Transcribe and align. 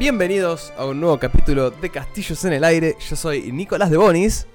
Bienvenidos 0.00 0.72
a 0.78 0.86
un 0.86 0.98
nuevo 0.98 1.18
capítulo 1.18 1.70
de 1.70 1.90
Castillos 1.90 2.42
en 2.46 2.54
el 2.54 2.64
Aire. 2.64 2.96
Yo 3.06 3.14
soy 3.16 3.52
Nicolás 3.52 3.90
de 3.90 3.98
Bonis. 3.98 4.46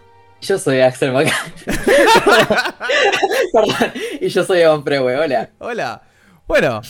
Yo 0.41 0.57
soy 0.57 0.79
Axel. 0.79 1.13
Perdón. 3.53 3.93
Y 4.21 4.29
yo 4.29 4.43
soy 4.43 4.61
Evan 4.61 4.83
Prewe. 4.83 5.15
Hola. 5.15 5.51
Hola. 5.59 6.01
Bueno, 6.47 6.81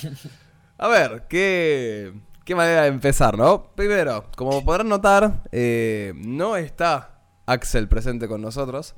a 0.77 0.87
ver, 0.87 1.25
qué, 1.27 2.13
qué 2.45 2.55
manera 2.55 2.83
de 2.83 2.87
empezar, 2.87 3.37
¿no? 3.37 3.71
Primero, 3.75 4.31
como 4.37 4.63
podrán 4.63 4.87
notar, 4.87 5.43
eh, 5.51 6.13
no 6.15 6.55
está 6.55 7.19
Axel 7.45 7.89
presente 7.89 8.29
con 8.29 8.41
nosotros. 8.41 8.95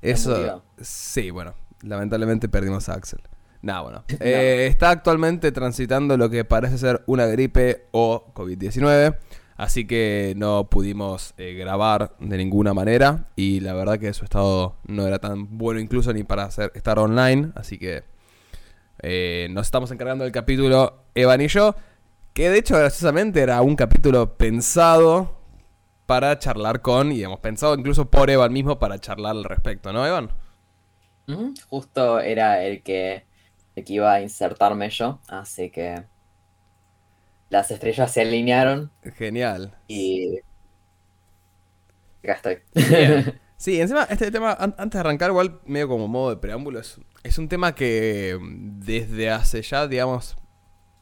Eso. 0.00 0.62
Sí, 0.80 1.30
bueno, 1.30 1.54
lamentablemente 1.82 2.48
perdimos 2.48 2.88
a 2.88 2.94
Axel. 2.94 3.20
Nah, 3.66 3.82
bueno. 3.82 4.04
Eh, 4.20 4.68
está 4.68 4.90
actualmente 4.90 5.50
transitando 5.50 6.16
lo 6.16 6.30
que 6.30 6.44
parece 6.44 6.78
ser 6.78 7.02
una 7.06 7.26
gripe 7.26 7.86
o 7.90 8.32
COVID-19. 8.32 9.18
Así 9.56 9.86
que 9.86 10.34
no 10.36 10.68
pudimos 10.70 11.34
eh, 11.36 11.54
grabar 11.54 12.14
de 12.20 12.36
ninguna 12.36 12.74
manera. 12.74 13.28
Y 13.34 13.58
la 13.60 13.74
verdad 13.74 13.98
que 13.98 14.12
su 14.14 14.24
estado 14.24 14.76
no 14.86 15.06
era 15.06 15.18
tan 15.18 15.58
bueno 15.58 15.80
incluso 15.80 16.12
ni 16.12 16.22
para 16.22 16.44
hacer, 16.44 16.70
estar 16.76 17.00
online. 17.00 17.50
Así 17.56 17.76
que 17.76 18.04
eh, 19.02 19.48
nos 19.50 19.66
estamos 19.66 19.90
encargando 19.90 20.22
del 20.22 20.32
capítulo 20.32 21.02
Evan 21.16 21.40
y 21.40 21.48
yo. 21.48 21.74
Que 22.34 22.50
de 22.50 22.58
hecho, 22.58 22.76
graciosamente, 22.76 23.40
era 23.40 23.60
un 23.62 23.74
capítulo 23.74 24.36
pensado 24.36 25.40
para 26.06 26.38
charlar 26.38 26.82
con. 26.82 27.10
Y 27.10 27.24
hemos 27.24 27.40
pensado 27.40 27.74
incluso 27.74 28.08
por 28.08 28.30
Evan 28.30 28.52
mismo 28.52 28.78
para 28.78 29.00
charlar 29.00 29.32
al 29.32 29.44
respecto, 29.44 29.92
¿no, 29.92 30.06
Evan? 30.06 30.30
Justo 31.68 32.20
era 32.20 32.62
el 32.62 32.82
que 32.84 33.24
que 33.84 33.92
iba 33.92 34.12
a 34.12 34.20
insertarme 34.20 34.90
yo, 34.90 35.20
así 35.28 35.70
que 35.70 36.04
las 37.50 37.70
estrellas 37.70 38.12
se 38.12 38.22
alinearon. 38.22 38.90
Genial. 39.16 39.76
Y 39.88 40.38
acá 42.22 42.34
estoy. 42.34 42.58
Sí, 43.58 43.80
encima 43.80 44.06
este 44.10 44.30
tema, 44.30 44.52
antes 44.52 44.90
de 44.90 44.98
arrancar, 44.98 45.30
igual 45.30 45.60
medio 45.64 45.88
como 45.88 46.08
modo 46.08 46.28
de 46.28 46.36
preámbulo, 46.36 46.78
es, 46.78 47.38
un 47.38 47.48
tema 47.48 47.74
que 47.74 48.38
desde 48.42 49.30
hace 49.30 49.62
ya, 49.62 49.88
digamos, 49.88 50.36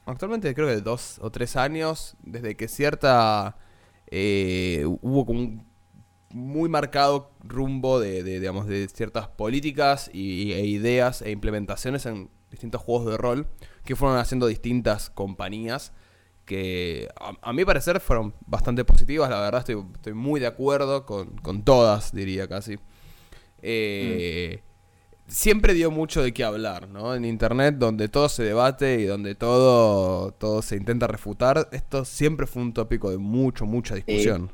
actualmente 0.06 0.54
creo 0.54 0.68
que 0.68 0.76
dos 0.76 1.18
o 1.20 1.30
tres 1.30 1.56
años, 1.56 2.16
desde 2.22 2.56
que 2.56 2.68
cierta... 2.68 3.56
Eh, 4.06 4.84
hubo 5.00 5.26
como 5.26 5.40
un 5.40 5.66
muy 6.30 6.68
marcado 6.68 7.32
rumbo 7.42 7.98
de, 7.98 8.22
digamos, 8.22 8.66
de 8.66 8.88
ciertas 8.88 9.28
políticas 9.28 10.10
y, 10.12 10.52
e 10.52 10.66
ideas 10.66 11.22
e 11.22 11.30
implementaciones 11.30 12.06
en 12.06 12.28
distintos 12.54 12.80
juegos 12.80 13.06
de 13.10 13.16
rol 13.16 13.46
que 13.84 13.96
fueron 13.96 14.18
haciendo 14.18 14.46
distintas 14.46 15.10
compañías 15.10 15.92
que 16.44 17.08
a, 17.16 17.52
mi 17.52 17.64
parecer 17.64 18.00
fueron 18.00 18.34
bastante 18.46 18.84
positivas, 18.84 19.30
la 19.30 19.40
verdad 19.40 19.60
estoy, 19.60 19.82
estoy 19.94 20.12
muy 20.12 20.40
de 20.40 20.46
acuerdo 20.46 21.06
con, 21.06 21.62
todas, 21.64 22.12
diría 22.12 22.48
casi. 22.48 22.78
Eh, 23.62 24.60
siempre 25.26 25.72
dio 25.72 25.90
mucho 25.90 26.22
de 26.22 26.34
qué 26.34 26.44
hablar, 26.44 26.88
¿no? 26.88 27.14
En 27.14 27.24
Internet, 27.24 27.76
donde 27.78 28.08
todo 28.08 28.28
se 28.28 28.42
debate 28.42 29.00
y 29.00 29.04
donde 29.04 29.34
todo, 29.34 30.32
todo 30.32 30.60
se 30.62 30.76
intenta 30.76 31.06
refutar, 31.06 31.68
esto 31.72 32.04
siempre 32.04 32.46
fue 32.46 32.62
un 32.62 32.74
tópico 32.74 33.10
de 33.10 33.18
mucho, 33.18 33.64
mucha 33.64 33.94
discusión. 33.94 34.52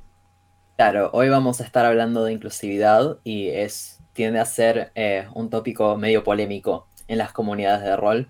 Claro, 0.76 1.10
hoy 1.12 1.28
vamos 1.28 1.60
a 1.60 1.64
estar 1.64 1.84
hablando 1.84 2.24
de 2.24 2.32
inclusividad 2.32 3.19
y 3.25 3.48
es 3.48 4.00
tiende 4.12 4.41
a 4.41 4.44
ser 4.44 4.91
eh, 4.94 5.26
un 5.34 5.50
tópico 5.50 5.96
medio 5.96 6.25
polémico 6.25 6.88
en 7.10 7.19
las 7.19 7.32
comunidades 7.32 7.82
de 7.82 7.97
rol. 7.97 8.28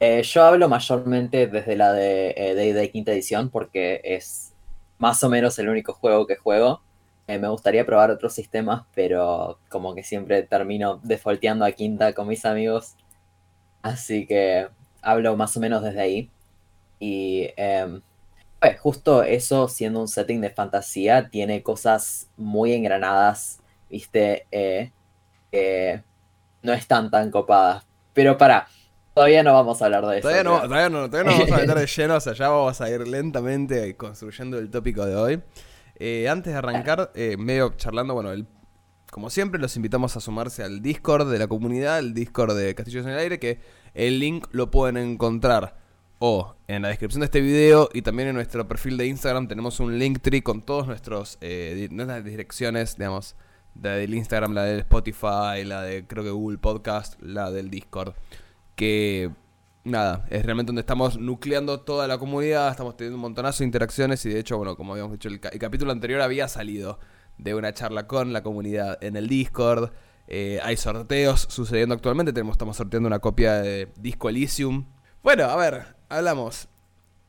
Eh, 0.00 0.22
yo 0.24 0.42
hablo 0.44 0.68
mayormente 0.68 1.46
desde 1.46 1.76
la 1.76 1.92
de 1.92 2.34
eh, 2.36 2.90
quinta 2.90 3.12
edición 3.12 3.50
porque 3.50 4.00
es 4.04 4.52
más 4.98 5.22
o 5.22 5.30
menos 5.30 5.58
el 5.60 5.68
único 5.68 5.92
juego 5.94 6.26
que 6.26 6.34
juego. 6.36 6.82
Eh, 7.28 7.38
me 7.38 7.48
gustaría 7.48 7.86
probar 7.86 8.10
otros 8.10 8.34
sistemas, 8.34 8.84
pero 8.94 9.58
como 9.68 9.94
que 9.94 10.02
siempre 10.02 10.42
termino 10.42 11.00
defaulteando 11.04 11.64
a 11.64 11.72
quinta 11.72 12.14
con 12.14 12.26
mis 12.26 12.44
amigos. 12.44 12.96
Así 13.82 14.26
que 14.26 14.68
hablo 15.02 15.36
más 15.36 15.56
o 15.56 15.60
menos 15.60 15.82
desde 15.82 16.00
ahí. 16.00 16.30
Y 16.98 17.48
pues, 18.60 18.80
justo 18.80 19.22
eso, 19.22 19.68
siendo 19.68 20.00
un 20.00 20.08
setting 20.08 20.40
de 20.40 20.50
fantasía, 20.50 21.28
tiene 21.30 21.62
cosas 21.62 22.28
muy 22.36 22.72
engranadas, 22.72 23.60
viste, 23.88 24.46
que 24.50 26.02
no 26.62 26.72
están 26.72 27.10
tan 27.10 27.30
copadas. 27.30 27.85
Pero 28.16 28.38
para, 28.38 28.66
todavía 29.12 29.42
no 29.42 29.52
vamos 29.52 29.82
a 29.82 29.84
hablar 29.84 30.06
de 30.06 30.18
eso. 30.18 30.22
Todavía 30.22 30.42
no, 30.42 30.62
todavía 30.62 30.88
no, 30.88 31.10
todavía 31.10 31.30
no 31.30 31.38
vamos 31.38 31.52
a 31.52 31.60
meter 31.60 31.78
de 31.78 31.86
lleno, 31.96 32.16
o 32.16 32.20
sea, 32.20 32.32
ya 32.32 32.48
vamos 32.48 32.80
a 32.80 32.88
ir 32.88 33.06
lentamente 33.06 33.94
construyendo 33.94 34.58
el 34.58 34.70
tópico 34.70 35.04
de 35.04 35.14
hoy. 35.14 35.42
Eh, 35.96 36.26
antes 36.26 36.54
de 36.54 36.58
arrancar, 36.58 37.12
eh, 37.14 37.36
medio 37.38 37.74
charlando, 37.76 38.14
bueno, 38.14 38.32
el, 38.32 38.46
como 39.10 39.28
siempre, 39.28 39.60
los 39.60 39.76
invitamos 39.76 40.16
a 40.16 40.20
sumarse 40.20 40.62
al 40.62 40.80
Discord 40.80 41.30
de 41.30 41.38
la 41.38 41.46
comunidad, 41.46 41.98
el 41.98 42.14
Discord 42.14 42.56
de 42.56 42.74
Castillos 42.74 43.04
en 43.04 43.12
el 43.12 43.18
Aire, 43.18 43.38
que 43.38 43.60
el 43.92 44.18
link 44.18 44.46
lo 44.50 44.70
pueden 44.70 44.96
encontrar 44.96 45.76
o 46.18 46.56
en 46.68 46.80
la 46.80 46.88
descripción 46.88 47.20
de 47.20 47.26
este 47.26 47.42
video 47.42 47.90
y 47.92 48.00
también 48.00 48.30
en 48.30 48.34
nuestro 48.34 48.66
perfil 48.66 48.96
de 48.96 49.06
Instagram 49.08 49.46
tenemos 49.46 49.78
un 49.78 49.98
link 49.98 50.20
tree 50.22 50.40
con 50.40 50.62
todos 50.62 50.86
nuestros 50.86 51.36
eh, 51.42 51.88
nuestras 51.90 52.24
direcciones, 52.24 52.96
digamos, 52.96 53.36
la 53.82 53.92
del 53.92 54.14
Instagram, 54.14 54.52
la 54.52 54.64
del 54.64 54.80
Spotify, 54.80 55.64
la 55.64 55.82
de 55.82 56.06
creo 56.06 56.24
que 56.24 56.30
Google 56.30 56.58
Podcast, 56.58 57.20
la 57.22 57.50
del 57.50 57.70
Discord. 57.70 58.14
Que 58.74 59.30
nada, 59.84 60.26
es 60.30 60.44
realmente 60.44 60.68
donde 60.70 60.80
estamos 60.80 61.18
nucleando 61.18 61.80
toda 61.80 62.06
la 62.06 62.18
comunidad, 62.18 62.70
estamos 62.70 62.96
teniendo 62.96 63.16
un 63.16 63.22
montonazo 63.22 63.60
de 63.60 63.66
interacciones 63.66 64.24
y 64.26 64.30
de 64.30 64.40
hecho, 64.40 64.58
bueno, 64.58 64.76
como 64.76 64.92
habíamos 64.92 65.12
dicho, 65.12 65.28
el, 65.28 65.40
capítulo 65.40 65.92
anterior 65.92 66.20
había 66.20 66.48
salido 66.48 66.98
de 67.38 67.54
una 67.54 67.72
charla 67.72 68.06
con 68.06 68.32
la 68.32 68.42
comunidad 68.42 69.02
en 69.02 69.16
el 69.16 69.28
Discord. 69.28 69.92
Eh, 70.28 70.58
hay 70.62 70.76
sorteos 70.76 71.46
sucediendo 71.48 71.94
actualmente, 71.94 72.32
tenemos, 72.32 72.54
estamos 72.54 72.76
sorteando 72.76 73.06
una 73.06 73.20
copia 73.20 73.54
de 73.54 73.92
Disco 73.96 74.28
Elysium. 74.28 74.86
Bueno, 75.22 75.44
a 75.44 75.56
ver, 75.56 75.96
hablamos. 76.08 76.68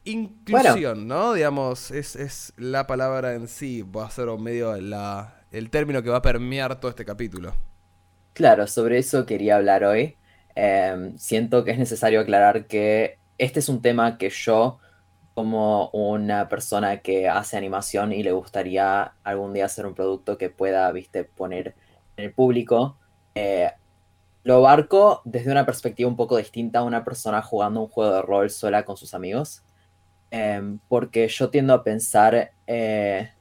Inclusión, 0.04 1.08
¿no? 1.08 1.34
Digamos, 1.34 1.92
es, 1.92 2.16
es 2.16 2.54
la 2.56 2.88
palabra 2.88 3.34
en 3.34 3.50
sí, 3.50 3.82
va 3.82 4.06
a 4.06 4.10
ser 4.10 4.30
medio 4.40 4.80
la, 4.80 5.37
el 5.52 5.70
término 5.70 6.04
que 6.04 6.10
va 6.10 6.18
a 6.18 6.22
permear 6.22 6.80
todo 6.80 6.90
este 6.90 7.06
capítulo. 7.06 7.54
Claro, 8.34 8.68
sobre 8.68 9.00
eso 9.00 9.26
quería 9.26 9.56
hablar 9.56 9.84
hoy. 9.84 10.16
Em, 10.56 11.18
siento 11.18 11.64
que 11.64 11.72
es 11.72 11.80
necesario 11.80 12.20
aclarar 12.20 12.68
que 12.68 13.18
este 13.38 13.60
es 13.60 13.70
un 13.70 13.82
tema 13.82 14.18
que 14.18 14.30
yo, 14.30 14.80
como 15.34 15.90
una 15.90 16.50
persona 16.50 16.98
que 16.98 17.30
hace 17.30 17.58
animación 17.58 18.12
y 18.12 18.24
le 18.24 18.32
gustaría 18.32 19.14
algún 19.24 19.54
día 19.54 19.66
hacer 19.66 19.86
un 19.86 19.94
producto 19.94 20.38
que 20.38 20.50
pueda, 20.50 20.92
viste, 20.92 21.24
poner 21.24 21.76
en 22.18 22.26
el 22.26 22.34
público, 22.34 22.98
eh, 23.36 23.72
lo 24.44 24.56
abarco 24.56 25.22
desde 25.26 25.52
una 25.52 25.66
perspectiva 25.66 26.10
un 26.10 26.16
poco 26.16 26.38
distinta 26.38 26.80
a 26.80 26.84
una 26.84 27.04
persona 27.04 27.42
jugando 27.42 27.82
un 27.82 27.88
juego 27.88 28.14
de 28.14 28.22
rol 28.22 28.50
sola 28.50 28.86
con 28.86 28.98
sus 28.98 29.14
amigos. 29.14 29.64
Em, 30.32 30.80
porque 30.90 31.28
yo 31.28 31.50
tiendo 31.50 31.74
a 31.74 31.84
pensar 31.84 32.52
eh, 32.66 33.32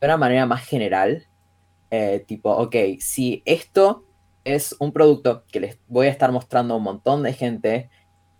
de 0.00 0.06
una 0.06 0.16
manera 0.16 0.46
más 0.46 0.64
general 0.64 1.26
eh, 1.96 2.24
tipo, 2.26 2.50
ok, 2.50 2.74
si 2.98 3.40
esto 3.44 4.04
es 4.42 4.74
un 4.80 4.92
producto 4.92 5.44
que 5.52 5.60
les 5.60 5.78
voy 5.86 6.08
a 6.08 6.10
estar 6.10 6.32
mostrando 6.32 6.74
a 6.74 6.76
un 6.78 6.82
montón 6.82 7.22
de 7.22 7.32
gente 7.32 7.88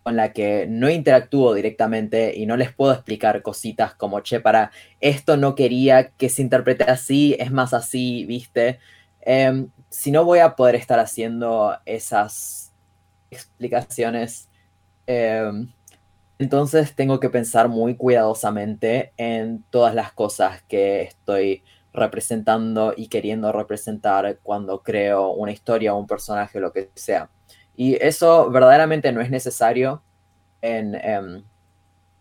con 0.03 0.17
la 0.17 0.33
que 0.33 0.67
no 0.67 0.89
interactúo 0.89 1.53
directamente 1.53 2.35
y 2.35 2.45
no 2.47 2.57
les 2.57 2.73
puedo 2.73 2.91
explicar 2.91 3.41
cositas 3.41 3.95
como, 3.95 4.19
che, 4.19 4.41
para 4.41 4.71
esto 4.99 5.37
no 5.37 5.55
quería 5.55 6.09
que 6.09 6.27
se 6.27 6.41
interprete 6.41 6.83
así, 6.83 7.37
es 7.39 7.49
más 7.49 7.73
así, 7.73 8.25
viste. 8.25 8.79
Em, 9.21 9.69
si 9.89 10.11
no 10.11 10.25
voy 10.25 10.39
a 10.39 10.57
poder 10.57 10.75
estar 10.75 10.99
haciendo 10.99 11.77
esas 11.85 12.73
explicaciones, 13.31 14.49
em, 15.07 15.69
entonces 16.39 16.93
tengo 16.93 17.21
que 17.21 17.29
pensar 17.29 17.69
muy 17.69 17.95
cuidadosamente 17.95 19.13
en 19.15 19.63
todas 19.69 19.95
las 19.95 20.11
cosas 20.11 20.61
que 20.63 21.03
estoy 21.03 21.63
representando 21.95 22.93
y 22.95 23.07
queriendo 23.07 23.51
representar 23.51 24.39
cuando 24.43 24.83
creo 24.83 25.31
una 25.31 25.51
historia 25.51 25.93
o 25.93 25.99
un 25.99 26.07
personaje 26.07 26.57
o 26.57 26.61
lo 26.61 26.73
que 26.73 26.89
sea. 26.95 27.29
Y 27.75 27.95
eso 28.03 28.49
verdaderamente 28.51 29.11
no 29.11 29.21
es 29.21 29.29
necesario 29.29 30.03
en, 30.61 30.95
em, 30.95 31.43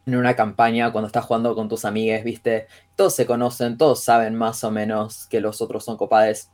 en, 0.07 0.17
una 0.17 0.37
campaña 0.37 0.93
cuando 0.93 1.07
estás 1.07 1.25
jugando 1.25 1.55
con 1.55 1.69
tus 1.69 1.85
amigues, 1.85 2.25
¿viste? 2.25 2.67
Todos 2.97 3.15
se 3.15 3.27
conocen, 3.27 3.79
todos 3.79 4.03
saben 4.03 4.35
más 4.35 4.65
o 4.65 4.71
menos 4.71 5.27
que 5.29 5.41
los 5.41 5.61
otros 5.61 5.85
son 5.85 5.97
copades. 5.97 6.51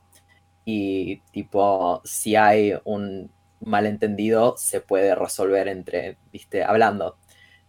Y 0.64 1.20
tipo, 1.32 2.02
si 2.05 2.37
hay 2.37 2.75
un 2.84 3.31
malentendido, 3.61 4.56
se 4.56 4.81
puede 4.81 5.14
resolver 5.14 5.69
entre, 5.69 6.19
¿viste? 6.32 6.64
Hablando. 6.64 7.16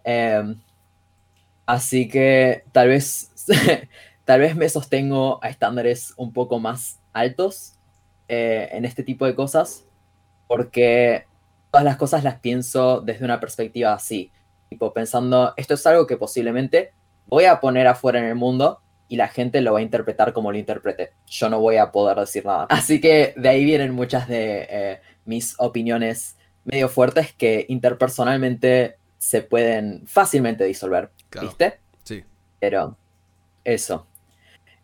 Em, 0.03 0.61
así 1.65 2.07
que 2.09 2.63
tal 2.71 2.89
vez 2.89 3.31
Tal 4.25 4.39
vez 4.39 4.55
me 4.55 4.69
sostengo 4.69 5.39
a 5.43 5.49
estándares 5.49 6.13
un 6.17 6.33
poco 6.33 6.59
más 6.59 6.99
altos 7.13 7.73
eh, 8.27 8.69
en 8.71 8.85
este 8.85 9.03
tipo 9.03 9.25
de 9.25 9.35
cosas, 9.35 9.85
porque 10.47 11.25
todas 11.71 11.83
las 11.83 11.97
cosas 11.97 12.23
las 12.23 12.39
pienso 12.39 13.01
desde 13.01 13.25
una 13.25 13.39
perspectiva 13.39 13.93
así, 13.93 14.31
tipo 14.69 14.93
pensando, 14.93 15.53
esto 15.57 15.73
es 15.73 15.85
algo 15.87 16.07
que 16.07 16.17
posiblemente 16.17 16.93
voy 17.27 17.45
a 17.45 17.59
poner 17.59 17.87
afuera 17.87 18.19
en 18.19 18.25
el 18.25 18.35
mundo 18.35 18.81
y 19.07 19.17
la 19.17 19.27
gente 19.27 19.59
lo 19.59 19.73
va 19.73 19.79
a 19.79 19.81
interpretar 19.81 20.31
como 20.31 20.51
lo 20.51 20.57
interprete. 20.57 21.11
Yo 21.27 21.49
no 21.49 21.59
voy 21.59 21.77
a 21.77 21.91
poder 21.91 22.17
decir 22.17 22.45
nada. 22.45 22.65
Así 22.69 23.01
que 23.01 23.33
de 23.35 23.49
ahí 23.49 23.65
vienen 23.65 23.93
muchas 23.93 24.27
de 24.27 24.67
eh, 24.69 25.01
mis 25.25 25.55
opiniones 25.57 26.37
medio 26.63 26.87
fuertes 26.87 27.33
que 27.33 27.65
interpersonalmente 27.67 28.95
se 29.17 29.41
pueden 29.41 30.07
fácilmente 30.07 30.63
disolver. 30.63 31.11
¿Viste? 31.41 31.79
Sí. 32.03 32.23
Pero 32.59 32.95
eso. 33.63 34.07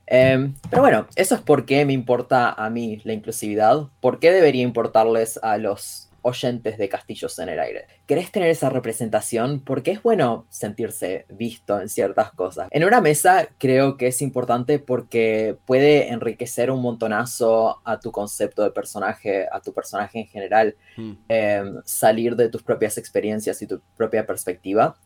Em, 0.07 0.55
pero 0.69 0.81
bueno, 0.81 1.07
eso 1.15 1.35
es 1.35 1.41
por 1.41 1.65
qué 1.65 1.85
me 1.85 1.93
importa 1.93 2.51
a 2.51 2.69
mí 2.69 3.01
la 3.03 3.13
inclusividad. 3.13 3.87
¿Por 3.99 4.19
qué 4.19 4.31
debería 4.31 4.63
importarles 4.63 5.39
a 5.43 5.57
los 5.57 6.07
oyentes 6.27 6.77
de 6.77 6.89
Castillos 6.89 7.39
en 7.39 7.49
el 7.49 7.59
Aire. 7.59 7.85
¿Querés 8.05 8.31
tener 8.31 8.49
esa 8.49 8.69
representación? 8.69 9.61
Porque 9.61 9.91
es 9.91 10.03
bueno 10.03 10.45
sentirse 10.49 11.25
visto 11.29 11.79
en 11.79 11.87
ciertas 11.87 12.31
cosas. 12.31 12.67
En 12.71 12.83
una 12.83 12.99
mesa 13.01 13.47
creo 13.57 13.97
que 13.97 14.07
es 14.07 14.21
importante 14.21 14.77
porque 14.77 15.57
puede 15.65 16.09
enriquecer 16.09 16.69
un 16.69 16.81
montonazo 16.81 17.81
a 17.85 17.99
tu 17.99 18.11
concepto 18.11 18.63
de 18.63 18.71
personaje, 18.71 19.47
a 19.51 19.61
tu 19.61 19.73
personaje 19.73 20.19
en 20.19 20.27
general, 20.27 20.75
hmm. 20.97 21.13
em, 21.29 21.81
salir 21.85 22.35
de 22.35 22.49
tus 22.49 22.61
propias 22.61 22.97
experiencias 22.97 23.61
y 23.61 23.67
tu 23.67 23.81
propia 23.95 24.25
perspectiva. 24.25 24.97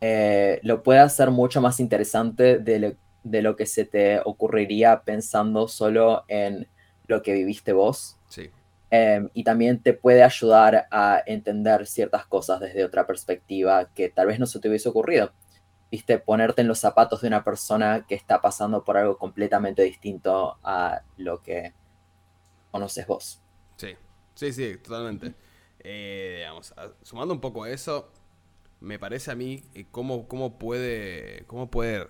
Eh, 0.00 0.60
lo 0.62 0.84
puede 0.84 1.00
hacer 1.00 1.32
mucho 1.32 1.60
más 1.60 1.80
interesante 1.80 2.58
de 2.58 2.96
de 3.22 3.42
lo 3.42 3.56
que 3.56 3.66
se 3.66 3.84
te 3.84 4.20
ocurriría 4.24 5.02
pensando 5.02 5.68
solo 5.68 6.24
en 6.28 6.68
lo 7.06 7.22
que 7.22 7.32
viviste 7.32 7.72
vos. 7.72 8.16
Sí. 8.28 8.50
Em, 8.90 9.28
y 9.34 9.44
también 9.44 9.82
te 9.82 9.92
puede 9.92 10.22
ayudar 10.22 10.86
a 10.90 11.22
entender 11.26 11.86
ciertas 11.86 12.26
cosas 12.26 12.60
desde 12.60 12.84
otra 12.84 13.06
perspectiva 13.06 13.90
que 13.92 14.08
tal 14.08 14.28
vez 14.28 14.38
no 14.38 14.46
se 14.46 14.60
te 14.60 14.68
hubiese 14.68 14.88
ocurrido. 14.88 15.32
Viste, 15.90 16.18
ponerte 16.18 16.62
en 16.62 16.68
los 16.68 16.78
zapatos 16.78 17.20
de 17.20 17.28
una 17.28 17.44
persona 17.44 18.06
que 18.06 18.14
está 18.14 18.40
pasando 18.40 18.84
por 18.84 18.96
algo 18.96 19.18
completamente 19.18 19.82
distinto 19.82 20.58
a 20.62 21.02
lo 21.16 21.42
que 21.42 21.72
conoces 22.70 23.06
vos. 23.06 23.40
Sí, 23.76 23.96
sí, 24.34 24.52
sí, 24.52 24.76
totalmente. 24.78 25.34
Eh, 25.80 26.36
digamos, 26.38 26.74
sumando 27.02 27.32
un 27.34 27.40
poco 27.40 27.64
a 27.64 27.70
eso, 27.70 28.10
me 28.80 28.98
parece 28.98 29.30
a 29.30 29.34
mí 29.34 29.62
eh, 29.74 29.86
cómo, 29.90 30.28
cómo, 30.28 30.58
puede, 30.58 31.44
cómo 31.46 31.70
puede 31.70 32.08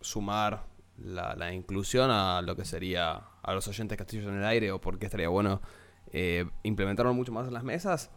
sumar 0.00 0.64
la, 0.98 1.52
inclusión 1.52 2.10
a 2.10 2.42
lo 2.42 2.56
que 2.56 2.64
sería 2.64 3.22
a 3.42 3.54
los 3.54 3.68
oyentes 3.68 3.96
castillos 3.96 4.26
en 4.26 4.38
el 4.38 4.44
aire 4.44 4.72
o 4.72 4.80
por 4.80 4.98
qué 4.98 5.06
estaría 5.06 5.28
bueno 5.28 5.60
eh, 6.12 6.46
implementarlo 6.62 7.14
mucho 7.14 7.32
más 7.32 7.46
en 7.46 7.54
las 7.54 7.64
mesas, 7.64 8.10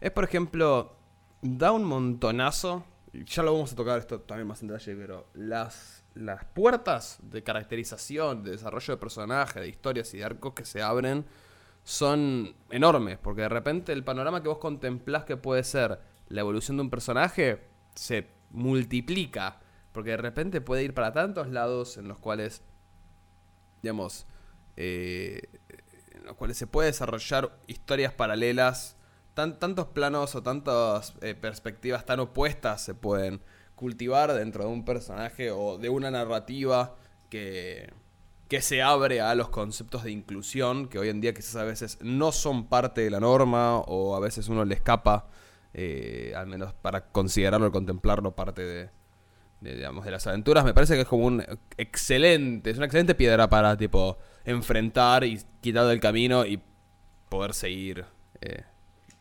es 0.00 0.10
por 0.10 0.24
ejemplo, 0.24 0.96
da 1.42 1.72
un 1.72 1.84
montonazo, 1.84 2.84
ya 3.12 3.42
lo 3.42 3.52
vamos 3.52 3.72
a 3.72 3.76
tocar 3.76 3.98
esto 3.98 4.20
también 4.20 4.48
más 4.48 4.62
en 4.62 4.68
detalle, 4.68 4.96
pero 4.96 5.26
las, 5.34 6.04
las 6.14 6.44
puertas 6.44 7.18
de 7.22 7.42
caracterización, 7.42 8.42
de 8.42 8.52
desarrollo 8.52 8.94
de 8.94 9.00
personaje, 9.00 9.60
de 9.60 9.68
historias 9.68 10.12
y 10.14 10.18
de 10.18 10.24
arcos 10.24 10.54
que 10.54 10.64
se 10.64 10.82
abren 10.82 11.24
son 11.84 12.54
enormes, 12.70 13.18
porque 13.18 13.42
de 13.42 13.48
repente 13.48 13.92
el 13.92 14.04
panorama 14.04 14.42
que 14.42 14.48
vos 14.48 14.58
contemplás 14.58 15.24
que 15.24 15.36
puede 15.36 15.64
ser 15.64 16.00
la 16.28 16.40
evolución 16.40 16.76
de 16.76 16.82
un 16.82 16.90
personaje 16.90 17.60
se 17.94 18.28
multiplica, 18.50 19.60
porque 19.92 20.10
de 20.10 20.16
repente 20.16 20.60
puede 20.60 20.84
ir 20.84 20.94
para 20.94 21.12
tantos 21.12 21.48
lados 21.48 21.96
en 21.96 22.08
los 22.08 22.18
cuales, 22.18 22.62
digamos, 23.82 24.26
eh, 24.76 25.42
los 26.24 26.36
cuales 26.36 26.56
se 26.56 26.66
puede 26.66 26.88
desarrollar 26.88 27.58
historias 27.66 28.12
paralelas, 28.12 28.96
tantos 29.34 29.86
planos 29.88 30.34
o 30.34 30.42
tantas 30.42 31.14
eh, 31.22 31.34
perspectivas 31.34 32.04
tan 32.04 32.20
opuestas 32.20 32.82
se 32.82 32.94
pueden 32.94 33.40
cultivar 33.74 34.32
dentro 34.34 34.64
de 34.64 34.70
un 34.70 34.84
personaje 34.84 35.50
o 35.50 35.78
de 35.78 35.88
una 35.88 36.10
narrativa 36.10 36.96
que, 37.30 37.90
que 38.48 38.60
se 38.60 38.82
abre 38.82 39.22
a 39.22 39.34
los 39.34 39.48
conceptos 39.48 40.04
de 40.04 40.10
inclusión, 40.10 40.88
que 40.88 40.98
hoy 40.98 41.08
en 41.08 41.20
día 41.20 41.32
quizás 41.32 41.56
a 41.56 41.64
veces 41.64 41.98
no 42.02 42.32
son 42.32 42.66
parte 42.66 43.00
de 43.00 43.10
la 43.10 43.20
norma 43.20 43.78
o 43.78 44.14
a 44.14 44.20
veces 44.20 44.48
uno 44.48 44.64
le 44.64 44.74
escapa, 44.74 45.28
eh, 45.72 46.34
al 46.36 46.46
menos 46.46 46.74
para 46.74 47.06
considerarlo 47.06 47.72
contemplarlo 47.72 48.34
parte 48.34 48.62
de, 48.62 48.90
digamos, 49.60 50.04
de 50.04 50.10
las 50.10 50.26
aventuras, 50.26 50.64
me 50.64 50.74
parece 50.74 50.94
que 50.94 51.02
es 51.02 51.06
como 51.08 51.26
un 51.26 51.44
excelente, 51.76 52.70
es 52.70 52.76
una 52.76 52.86
excelente 52.86 53.14
piedra 53.14 53.48
para 53.48 53.76
tipo 53.76 54.18
enfrentar 54.44 55.24
y 55.24 55.40
quitar 55.60 55.86
del 55.86 56.00
camino 56.00 56.46
y 56.46 56.60
poder 57.28 57.52
seguir 57.52 58.06
eh, 58.40 58.64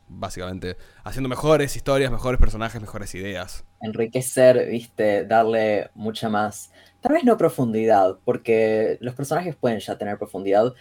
básicamente 0.07 0.77
haciendo 1.03 1.29
mejores 1.29 1.75
historias, 1.75 2.11
mejores 2.11 2.39
personajes, 2.39 2.81
mejores 2.81 3.13
ideas. 3.15 3.65
Enriquecer, 3.81 4.69
viste, 4.69 5.25
darle 5.25 5.89
mucha 5.93 6.29
más, 6.29 6.71
tal 7.01 7.13
vez 7.13 7.23
no 7.23 7.37
profundidad, 7.37 8.17
porque 8.23 8.97
los 9.01 9.15
personajes 9.15 9.55
pueden 9.55 9.79
ya 9.79 9.97
tener 9.97 10.17
profundidad, 10.17 10.73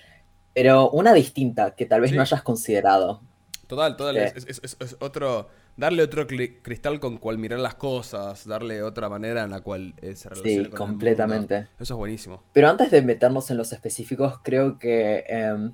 pero 0.54 0.90
una 0.90 1.12
distinta 1.12 1.74
que 1.74 1.86
tal 1.86 2.00
vez 2.00 2.12
no 2.12 2.22
hayas 2.22 2.42
considerado. 2.42 3.20
Total, 3.66 3.96
total, 3.96 4.16
es 4.16 4.96
otro 5.00 5.48
darle 5.78 6.02
otro 6.02 6.26
cristal 6.26 6.98
con 6.98 7.18
cual 7.18 7.38
mirar 7.38 7.60
las 7.60 7.76
cosas, 7.76 8.44
darle 8.46 8.82
otra 8.82 9.08
manera 9.08 9.44
en 9.44 9.50
la 9.50 9.60
cual 9.60 9.94
eh, 10.02 10.16
se 10.16 10.28
relaciona. 10.28 10.64
Sí, 10.64 10.70
completamente. 10.70 11.68
Eso 11.78 11.94
es 11.94 11.98
buenísimo. 11.98 12.42
Pero 12.52 12.68
antes 12.68 12.90
de 12.90 13.00
meternos 13.00 13.50
en 13.52 13.56
los 13.56 13.72
específicos, 13.72 14.40
creo 14.42 14.76
que 14.76 15.24
em, 15.28 15.72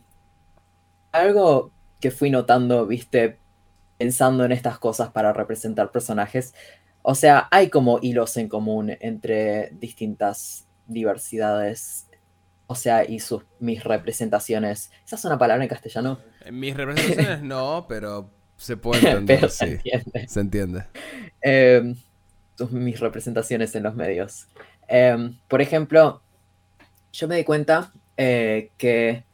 algo 1.11 1.73
que 2.01 2.11
fui 2.11 2.31
notando, 2.31 2.87
viste, 2.87 3.39
pensando 3.97 4.45
en 4.45 4.53
estas 4.53 4.79
cosas 4.79 5.11
para 5.11 5.33
representar 5.33 5.91
personajes, 5.91 6.55
o 7.01 7.15
sea, 7.15 7.49
hay 7.51 7.71
como 7.71 7.99
hilos 8.03 8.37
en 8.37 8.51
común 8.51 8.95
entre 9.01 9.71
distintas 9.73 10.69
diversidades. 10.87 12.09
O 12.67 12.75
sea, 12.75 13.09
y 13.09 13.21
sus, 13.21 13.45
mis 13.59 13.85
representaciones. 13.85 14.91
¿Esa 15.07 15.17
es 15.17 15.25
una 15.25 15.39
palabra 15.39 15.65
en 15.65 15.71
castellano? 15.71 16.19
mis 16.53 16.77
representaciones 16.77 17.43
no, 17.43 17.87
pero 17.89 18.31
se 18.57 18.77
puede 18.77 19.09
entender, 19.11 19.51
sí. 19.51 19.79
Se 20.27 20.41
entiende. 20.41 20.85
Em, 21.41 21.97
mis 22.71 23.01
representaciones 23.01 23.75
en 23.75 23.83
los 23.83 23.95
medios. 23.95 24.47
Em, 24.89 25.37
por 25.49 25.61
ejemplo, 25.61 26.23
yo 27.13 27.29
me 27.29 27.37
di 27.37 27.45
cuenta 27.45 27.93
eh, 28.17 28.71
que 28.77 29.25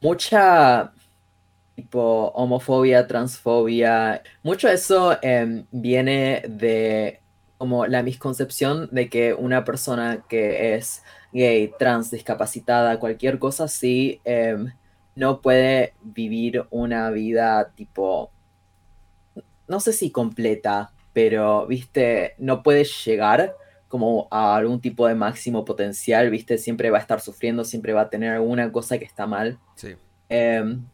mucha 0.00 0.92
tipo 1.76 2.30
homofobia, 2.34 3.06
transfobia, 3.06 4.22
mucho 4.42 4.68
de 4.68 4.74
eso 4.74 5.18
em, 5.22 5.64
viene 5.70 6.42
de 6.46 7.20
como 7.56 7.86
la 7.86 8.02
misconcepción 8.02 8.88
de 8.90 9.08
que 9.08 9.34
una 9.34 9.64
persona 9.64 10.24
que 10.28 10.74
es 10.74 11.02
gay, 11.32 11.72
trans, 11.78 12.10
discapacitada, 12.10 12.98
cualquier 12.98 13.38
cosa 13.38 13.64
así, 13.64 14.20
no 15.14 15.40
puede 15.40 15.94
vivir 16.02 16.64
una 16.70 17.10
vida 17.10 17.72
tipo, 17.74 18.30
no 19.68 19.80
sé 19.80 19.92
si 19.92 20.10
completa, 20.10 20.92
pero, 21.12 21.66
viste, 21.66 22.34
no 22.38 22.62
puede 22.62 22.84
llegar 22.84 23.54
como 23.88 24.28
a 24.30 24.54
algún 24.54 24.80
tipo 24.80 25.08
de 25.08 25.16
máximo 25.16 25.64
potencial, 25.64 26.30
viste, 26.30 26.58
siempre 26.58 26.90
va 26.90 26.98
a 26.98 27.00
estar 27.00 27.20
sufriendo, 27.20 27.64
siempre 27.64 27.92
va 27.92 28.02
a 28.02 28.10
tener 28.10 28.32
alguna 28.32 28.70
cosa 28.70 28.98
que 28.98 29.04
está 29.04 29.26
mal. 29.26 29.58
Sí. 29.74 29.96
Em, 30.28 30.84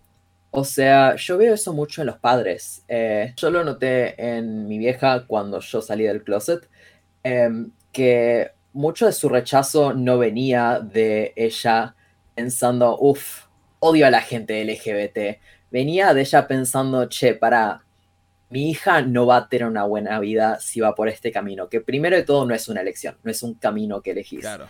o 0.51 0.65
sea, 0.65 1.15
yo 1.17 1.37
veo 1.37 1.53
eso 1.53 1.75
mucho 1.75 2.01
en 2.01 2.07
los 2.07 2.17
padres. 2.17 2.83
Eh, 2.89 3.35
yo 3.37 3.51
lo 3.51 3.63
noté 3.65 4.15
en 4.19 4.67
mi 4.67 4.79
vieja 4.79 5.27
cuando 5.27 5.61
yo 5.61 5.83
salí 5.83 6.05
del 6.05 6.25
closet, 6.25 6.67
em, 7.23 7.71
que 7.93 8.53
mucho 8.73 9.05
de 9.05 9.13
su 9.13 9.29
rechazo 9.29 9.93
no 9.93 10.17
venía 10.17 10.81
de 10.81 11.35
ella 11.37 11.95
pensando, 12.35 12.97
uff, 12.99 13.46
odio 13.79 14.07
a 14.07 14.11
la 14.11 14.21
gente 14.21 14.65
LGBT. 14.65 15.41
Venía 15.71 16.15
de 16.15 16.21
ella 16.23 16.47
pensando, 16.47 17.09
che, 17.09 17.35
para, 17.35 17.87
mi 18.51 18.71
hija 18.71 19.03
no 19.03 19.27
va 19.27 19.37
a 19.39 19.49
tener 19.49 19.67
una 19.67 19.85
buena 19.85 20.19
vida 20.21 20.59
si 20.61 20.81
va 20.81 20.95
por 20.95 21.09
este 21.09 21.33
camino, 21.33 21.69
que 21.69 21.81
primero 21.81 22.17
de 22.17 22.23
todo 22.23 22.47
no 22.47 22.55
es 22.55 22.69
una 22.69 22.81
elección, 22.81 23.17
no 23.23 23.31
es 23.31 23.43
un 23.43 23.55
camino 23.55 24.01
que 24.03 24.13
elegís. 24.13 24.41
Claro. 24.41 24.69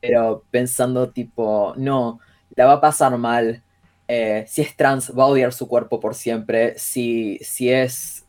Pero 0.00 0.44
pensando 0.50 1.10
tipo, 1.10 1.74
no, 1.76 2.20
la 2.54 2.66
va 2.66 2.74
a 2.74 2.80
pasar 2.80 3.16
mal. 3.18 3.62
Eh, 4.06 4.44
si 4.48 4.62
es 4.62 4.74
trans, 4.74 5.12
va 5.16 5.24
a 5.24 5.26
odiar 5.26 5.52
su 5.52 5.68
cuerpo 5.68 6.00
por 6.00 6.14
siempre. 6.14 6.78
Si, 6.78 7.38
si 7.42 7.70
es 7.70 8.24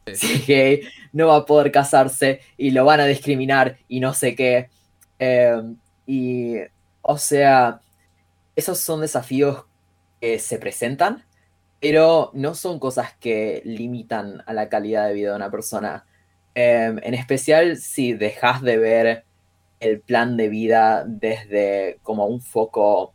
gay, 0.48 0.82
no 1.14 1.28
va 1.28 1.38
a 1.38 1.46
poder 1.46 1.72
casarse 1.72 2.42
y 2.58 2.72
lo 2.72 2.84
van 2.84 3.00
a 3.00 3.06
discriminar 3.06 3.78
y 3.88 4.00
no 4.00 4.14
sé 4.14 4.36
qué. 4.36 4.70
Eh, 5.20 5.62
y, 6.06 6.56
o 7.02 7.18
sea, 7.18 7.80
esos 8.56 8.80
son 8.80 9.02
desafíos 9.02 9.64
que 10.22 10.40
se 10.40 10.60
presentan, 10.60 11.26
pero 11.80 12.32
no 12.34 12.56
son 12.56 12.80
cosas 12.80 13.16
que 13.20 13.62
limitan 13.66 14.44
a 14.46 14.54
la 14.54 14.70
calidad 14.70 15.08
de 15.08 15.14
vida 15.14 15.32
de 15.32 15.36
una 15.38 15.52
persona. 15.52 16.06
Em, 16.56 17.00
en 17.04 17.14
especial 17.14 17.78
si 17.78 18.14
dejas 18.14 18.62
de 18.62 18.78
ver 18.78 19.26
el 19.80 20.02
plan 20.02 20.36
de 20.38 20.50
vida 20.50 21.06
desde 21.08 22.00
como 22.04 22.26
un 22.28 22.42
foco 22.42 23.14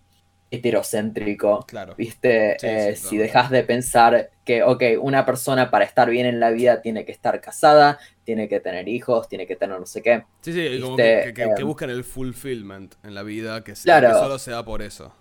heterocéntrico. 0.50 1.64
Claro. 1.66 1.94
¿Viste? 1.96 2.56
Sí, 2.58 2.66
Eh, 2.66 2.96
sí, 2.96 3.08
si 3.08 3.18
dejas 3.18 3.50
de 3.50 3.64
pensar 3.64 4.30
que, 4.44 4.62
ok, 4.62 4.82
una 5.00 5.26
persona 5.26 5.70
para 5.70 5.84
estar 5.84 6.08
bien 6.10 6.26
en 6.26 6.40
la 6.40 6.50
vida 6.50 6.80
tiene 6.80 7.04
que 7.04 7.12
estar 7.12 7.40
casada, 7.40 7.98
tiene 8.24 8.48
que 8.48 8.60
tener 8.60 8.88
hijos, 8.88 9.28
tiene 9.28 9.46
que 9.46 9.56
tener 9.56 9.78
no 9.80 9.86
sé 9.86 10.00
qué. 10.02 10.24
Sí, 10.42 10.52
sí, 10.52 10.80
como 10.80 10.96
que, 10.96 11.02
que- 11.24 11.34
que- 11.34 11.54
que 11.54 11.62
em, 11.62 11.66
buscan 11.66 11.90
el 11.90 12.04
fulfillment 12.04 12.94
en 13.02 13.14
la 13.14 13.22
vida, 13.22 13.62
que, 13.64 13.74
se- 13.74 13.84
Claro. 13.84 14.08
que 14.08 14.14
solo 14.14 14.38
se 14.38 14.52
da 14.52 14.64
por 14.64 14.80
eso. 14.82 15.12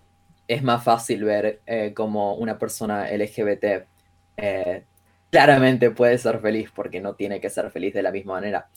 Es 0.48 0.64
más 0.64 0.84
fácil 0.84 1.24
ver 1.24 1.62
eh, 1.66 1.94
como 1.94 2.36
una 2.36 2.58
persona 2.58 3.10
LGBT 3.10 3.86
eh, 4.38 4.84
claramente 5.30 5.92
puede 5.92 6.18
ser 6.18 6.40
feliz 6.40 6.70
porque 6.74 7.02
no 7.02 7.16
tiene 7.16 7.40
que 7.42 7.50
ser 7.50 7.72
feliz 7.72 7.94
de 7.94 8.04
la 8.04 8.12
misma 8.12 8.34
manera. 8.34 8.70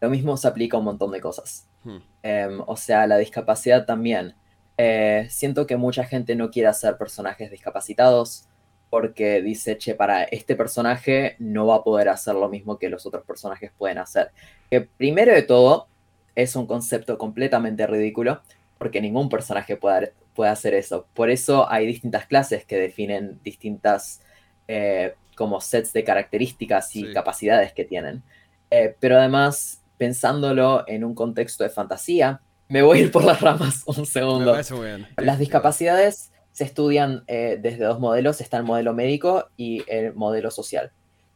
Lo 0.00 0.10
mismo 0.10 0.36
se 0.36 0.48
aplica 0.48 0.76
a 0.76 0.80
un 0.80 0.86
montón 0.86 1.12
de 1.12 1.20
cosas. 1.20 1.68
Hmm. 1.84 1.98
Em, 2.22 2.60
o 2.66 2.76
sea, 2.76 3.06
la 3.06 3.18
discapacidad 3.18 3.86
también. 3.86 4.34
Eh, 4.76 5.26
siento 5.28 5.66
que 5.66 5.76
mucha 5.76 6.04
gente 6.04 6.34
no 6.34 6.50
quiere 6.50 6.68
hacer 6.68 6.96
personajes 6.96 7.50
discapacitados 7.50 8.48
porque 8.88 9.40
dice, 9.42 9.78
che, 9.78 9.94
para 9.94 10.24
este 10.24 10.56
personaje 10.56 11.36
no 11.38 11.66
va 11.66 11.76
a 11.76 11.84
poder 11.84 12.08
hacer 12.08 12.34
lo 12.34 12.48
mismo 12.48 12.78
que 12.78 12.88
los 12.88 13.06
otros 13.06 13.24
personajes 13.24 13.70
pueden 13.76 13.98
hacer. 13.98 14.32
Que 14.68 14.80
primero 14.80 15.32
de 15.32 15.42
todo 15.42 15.86
es 16.34 16.56
un 16.56 16.66
concepto 16.66 17.18
completamente 17.18 17.86
ridículo 17.86 18.40
porque 18.80 19.02
ningún 19.02 19.28
personaje 19.28 19.76
puede, 19.76 20.14
puede 20.34 20.50
hacer 20.50 20.72
eso. 20.72 21.06
Por 21.12 21.28
eso 21.28 21.70
hay 21.70 21.86
distintas 21.86 22.26
clases 22.26 22.64
que 22.64 22.78
definen 22.78 23.38
distintas 23.44 24.22
eh, 24.68 25.14
como 25.36 25.60
sets 25.60 25.92
de 25.92 26.02
características 26.02 26.96
y 26.96 27.04
Sí. 27.08 27.12
capacidades 27.12 27.74
que 27.74 27.84
tienen. 27.84 28.22
Eh, 28.70 28.96
pero 28.98 29.18
además, 29.18 29.82
pensándolo 29.98 30.84
en 30.88 31.04
un 31.04 31.14
contexto 31.14 31.62
de 31.62 31.68
fantasía, 31.70 32.40
me 32.68 32.80
voy 32.80 32.98
a 32.98 33.02
ir 33.02 33.12
por 33.12 33.22
las 33.24 33.42
ramas 33.42 33.82
un 33.86 34.06
segundo. 34.06 34.54
Las 34.54 34.68
Sí, 34.68 35.40
discapacidades 35.40 36.32
se 36.52 36.64
estudian 36.64 37.22
eh, 37.26 37.58
desde 37.60 37.84
dos 37.84 38.00
modelos, 38.00 38.40
está 38.40 38.56
el 38.56 38.62
modelo 38.64 38.94
médico 38.94 39.50
y 39.58 39.84
el 39.88 40.14
modelo 40.14 40.50
social. 40.50 40.90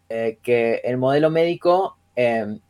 Que 0.09 0.81
el 0.85 0.97
modelo 0.97 1.29
médico 1.29 1.99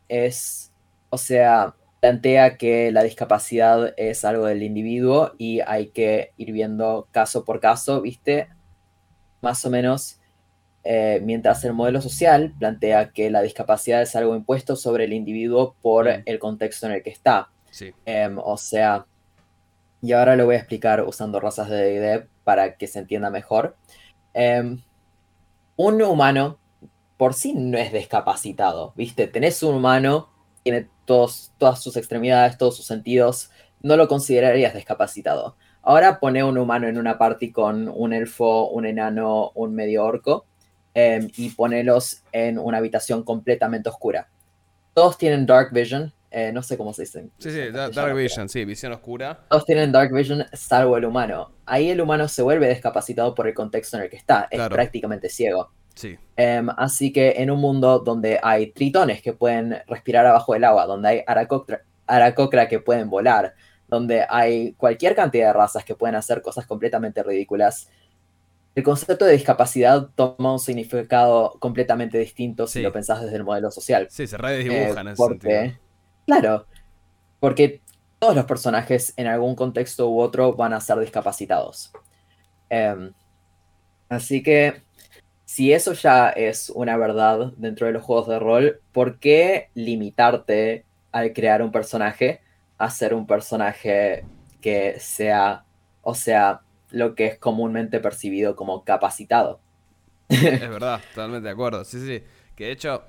es, 0.08 0.72
o 1.10 1.18
sea, 1.18 1.74
plantea 2.04 2.58
que 2.58 2.92
la 2.92 3.02
discapacidad 3.02 3.94
es 3.96 4.26
algo 4.26 4.44
del 4.44 4.62
individuo 4.62 5.32
y 5.38 5.60
hay 5.60 5.86
que 5.86 6.32
ir 6.36 6.52
viendo 6.52 7.08
caso 7.12 7.46
por 7.46 7.60
caso, 7.60 8.02
¿viste? 8.02 8.48
Más 9.40 9.64
o 9.64 9.70
menos, 9.70 10.20
eh, 10.82 11.22
mientras 11.24 11.64
el 11.64 11.72
modelo 11.72 12.02
social 12.02 12.52
plantea 12.58 13.08
que 13.08 13.30
la 13.30 13.40
discapacidad 13.40 14.02
es 14.02 14.14
algo 14.16 14.36
impuesto 14.36 14.76
sobre 14.76 15.04
el 15.04 15.14
individuo 15.14 15.76
por 15.80 16.04
Mm. 16.06 16.22
el 16.26 16.38
contexto 16.38 16.84
en 16.84 16.92
el 16.92 17.02
que 17.02 17.08
está. 17.08 17.48
Sí. 17.70 17.94
Em, 18.04 18.36
o 18.38 18.58
sea, 18.58 19.06
y 20.02 20.12
ahora 20.12 20.36
lo 20.36 20.44
voy 20.44 20.56
a 20.56 20.58
explicar 20.58 21.00
usando 21.04 21.40
razas 21.40 21.70
de 21.70 21.76
D&D 21.78 22.26
para 22.44 22.76
que 22.76 22.86
se 22.86 22.98
entienda 22.98 23.30
mejor. 23.30 23.76
Em, 24.34 24.82
un 25.76 26.02
humano 26.02 26.58
por 27.16 27.32
sí 27.32 27.54
no 27.54 27.78
es 27.78 27.94
discapacitado, 27.94 28.92
¿viste? 28.94 29.26
Tenés 29.26 29.62
un 29.62 29.76
humano, 29.76 30.28
tiene 30.64 30.88
todos, 31.04 31.52
todas 31.58 31.80
sus 31.82 31.96
extremidades, 31.96 32.58
todos 32.58 32.76
sus 32.76 32.86
sentidos, 32.86 33.50
no 33.82 33.96
lo 33.96 34.08
considerarías 34.08 34.74
discapacitado. 34.74 35.56
Ahora 35.82 36.18
pone 36.18 36.42
un 36.42 36.56
humano 36.58 36.88
en 36.88 36.96
una 36.98 37.18
party 37.18 37.52
con 37.52 37.88
un 37.94 38.12
elfo, 38.14 38.68
un 38.70 38.86
enano, 38.86 39.52
un 39.54 39.74
medio 39.74 40.02
orco, 40.04 40.46
em, 40.94 41.28
y 41.36 41.50
ponelos 41.50 42.22
en 42.32 42.58
una 42.58 42.78
habitación 42.78 43.22
completamente 43.22 43.90
oscura. 43.90 44.28
Todos 44.94 45.18
tienen 45.18 45.44
dark 45.44 45.70
vision, 45.72 46.12
eh, 46.30 46.50
no 46.52 46.62
sé 46.62 46.78
cómo 46.78 46.94
se 46.94 47.02
dice. 47.02 47.28
Sí, 47.38 47.50
sí, 47.50 47.70
da- 47.70 47.90
Dark 47.90 48.14
Vision, 48.16 48.48
sí, 48.48 48.64
visión 48.64 48.92
oscura. 48.92 49.40
todos 49.50 49.66
tienen 49.66 49.92
Dark 49.92 50.12
Vision 50.12 50.46
salvo 50.52 50.96
el 50.96 51.04
humano. 51.04 51.52
Ahí 51.66 51.90
el 51.90 52.00
humano 52.00 52.26
se 52.28 52.42
vuelve 52.42 52.68
discapacitado 52.68 53.34
por 53.34 53.46
el 53.46 53.54
contexto 53.54 53.96
en 53.98 54.04
el 54.04 54.10
que 54.10 54.16
está. 54.16 54.48
Es 54.50 54.56
Claro. 54.58 54.74
prácticamente 54.74 55.28
ciego. 55.28 55.70
Sí. 55.94 56.18
Em, 56.36 56.68
así 56.76 57.12
que 57.12 57.34
en 57.36 57.50
un 57.50 57.60
mundo 57.60 58.00
donde 58.00 58.40
hay 58.42 58.72
tritones 58.72 59.22
que 59.22 59.32
pueden 59.32 59.76
respirar 59.86 60.26
abajo 60.26 60.52
del 60.54 60.64
agua, 60.64 60.86
donde 60.86 61.08
hay 61.08 61.22
aracocra, 62.06 62.68
que 62.68 62.80
pueden 62.80 63.08
volar, 63.10 63.54
donde 63.88 64.24
hay 64.28 64.72
cualquier 64.74 65.14
cantidad 65.14 65.48
de 65.48 65.52
razas 65.52 65.84
que 65.84 65.94
pueden 65.94 66.16
hacer 66.16 66.42
cosas 66.42 66.66
completamente 66.66 67.22
ridículas, 67.22 67.88
el 68.74 68.82
concepto 68.82 69.24
de 69.24 69.32
discapacidad 69.34 70.08
toma 70.16 70.52
un 70.52 70.58
significado 70.58 71.52
completamente 71.60 72.18
distinto 72.18 72.66
si 72.66 72.80
Sí. 72.80 72.82
lo 72.82 72.92
pensás 72.92 73.22
desde 73.22 73.36
el 73.36 73.44
modelo 73.44 73.70
social. 73.70 74.08
Sí, 74.10 74.26
se 74.26 74.36
redesdibujan 74.36 75.06
Eh, 75.06 75.10
en 75.10 75.16
porque, 75.16 75.50
sentido. 75.60 75.80
Claro, 76.26 76.66
porque 77.38 77.82
todos 78.18 78.34
los 78.34 78.46
personajes 78.46 79.12
en 79.16 79.28
algún 79.28 79.54
contexto 79.54 80.08
u 80.10 80.18
otro 80.20 80.54
van 80.54 80.72
a 80.72 80.80
ser 80.80 80.98
discapacitados. 80.98 81.92
Em, 82.68 83.12
así 84.08 84.42
que, 84.42 84.83
si 85.54 85.72
eso 85.72 85.92
ya 85.92 86.30
es 86.30 86.70
una 86.70 86.96
verdad 86.96 87.52
dentro 87.56 87.86
de 87.86 87.92
los 87.92 88.02
juegos 88.02 88.28
de 88.28 88.38
rol, 88.38 88.82
¿por 88.92 89.18
qué 89.20 89.70
limitarte 89.74 90.86
al 91.12 91.32
crear 91.32 91.62
un 91.62 91.72
personaje 91.72 92.42
a 92.78 92.90
ser 92.90 93.14
un 93.14 93.26
personaje 93.26 94.28
que 94.60 94.98
sea, 95.00 95.66
o 96.02 96.14
sea, 96.14 96.62
lo 96.90 97.14
que 97.14 97.26
es 97.26 97.38
comúnmente 97.38 98.00
percibido 98.00 98.56
como 98.56 98.84
capacitado? 98.84 99.62
Es 100.58 100.68
verdad, 100.70 101.04
totalmente 101.12 101.46
de 101.48 101.52
acuerdo. 101.52 101.84
Sí, 101.84 102.00
sí. 102.04 102.24
Que 102.54 102.64
de 102.66 102.72
hecho, 102.72 103.02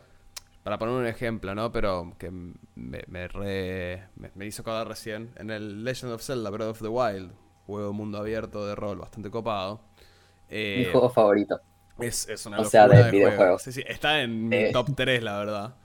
para 0.63 0.77
poner 0.79 0.95
un 0.95 1.07
ejemplo, 1.07 1.55
¿no? 1.55 1.71
Pero 1.71 2.15
que 2.19 2.31
me, 2.31 3.03
me, 3.07 3.27
re- 3.27 4.07
me- 4.15 4.31
me 4.35 4.45
hizo 4.45 4.61
acordar 4.63 4.87
recién, 4.87 5.31
en 5.37 5.51
el 5.51 5.83
Legend 5.83 6.13
of 6.13 6.23
Zelda 6.23 6.49
Breath 6.49 6.69
of 6.69 6.81
the 6.81 6.89
Wild, 6.89 7.33
juego 7.67 7.93
mundo 7.93 8.19
abierto 8.19 8.65
de 8.67 8.75
rol 8.75 8.99
bastante 8.99 9.31
copado. 9.31 9.81
eh, 10.49 10.75
Mi 10.75 10.85
juego 10.85 11.09
favorito. 11.09 11.59
Es, 11.99 12.27
es 12.29 12.45
una 12.45 12.59
O 12.59 12.65
sea, 12.65 12.87
locura 12.87 12.97
de 12.99 13.03
de 13.05 13.09
juego. 13.11 13.25
videojuegos. 13.27 13.61
Sí, 13.63 13.71
sí, 13.71 13.83
está 13.87 14.21
en 14.21 14.49
mi 14.49 14.55
Eh. 14.57 14.69
top 14.73 14.89
3, 14.95 15.23
la 15.23 15.37
verdad. 15.37 15.75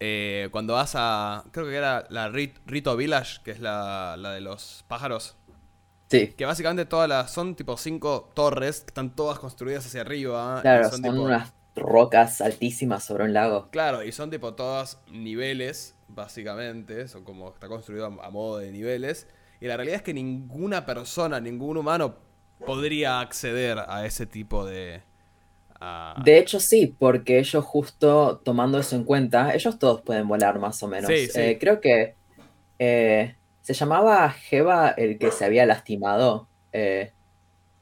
Eh, 0.00 0.48
cuando 0.52 0.74
vas 0.74 0.92
a. 0.96 1.44
Creo 1.52 1.66
que 1.66 1.74
era 1.76 2.06
la 2.10 2.30
Rit- 2.30 2.60
Rito 2.66 2.96
Village, 2.96 3.40
que 3.44 3.50
es 3.50 3.60
la, 3.60 4.16
la 4.18 4.32
de 4.32 4.40
los 4.40 4.84
pájaros. 4.88 5.36
Sí, 6.08 6.28
Que 6.28 6.46
básicamente 6.46 6.86
todas 6.86 7.08
las. 7.08 7.30
Son 7.30 7.54
tipo 7.54 7.76
cinco 7.76 8.30
torres 8.34 8.80
que 8.80 8.86
están 8.88 9.14
todas 9.14 9.38
construidas 9.38 9.84
hacia 9.86 10.00
arriba. 10.00 10.60
claro, 10.62 10.84
son 10.84 11.02
son 11.02 11.02
tipo- 11.02 11.22
unas 11.24 11.52
rocas 11.76 12.40
altísimas 12.40 13.04
sobre 13.04 13.24
un 13.24 13.32
lago. 13.34 13.68
Claro, 13.70 14.02
y 14.02 14.10
son 14.12 14.30
tipo 14.30 14.54
todas 14.54 15.02
niveles, 15.10 15.94
básicamente. 16.08 17.06
Son 17.06 17.22
como. 17.24 17.50
Está 17.52 17.68
construido 17.68 18.06
a, 18.06 18.26
a 18.26 18.30
modo 18.30 18.56
de 18.58 18.72
niveles. 18.72 19.28
Y 19.60 19.66
la 19.66 19.76
realidad 19.76 19.96
es 19.96 20.02
que 20.02 20.14
ninguna 20.14 20.86
persona, 20.86 21.38
ningún 21.40 21.76
humano 21.76 22.16
podría 22.64 23.20
acceder 23.20 23.78
a 23.86 24.06
ese 24.06 24.24
tipo 24.26 24.64
de. 24.64 25.02
A- 25.80 26.22
De 26.24 26.38
hecho, 26.38 26.60
sí, 26.60 26.94
porque 26.98 27.38
ellos 27.38 27.64
justo 27.64 28.40
tomando 28.44 28.78
eso 28.78 28.96
en 28.96 29.04
cuenta, 29.04 29.54
ellos 29.54 29.78
todos 29.78 30.02
pueden 30.02 30.28
volar 30.28 30.58
más 30.58 30.82
o 30.82 30.88
menos. 30.88 31.08
Sí, 31.08 31.26
sí. 31.28 31.40
Eh, 31.40 31.58
creo 31.60 31.80
que 31.80 32.16
eh, 32.78 33.36
se 33.62 33.74
llamaba 33.74 34.30
Jeva 34.30 34.90
el 34.90 35.18
que 35.18 35.30
se 35.32 35.44
había 35.44 35.66
lastimado 35.66 36.50
eh, 36.72 37.14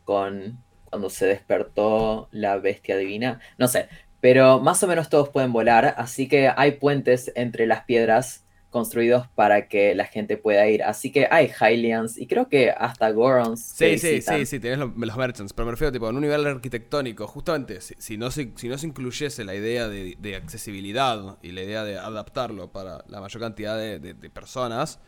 con 0.04 0.64
cuando 0.90 1.10
se 1.10 1.26
despertó 1.26 2.28
la 2.32 2.56
bestia 2.58 2.96
divina. 2.96 3.40
No 3.58 3.68
sé, 3.68 3.88
pero 4.20 4.60
más 4.60 4.82
o 4.82 4.86
menos 4.88 5.10
todos 5.10 5.30
pueden 5.30 5.52
volar, 5.52 5.94
así 5.98 6.28
que 6.28 6.50
hay 6.56 6.72
puentes 6.72 7.32
entre 7.36 7.66
las 7.66 7.84
piedras 7.84 8.47
construidos 8.70 9.28
para 9.34 9.68
que 9.68 9.94
la 9.94 10.06
gente 10.06 10.36
pueda 10.36 10.68
ir. 10.68 10.82
Así 10.82 11.12
que 11.12 11.26
hay 11.30 11.50
Hylians 11.60 12.18
y 12.18 12.26
creo 12.26 12.48
que 12.48 12.70
hasta 12.70 13.10
Gorons. 13.12 13.60
Sí, 13.60 13.96
sí, 13.96 14.20
visitan. 14.20 14.34
sí, 14.40 14.46
sí, 14.46 14.58
tenés 14.58 14.78
los, 14.78 14.96
los 14.96 15.16
merchants, 15.16 15.52
pero 15.52 15.66
me 15.66 15.70
refiero 15.72 15.92
tipo 15.92 16.08
en 16.10 16.16
un 16.16 16.22
nivel 16.22 16.44
arquitectónico, 16.46 17.28
justamente, 17.28 17.80
si, 17.80 17.94
si 17.98 18.16
no, 18.16 18.30
se, 18.32 18.52
si 18.56 18.68
no 18.68 18.76
se 18.76 18.86
incluyese 18.88 19.44
la 19.44 19.54
idea 19.54 19.86
de, 19.88 20.16
de 20.18 20.34
accesibilidad 20.34 21.38
y 21.42 21.52
la 21.52 21.62
idea 21.62 21.84
de 21.84 21.96
adaptarlo 21.96 22.72
para 22.72 23.04
la 23.06 23.20
mayor 23.20 23.40
cantidad 23.40 23.76
de, 23.78 24.00
de- 24.00 24.14
de 24.14 24.30
personas, 24.30 24.98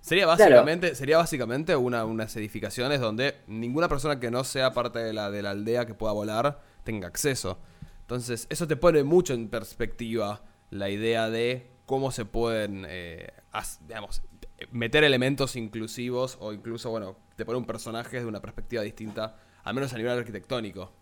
sería 0.00 0.26
básicamente, 0.26 0.94
sería 0.94 1.16
básicamente 1.18 1.74
una, 1.74 2.04
unas 2.04 2.36
edificaciones 2.36 3.00
donde 3.00 3.34
ninguna 3.48 3.88
persona 3.88 4.20
que 4.20 4.30
no 4.30 4.44
sea 4.44 4.72
parte 4.74 5.00
de 5.00 5.12
la, 5.12 5.30
de 5.32 5.42
la 5.42 5.50
aldea 5.50 5.84
que 5.86 5.94
pueda 5.94 6.12
volar 6.12 6.60
tenga 6.84 7.08
acceso. 7.08 7.58
Entonces, 8.02 8.46
eso 8.50 8.68
te 8.68 8.76
pone 8.76 9.02
mucho 9.02 9.34
en 9.34 9.48
perspectiva 9.48 10.44
la 10.70 10.88
idea 10.88 11.30
de 11.30 11.69
cómo 11.90 12.12
se 12.12 12.24
pueden, 12.24 12.86
eh, 12.88 13.32
as- 13.50 13.80
digamos, 13.88 14.22
meter 14.70 15.02
elementos 15.02 15.56
inclusivos 15.56 16.38
o 16.40 16.52
incluso, 16.52 16.88
bueno, 16.90 17.16
te 17.34 17.44
pone 17.44 17.58
un 17.58 17.64
personaje 17.64 18.18
desde 18.18 18.28
una 18.28 18.40
perspectiva 18.40 18.82
distinta, 18.84 19.34
al 19.64 19.74
menos 19.74 19.92
a 19.92 19.96
nivel 19.96 20.16
arquitectónico. 20.16 20.92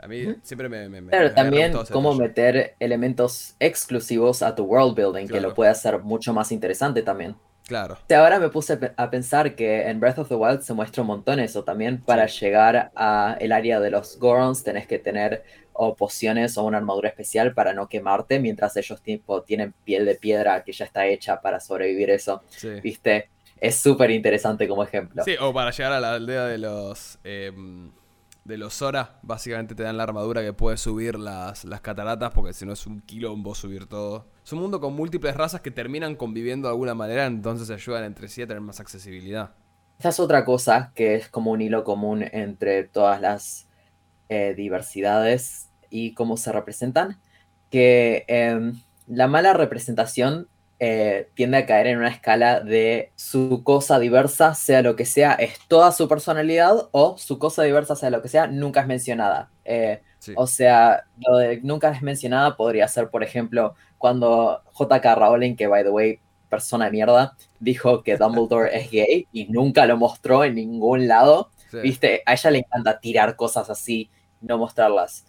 A 0.00 0.08
mí 0.08 0.24
siempre 0.42 0.68
me... 0.68 0.88
me, 0.88 1.00
me- 1.02 1.10
Claro, 1.10 1.26
me 1.26 1.40
había 1.40 1.70
también 1.70 1.72
cómo 1.92 2.14
meter 2.14 2.74
elementos 2.80 3.54
exclusivos 3.60 4.42
a 4.42 4.56
tu 4.56 4.64
world 4.64 4.96
building, 4.96 5.28
que 5.28 5.40
lo 5.40 5.54
puede 5.54 5.70
hacer 5.70 6.00
mucho 6.00 6.32
más 6.32 6.50
interesante 6.50 7.02
también. 7.02 7.36
Claro. 7.68 7.94
O 7.94 7.98
sea, 8.08 8.24
ahora 8.24 8.40
me 8.40 8.48
puse 8.48 8.72
a 8.72 8.80
pe- 8.80 8.92
a 8.96 9.10
pensar 9.10 9.54
que 9.54 9.82
en 9.88 10.00
Breath 10.00 10.18
of 10.18 10.28
the 10.28 10.34
Wild 10.34 10.62
se 10.62 10.74
muestra 10.74 11.02
un 11.02 11.06
montón 11.08 11.38
eso. 11.38 11.62
También 11.62 12.00
para 12.00 12.26
llegar 12.26 12.90
a 12.96 13.36
el 13.40 13.52
área 13.52 13.78
de 13.78 13.90
los 13.90 14.18
Gorons 14.18 14.64
tenés 14.64 14.86
que 14.88 14.98
tener 14.98 15.44
o 15.80 15.94
pociones 15.94 16.58
o 16.58 16.64
una 16.64 16.78
armadura 16.78 17.08
especial 17.08 17.54
para 17.54 17.72
no 17.72 17.88
quemarte, 17.88 18.40
mientras 18.40 18.76
ellos 18.76 19.00
tipo 19.00 19.42
tienen 19.42 19.72
piel 19.84 20.04
de 20.06 20.16
piedra 20.16 20.64
que 20.64 20.72
ya 20.72 20.84
está 20.84 21.06
hecha 21.06 21.40
para 21.40 21.60
sobrevivir 21.60 22.10
eso, 22.10 22.42
Sí. 22.50 22.80
¿viste? 22.82 23.30
es 23.60 23.74
súper 23.76 24.10
interesante 24.12 24.68
como 24.68 24.84
ejemplo. 24.84 25.24
Sí, 25.24 25.34
o 25.40 25.52
para 25.52 25.70
llegar 25.72 25.92
a 25.92 26.00
la 26.00 26.14
aldea 26.14 26.44
de 26.46 26.58
los... 26.58 27.18
em, 27.24 27.90
de 28.44 28.56
los 28.56 28.72
Zora, 28.74 29.18
básicamente 29.22 29.74
te 29.74 29.82
dan 29.82 29.96
la 29.98 30.04
armadura 30.04 30.40
que 30.42 30.52
puede 30.54 30.78
subir 30.78 31.18
las, 31.18 31.64
las 31.64 31.80
cataratas, 31.82 32.30
porque 32.32 32.54
si 32.54 32.64
no 32.64 32.72
es 32.72 32.86
un 32.86 33.00
quilombo 33.02 33.54
subir 33.54 33.86
todo. 33.86 34.26
Es 34.42 34.52
un 34.54 34.60
mundo 34.60 34.80
con 34.80 34.94
múltiples 34.94 35.36
razas 35.36 35.60
que 35.60 35.70
terminan 35.70 36.16
conviviendo 36.16 36.66
de 36.68 36.72
alguna 36.72 36.94
manera, 36.94 37.26
entonces 37.26 37.66
se 37.66 37.74
ayudan 37.74 38.04
entre 38.04 38.26
sí 38.28 38.40
a 38.42 38.46
tener 38.46 38.62
más 38.62 38.80
accesibilidad. 38.80 39.50
Esta 39.98 40.08
es 40.10 40.20
otra 40.20 40.44
cosa 40.46 40.92
que 40.94 41.16
es 41.16 41.28
como 41.28 41.50
un 41.50 41.60
hilo 41.60 41.84
común 41.84 42.24
entre 42.32 42.84
todas 42.84 43.20
las 43.20 43.68
eh, 44.30 44.54
diversidades 44.56 45.67
y 45.90 46.14
cómo 46.14 46.36
se 46.36 46.52
representan, 46.52 47.20
que 47.70 48.24
em, 48.28 48.80
la 49.06 49.28
mala 49.28 49.52
representación 49.52 50.48
eh, 50.80 51.28
tiende 51.34 51.58
a 51.58 51.66
caer 51.66 51.88
en 51.88 51.98
una 51.98 52.08
escala 52.08 52.60
de 52.60 53.12
su 53.16 53.62
cosa 53.64 53.98
diversa, 53.98 54.54
sea 54.54 54.82
lo 54.82 54.96
que 54.96 55.04
sea, 55.04 55.32
es 55.32 55.58
toda 55.68 55.92
su 55.92 56.08
personalidad 56.08 56.88
o 56.92 57.18
su 57.18 57.38
cosa 57.38 57.62
diversa, 57.64 57.96
sea 57.96 58.10
lo 58.10 58.22
que 58.22 58.28
sea, 58.28 58.46
nunca 58.46 58.80
es 58.80 58.86
mencionada. 58.86 59.50
Eh, 59.64 60.00
Sí. 60.18 60.32
O 60.36 60.46
sea, 60.46 61.04
lo 61.26 61.36
de 61.36 61.60
nunca 61.62 61.90
es 61.90 62.02
mencionada 62.02 62.56
podría 62.56 62.88
ser, 62.88 63.08
por 63.10 63.22
ejemplo, 63.22 63.74
cuando 63.98 64.62
J.K. 64.72 65.14
Rowling, 65.14 65.56
que 65.56 65.66
by 65.66 65.84
the 65.84 65.90
way, 65.90 66.20
persona 66.48 66.86
de 66.86 66.90
mierda, 66.90 67.36
dijo 67.60 68.02
que 68.02 68.16
Dumbledore 68.16 68.76
es 68.76 68.90
gay 68.90 69.28
y 69.32 69.46
nunca 69.46 69.86
lo 69.86 69.96
mostró 69.96 70.44
en 70.44 70.56
ningún 70.56 71.06
lado. 71.06 71.50
Sí. 71.70 71.78
Viste, 71.82 72.22
a 72.26 72.32
ella 72.32 72.50
le 72.50 72.58
encanta 72.58 72.98
tirar 72.98 73.36
cosas 73.36 73.70
así, 73.70 74.10
no 74.40 74.58
mostrarlas. 74.58 75.24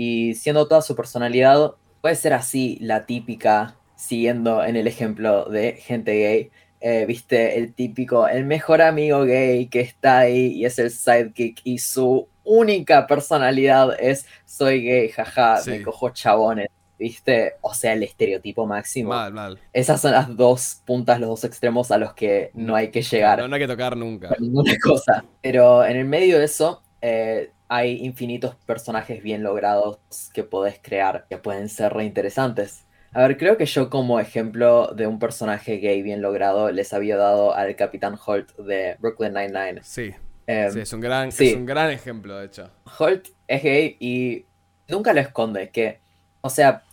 Y 0.00 0.34
siendo 0.34 0.68
toda 0.68 0.80
su 0.80 0.94
personalidad, 0.94 1.72
puede 2.00 2.14
ser 2.14 2.32
así 2.32 2.78
la 2.80 3.04
típica, 3.04 3.74
siguiendo 3.96 4.62
en 4.62 4.76
el 4.76 4.86
ejemplo 4.86 5.46
de 5.46 5.72
gente 5.72 6.12
gay. 6.12 6.50
eh, 6.80 7.04
Viste, 7.06 7.58
el 7.58 7.74
típico, 7.74 8.28
el 8.28 8.44
mejor 8.44 8.80
amigo 8.80 9.24
gay 9.24 9.66
que 9.66 9.80
está 9.80 10.18
ahí 10.20 10.52
y 10.52 10.64
es 10.66 10.78
el 10.78 10.92
sidekick 10.92 11.60
y 11.64 11.78
su 11.78 12.28
única 12.44 13.08
personalidad 13.08 13.96
es 14.00 14.26
soy 14.46 14.84
gay, 14.84 15.08
jaja, 15.08 15.56
Sí. 15.56 15.70
me 15.70 15.82
cojo 15.82 16.10
chabones. 16.10 16.68
¿Viste? 16.96 17.54
O 17.60 17.74
sea, 17.74 17.92
el 17.92 18.02
estereotipo 18.04 18.66
máximo. 18.66 19.10
Mal, 19.10 19.32
mal. 19.32 19.58
Esas 19.72 20.00
son 20.00 20.12
las 20.12 20.36
dos 20.36 20.82
puntas, 20.84 21.18
los 21.20 21.28
dos 21.30 21.44
extremos 21.44 21.90
a 21.92 21.98
los 21.98 22.12
que 22.14 22.50
no 22.54 22.74
hay 22.76 22.90
que 22.92 23.02
llegar 23.02 23.38
No, 23.40 23.46
no 23.48 23.54
hay 23.56 23.60
que 23.62 23.68
tocar 23.68 23.96
nunca. 23.96 24.34
ninguna 24.38 24.74
cosa. 24.82 25.24
Pero 25.42 25.84
en 25.84 25.96
el 25.96 26.04
medio 26.06 26.38
de 26.38 26.44
eso, 26.44 26.82
eh, 27.00 27.50
hay 27.68 28.04
infinitos 28.04 28.54
personajes 28.66 29.22
bien 29.22 29.42
logrados 29.42 29.98
que 30.32 30.44
podés 30.44 30.78
crear, 30.82 31.26
que 31.28 31.38
pueden 31.38 31.68
ser 31.68 31.92
reinteresantes. 31.92 32.84
A 33.12 33.22
ver, 33.22 33.38
creo 33.38 33.56
que 33.56 33.66
yo 33.66 33.88
como 33.90 34.20
ejemplo 34.20 34.92
de 34.94 35.06
un 35.06 35.18
personaje 35.18 35.78
gay 35.78 36.02
bien 36.02 36.20
logrado 36.22 36.70
les 36.70 36.92
había 36.92 37.16
dado 37.16 37.54
al 37.54 37.74
Capitán 37.76 38.18
Holt 38.24 38.54
de 38.56 38.96
Brooklyn 39.00 39.32
Nine-Nine. 39.32 39.80
Sí, 39.82 40.14
Em, 40.48 40.72
sí, 40.72 40.80
es 40.80 40.92
un 40.94 41.00
gran, 41.02 41.30
sí. 41.30 41.48
es 41.48 41.54
un 41.56 41.66
gran 41.66 41.90
ejemplo, 41.90 42.38
de 42.38 42.46
hecho. 42.46 42.70
Holt 42.98 43.28
es 43.46 43.62
gay 43.62 43.96
y 44.00 44.46
nunca 44.88 45.12
lo 45.12 45.20
esconde, 45.20 45.70
que, 45.70 46.00
o 46.40 46.48
sea, 46.48 46.84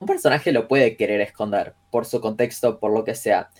un 0.00 0.08
personaje 0.08 0.50
lo 0.50 0.66
puede 0.66 0.96
querer 0.96 1.20
esconder 1.20 1.74
por 1.92 2.04
su 2.04 2.20
contexto, 2.20 2.80
por 2.80 2.92
lo 2.92 3.04
que 3.04 3.14
sea, 3.14 3.50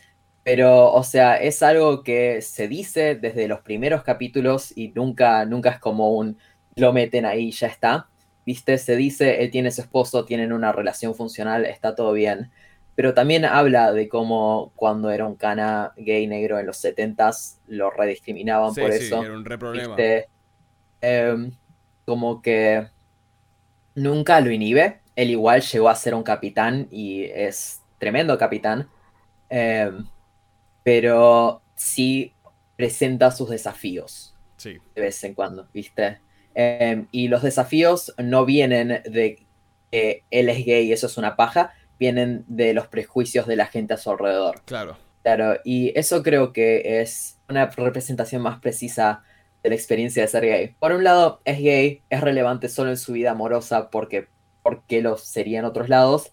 pero, 0.43 0.93
o 0.93 1.03
sea, 1.05 1.37
es 1.37 1.63
algo 1.63 2.03
que 2.03 2.43
se 2.43 2.69
dice 2.69 3.15
desde 3.17 3.49
los 3.49 3.61
primeros 3.61 4.03
capítulos 4.03 4.77
y 4.77 4.89
nunca, 4.93 5.45
nunca 5.47 5.71
es 5.71 5.79
como 5.81 6.13
un 6.17 6.39
lo 6.77 6.93
meten 6.93 7.27
ahí 7.27 7.49
y 7.49 7.53
ya 7.53 7.67
está, 7.69 8.09
viste, 8.47 8.79
se 8.79 8.97
dice, 8.97 9.43
él 9.43 9.51
tiene 9.51 9.71
su 9.71 9.83
esposo, 9.83 10.25
tienen 10.25 10.53
una 10.53 10.73
relación 10.73 11.15
funcional, 11.15 11.67
está 11.67 11.95
todo 11.95 12.13
bien, 12.13 12.51
pero 12.95 13.13
también 13.15 13.45
habla 13.45 13.93
de 13.93 14.09
cómo 14.09 14.73
cuando 14.77 15.11
era 15.11 15.27
un 15.27 15.37
cana 15.37 15.93
gay 15.97 16.27
negro 16.27 16.59
en 16.59 16.67
los 16.67 16.79
70s 16.79 17.61
lo 17.67 17.91
rediscriminaban 17.91 18.77
Sí, 18.77 18.79
por 18.79 18.93
sí, 18.93 19.05
eso. 19.05 19.27
era 19.27 19.35
un 19.35 19.45
re 19.45 19.59
problema. 19.59 20.03
Viste, 20.03 20.31
em, 21.03 21.53
como 22.07 22.43
que 22.43 22.89
nunca 23.95 24.41
lo 24.41 24.51
inhibe. 24.51 25.03
Él 25.17 25.31
igual 25.31 25.63
llegó 25.63 25.89
a 25.89 25.95
ser 25.97 26.15
un 26.15 26.23
capitán 26.23 26.89
y 26.91 27.25
es 27.25 27.85
tremendo 27.99 28.39
capitán. 28.39 28.91
em, 29.51 30.09
pero 30.83 31.63
sí 31.75 32.35
presenta 32.77 33.31
sus 33.31 33.51
desafíos 33.51 34.35
Sí, 34.57 34.77
de 34.95 35.01
vez 35.01 35.25
en 35.25 35.35
cuando, 35.35 35.69
¿viste? 35.73 36.21
Em, 36.55 37.09
y 37.13 37.29
los 37.29 37.43
desafíos 37.43 38.13
no 38.19 38.45
vienen 38.45 39.03
de 39.05 39.47
que 39.91 40.25
él 40.31 40.51
es 40.51 40.67
gay 40.67 40.87
y 40.89 40.93
eso 40.93 41.07
es 41.07 41.17
una 41.17 41.35
paja, 41.35 41.73
vienen 41.99 42.45
de 42.47 42.75
los 42.75 42.87
prejuicios 42.87 43.47
de 43.47 43.57
la 43.57 43.67
gente 43.67 43.95
a 43.95 43.97
su 43.97 44.11
alrededor. 44.11 44.63
claro. 44.67 44.99
Claro, 45.23 45.61
y 45.65 45.93
eso 45.99 46.23
creo 46.23 46.53
que 46.53 47.03
es 47.03 47.39
una 47.49 47.67
representación 47.67 48.41
más 48.41 48.59
precisa 48.61 49.23
de 49.63 49.69
la 49.69 49.75
experiencia 49.75 50.23
de 50.23 50.29
ser 50.29 50.45
gay. 50.47 50.69
Por 50.79 50.93
un 50.93 51.05
lado, 51.05 51.43
es 51.45 51.59
gay, 51.59 52.03
es 52.09 52.21
relevante 52.23 52.71
solo 52.71 52.91
en 52.91 52.97
su 52.97 53.13
vida 53.13 53.33
amorosa 53.33 53.91
porque, 53.91 54.29
porque 54.63 55.03
lo 55.03 55.19
sería 55.19 55.59
en 55.59 55.67
otros 55.67 55.91
lados, 55.91 56.33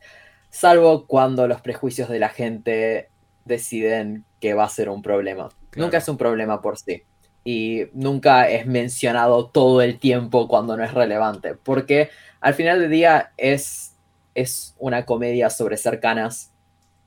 salvo 0.49 1.05
cuando 1.05 1.47
los 1.47 1.62
prejuicios 1.62 2.07
de 2.07 2.19
la 2.19 2.29
gente 2.29 3.10
deciden 3.47 4.25
que 4.39 4.53
va 4.53 4.65
a 4.65 4.69
ser 4.69 4.89
un 4.89 5.01
problema. 5.01 5.49
Claro. 5.69 5.86
Nunca 5.88 5.97
es 5.97 6.07
un 6.10 6.17
problema 6.17 6.62
por 6.62 6.77
sí. 6.77 7.03
Y 7.43 7.86
nunca 7.93 8.49
es 8.49 8.65
mencionado 8.65 9.47
todo 9.47 9.81
el 9.81 9.99
tiempo 9.99 10.47
cuando 10.47 10.75
no 10.75 10.83
es 10.83 10.93
relevante. 10.93 11.55
Porque 11.55 12.10
al 12.41 12.53
final 12.53 12.79
del 12.81 12.91
día 12.91 13.31
es, 13.38 13.95
es 14.36 14.75
una 14.77 15.05
comedia 15.05 15.49
sobre 15.49 15.77
ser 15.77 15.99
canas 15.99 16.51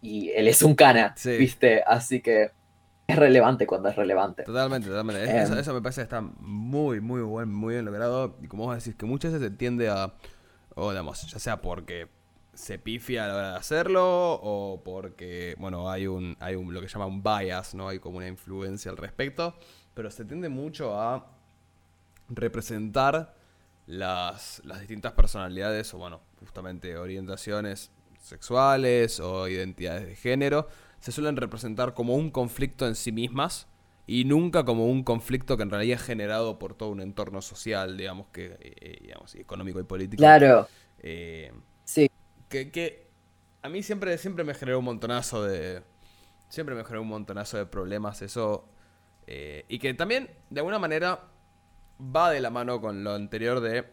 y 0.01 0.31
él 0.31 0.49
es 0.49 0.63
un 0.63 0.75
cana, 0.75 1.13
Sí. 1.17 1.37
¿viste? 1.37 1.83
Así 1.87 2.21
que 2.23 2.51
es 3.07 3.17
relevante 3.17 3.67
cuando 3.67 3.89
es 3.91 3.97
relevante. 3.97 4.45
Totalmente, 4.45 4.89
totalmente. 4.89 5.25
Es- 5.25 5.31
Em. 5.31 5.37
eso, 5.43 5.59
eso 5.59 5.75
me 5.75 5.83
parece 5.83 6.01
que 6.01 6.05
está 6.05 6.21
muy, 6.23 7.01
muy 7.01 7.21
buen, 7.21 7.53
muy 7.53 7.75
bien 7.75 7.85
logrado. 7.85 8.39
Y 8.43 8.47
como 8.49 8.65
vos 8.65 8.77
decís, 8.83 8.95
que 8.99 9.05
muchas 9.05 9.33
veces 9.33 9.51
se 9.51 9.55
tiende 9.57 9.89
a, 9.91 10.15
o 10.75 10.91
digamos, 10.91 11.31
ya 11.31 11.39
sea 11.39 11.61
porque 11.61 12.09
se 12.55 12.79
pifia 12.79 13.25
a 13.25 13.29
la 13.29 13.35
hora 13.37 13.51
de 13.53 13.59
hacerlo, 13.59 14.35
o 14.43 14.83
porque, 14.85 15.55
bueno, 15.59 15.91
hay 15.91 16.07
un, 16.07 16.37
hay 16.41 16.55
un, 16.57 16.73
lo 16.75 16.81
que 16.81 16.89
se 16.89 16.95
llama 16.95 17.07
un 17.07 17.23
bias, 17.23 17.75
¿no? 17.75 17.89
Hay 17.89 17.99
como 17.99 18.19
una 18.19 18.29
influencia 18.29 18.91
al 18.91 18.97
respecto. 18.97 19.55
Pero 19.95 20.11
se 20.11 20.25
tiende 20.25 20.49
mucho 20.49 20.99
a 21.01 21.27
representar 22.29 23.35
las, 23.87 24.63
las 24.65 24.81
distintas 24.81 25.13
personalidades, 25.13 25.93
o 25.95 25.99
bueno, 25.99 26.21
justamente 26.41 26.97
orientaciones 26.97 27.91
sexuales 28.21 29.21
o 29.21 29.49
identidades 29.49 30.07
de 30.07 30.17
género, 30.17 30.69
se 31.01 31.13
suelen 31.13 31.37
representar 31.37 31.95
como 31.95 32.15
un 32.15 32.31
conflicto 32.31 32.87
en 32.87 32.95
sí 32.95 33.13
mismas 33.13 33.67
y 34.07 34.25
nunca 34.25 34.65
como 34.65 34.87
un 34.87 35.03
conflicto 35.05 35.57
que 35.57 35.63
en 35.63 35.71
realidad 35.71 35.97
es 35.99 36.03
generado 36.03 36.59
por 36.59 36.75
todo 36.75 36.91
un 36.91 37.01
entorno 37.01 37.41
social, 37.43 37.97
digamos, 37.97 38.27
que, 38.33 38.57
eh, 38.61 38.99
digamos, 39.03 39.35
y 39.35 39.41
económico 39.41 39.81
y 39.81 39.85
político. 39.85 40.21
Claro, 40.23 40.69
Eh, 40.99 41.53
sí, 41.85 42.11
que, 42.51 42.71
que 42.73 43.09
a 43.63 43.71
mí 43.71 43.83
siempre, 43.83 44.19
siempre 44.19 44.45
me 44.45 44.55
generó 44.55 44.81
un 44.81 44.85
montonazo 44.87 45.45
de. 45.45 45.83
Siempre 46.51 46.75
me 46.75 46.85
generó 46.85 47.03
un 47.03 47.09
montonazo 47.09 47.59
de 47.59 47.67
problemas 47.67 48.23
eso. 48.23 48.69
eh, 49.29 49.65
y 49.69 49.79
que 49.79 49.95
también, 49.95 50.31
de 50.51 50.61
alguna 50.61 50.79
manera, 50.81 51.29
va 52.01 52.31
de 52.31 52.41
la 52.41 52.51
mano 52.51 52.81
con 52.83 53.05
lo 53.05 53.15
anterior 53.15 53.61
de. 53.61 53.87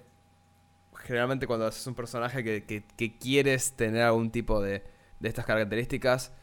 Generalmente 1.04 1.46
cuando 1.48 1.68
haces 1.68 1.86
un 1.88 1.96
personaje 1.96 2.44
que, 2.44 2.66
que- 2.66 2.84
que 2.98 3.18
quieres 3.18 3.74
tener 3.74 4.02
algún 4.04 4.32
tipo 4.32 4.62
de, 4.62 4.84
de 5.20 5.30
estas 5.30 5.46
características, 5.46 6.34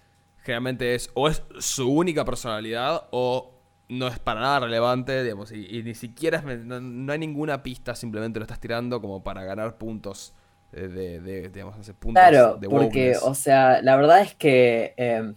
generalmente 0.43 0.95
es 0.95 1.11
o 1.15 1.29
es 1.29 1.43
su 1.59 1.91
única 1.91 2.25
personalidad 2.25 3.09
o 3.11 3.53
no 3.89 4.07
es 4.09 4.19
para 4.21 4.41
nada 4.41 4.61
relevante, 4.61 5.23
digamos, 5.25 5.51
y, 5.53 5.83
ni 5.83 5.95
siquiera 5.95 6.41
no, 6.43 7.13
hay 7.13 7.19
ninguna 7.19 7.63
pista, 7.63 7.95
simplemente 7.95 8.39
lo 8.39 8.45
estás 8.45 8.61
tirando 8.61 9.01
como 9.01 9.23
para 9.25 9.45
ganar 9.45 9.77
puntos 9.77 10.35
de, 10.75 11.21
de, 11.21 11.49
digamos, 11.51 11.85
sé, 11.85 11.95
puntos 11.95 12.21
claro, 12.21 12.57
de 12.57 12.69
porque, 12.69 13.17
o 13.23 13.35
sea, 13.35 13.83
la 13.83 13.97
verdad 13.97 14.21
es 14.23 14.35
que 14.35 14.95
eh, 14.97 15.35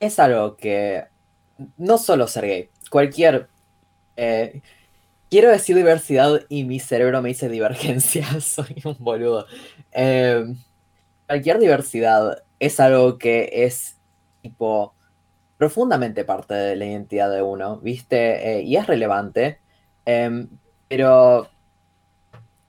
es 0.00 0.18
algo 0.18 0.56
que 0.56 1.06
no 1.76 1.98
solo 1.98 2.26
ser 2.28 2.46
gay, 2.46 2.70
cualquier... 2.90 3.50
eh, 4.16 4.62
quiero 5.30 5.50
decir 5.50 5.76
diversidad 5.76 6.42
y 6.48 6.64
mi 6.64 6.80
cerebro 6.80 7.22
me 7.22 7.30
dice 7.30 7.48
divergencia, 7.48 8.26
soy 8.40 8.76
un 8.84 8.96
boludo. 9.00 9.46
Eh, 9.92 10.44
cualquier 11.26 11.58
diversidad 11.58 12.44
es 12.58 12.80
algo 12.80 13.18
que 13.18 13.50
es 13.66 14.00
tipo 14.42 14.96
profundamente 15.58 16.24
parte 16.24 16.54
de 16.54 16.76
la 16.76 16.86
identidad 16.86 17.30
de 17.32 17.42
uno, 17.42 17.78
¿viste? 17.80 18.58
Eh, 18.60 18.62
y 18.62 18.76
es 18.76 18.86
relevante, 18.86 19.60
em, 20.06 20.48
pero 20.88 21.48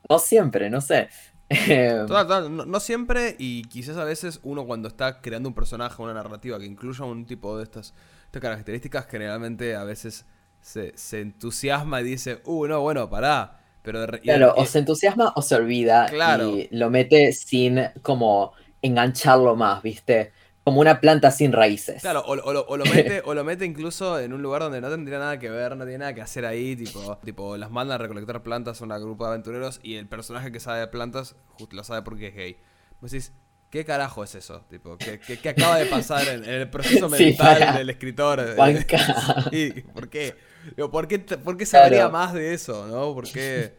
no 0.10 0.20
siempre, 0.20 0.70
no 0.70 0.82
sé. 0.82 1.10
Em, 1.50 2.06
Total, 2.08 2.28
total, 2.28 2.56
no, 2.56 2.66
no 2.66 2.80
siempre, 2.80 3.36
y 3.40 3.64
quizás 3.64 3.98
a 3.98 4.04
veces 4.04 4.40
uno 4.44 4.66
cuando 4.66 4.88
está 4.88 5.22
creando 5.22 5.50
un 5.50 5.56
personaje, 5.56 6.02
una 6.02 6.14
narrativa 6.14 6.60
que 6.60 6.66
incluya 6.66 7.04
un 7.06 7.26
tipo 7.26 7.58
de 7.58 7.64
estas, 7.64 7.94
estas 8.26 8.42
características, 8.42 9.08
generalmente 9.08 9.76
a 9.76 9.84
veces 9.84 10.26
se, 10.62 10.96
se 10.98 11.22
entusiasma 11.22 12.02
y 12.02 12.04
dice, 12.04 12.42
uh, 12.46 12.68
no, 12.68 12.82
bueno, 12.82 13.10
pará. 13.10 13.60
Pero 13.82 14.02
de 14.02 14.08
Claro, 14.22 14.54
y- 14.58 14.62
o 14.62 14.66
se 14.66 14.80
entusiasma 14.80 15.34
o 15.36 15.42
se 15.42 15.56
olvida 15.56 16.08
Claro. 16.08 16.50
y 16.50 16.68
lo 16.72 16.90
mete 16.90 17.32
sin 17.34 17.80
como 18.02 18.54
engancharlo 18.82 19.56
más, 19.56 19.82
¿viste? 19.84 20.32
Como 20.66 20.82
una 20.82 21.00
planta 21.00 21.32
sin 21.32 21.54
raíces. 21.54 22.02
Claro, 22.02 22.22
o, 22.26 22.32
o 22.34 22.52
lo, 22.54 22.66
o 22.68 22.76
lo 22.76 22.84
mete, 22.86 23.22
o 23.26 23.34
lo 23.34 23.44
mete 23.46 23.64
incluso 23.66 24.20
en 24.20 24.34
un 24.34 24.42
lugar 24.42 24.64
donde 24.64 24.82
no 24.82 24.90
tendría 24.90 25.20
nada 25.20 25.40
que 25.40 25.50
ver, 25.50 25.78
no 25.78 25.86
tiene 25.86 26.00
nada 26.00 26.14
que 26.16 26.22
hacer 26.22 26.46
ahí, 26.46 26.76
tipo, 26.76 27.18
tipo 27.24 27.56
las 27.56 27.70
mandan 27.72 27.96
a 27.96 27.98
recolectar 28.00 28.42
plantas 28.44 28.82
a 28.82 28.84
un 28.84 28.90
grupo 28.90 29.24
de 29.26 29.30
aventureros 29.30 29.80
y 29.84 29.96
el 29.96 30.08
personaje 30.08 30.52
que 30.52 30.60
sabe 30.60 30.80
de 30.80 30.88
plantas 30.88 31.36
justo 31.54 31.76
lo 31.76 31.84
sabe 31.84 32.02
porque 32.02 32.28
es 32.30 32.36
gay. 32.36 32.58
Vos 33.00 33.12
decís, 33.12 33.32
¿qué 33.70 33.86
carajo 33.86 34.24
es 34.24 34.34
eso? 34.36 34.66
Tipo, 34.70 34.98
¿qué, 34.98 35.20
qué, 35.20 35.38
qué 35.40 35.50
acaba 35.50 35.78
de 35.78 35.86
pasar 35.86 36.28
en, 36.30 36.44
en 36.44 36.50
el 36.62 36.70
proceso 36.70 37.10
mental 37.10 37.76
del 37.78 37.90
escritor? 37.92 38.44
Sí, 39.52 39.72
¿por 39.94 40.10
qué? 40.10 40.36
Digo, 40.76 40.90
¿por 40.90 41.08
qué, 41.08 41.20
por 41.20 41.58
qué 41.58 41.66
sabría 41.68 42.00
Claro. 42.00 42.12
más 42.12 42.34
de 42.34 42.54
eso, 42.56 42.88
no? 42.88 43.14
¿Por 43.14 43.32
qué? 43.32 43.76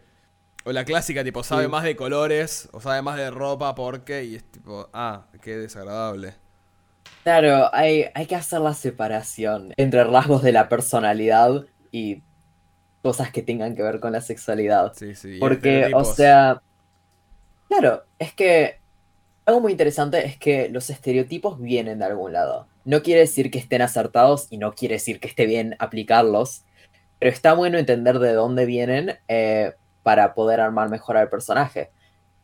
O 0.65 0.71
la 0.73 0.85
clásica, 0.85 1.25
tipo, 1.25 1.43
sabe 1.43 1.65
Sí. 1.65 1.69
más 1.71 1.83
de 1.83 1.97
colores 1.97 2.69
o 2.73 2.81
sabe 2.81 3.03
más 3.03 3.17
de 3.17 3.31
ropa 3.31 3.75
porque 3.75 4.23
y 4.25 4.37
es 4.37 4.45
tipo, 4.53 4.89
ah, 4.93 5.27
qué 5.43 5.57
desagradable. 5.57 6.35
Claro, 7.27 7.75
hay, 7.75 8.05
hay 8.15 8.27
que 8.27 8.37
hacer 8.37 8.61
la 8.61 8.73
separación 8.73 9.75
entre 9.77 10.05
rasgos 10.05 10.45
de 10.45 10.53
la 10.53 10.69
personalidad 10.69 11.67
y 11.91 12.23
cosas 13.03 13.33
que 13.33 13.43
tengan 13.43 13.75
que 13.75 13.83
ver 13.83 13.99
con 13.99 14.13
la 14.13 14.21
sexualidad. 14.21 14.93
Sí, 14.95 15.17
sí. 15.17 15.39
Porque, 15.41 15.91
o 15.93 16.05
sea, 16.05 16.63
claro, 17.67 18.05
es 18.21 18.33
que 18.33 18.77
algo 19.45 19.61
muy 19.61 19.73
interesante 19.73 20.25
es 20.25 20.39
que 20.39 20.69
los 20.69 20.89
estereotipos 20.89 21.61
vienen 21.61 21.99
de 21.99 22.05
algún 22.05 22.33
lado. 22.33 22.69
No 22.85 23.03
quiere 23.03 23.23
decir 23.23 23.51
que 23.51 23.59
estén 23.59 23.83
acertados 23.83 24.47
y 24.51 24.59
no 24.59 24.75
quiere 24.75 24.95
decir 24.95 25.19
que 25.19 25.27
esté 25.27 25.47
bien 25.47 25.75
aplicarlos, 25.81 26.63
pero 27.19 27.33
está 27.33 27.55
bueno 27.55 27.77
entender 27.77 28.21
de 28.21 28.35
dónde 28.35 28.67
vienen 28.67 29.19
eh, 29.27 29.73
para 30.05 30.33
poder 30.33 30.61
armar 30.61 30.91
mejor 30.91 31.17
al 31.17 31.29
personaje. 31.29 31.91